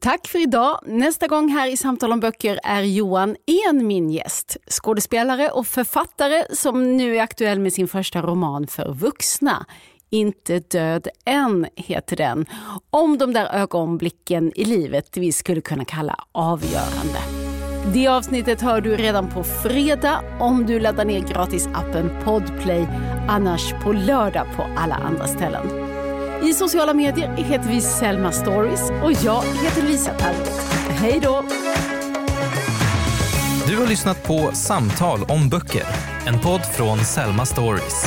Tack 0.00 0.26
för 0.28 0.42
idag. 0.42 0.80
Nästa 0.86 1.26
gång 1.28 1.48
här 1.48 1.68
i 1.68 1.76
Samtal 1.76 2.12
om 2.12 2.20
böcker 2.20 2.60
är 2.64 2.82
Johan 2.82 3.36
En 3.68 3.86
min 3.86 4.10
gäst. 4.10 4.56
Skådespelare 4.70 5.50
och 5.50 5.66
författare 5.66 6.44
som 6.54 6.96
nu 6.96 7.16
är 7.16 7.22
aktuell 7.22 7.58
med 7.60 7.72
sin 7.72 7.88
första 7.88 8.22
roman 8.22 8.66
för 8.66 8.94
vuxna. 8.94 9.66
Inte 10.14 10.58
död 10.58 11.08
än 11.24 11.66
heter 11.76 12.16
den. 12.16 12.46
Om 12.90 13.18
de 13.18 13.32
där 13.32 13.54
ögonblicken 13.54 14.52
i 14.54 14.64
livet 14.64 15.16
vi 15.16 15.32
skulle 15.32 15.60
kunna 15.60 15.84
kalla 15.84 16.16
avgörande. 16.32 17.18
Det 17.94 18.06
avsnittet 18.06 18.60
hör 18.60 18.80
du 18.80 18.96
redan 18.96 19.30
på 19.30 19.44
fredag 19.44 20.24
om 20.40 20.66
du 20.66 20.80
laddar 20.80 21.04
ner 21.04 21.20
gratisappen 21.20 22.10
Podplay, 22.24 22.86
annars 23.28 23.72
på 23.84 23.92
lördag 23.92 24.46
på 24.56 24.66
alla 24.76 24.94
andra 24.94 25.26
ställen. 25.26 25.66
I 26.44 26.52
sociala 26.52 26.94
medier 26.94 27.36
heter 27.36 27.68
vi 27.68 27.80
Selma 27.80 28.32
Stories 28.32 28.90
och 28.90 29.12
jag 29.12 29.42
heter 29.42 29.82
Lisa 29.82 30.12
Tallroth. 30.12 30.60
Hej 30.88 31.20
då! 31.22 31.44
Du 33.66 33.76
har 33.76 33.86
lyssnat 33.86 34.22
på 34.26 34.50
Samtal 34.52 35.20
om 35.28 35.48
böcker, 35.48 35.86
en 36.26 36.40
podd 36.40 36.60
från 36.76 36.98
Selma 36.98 37.46
Stories. 37.46 38.06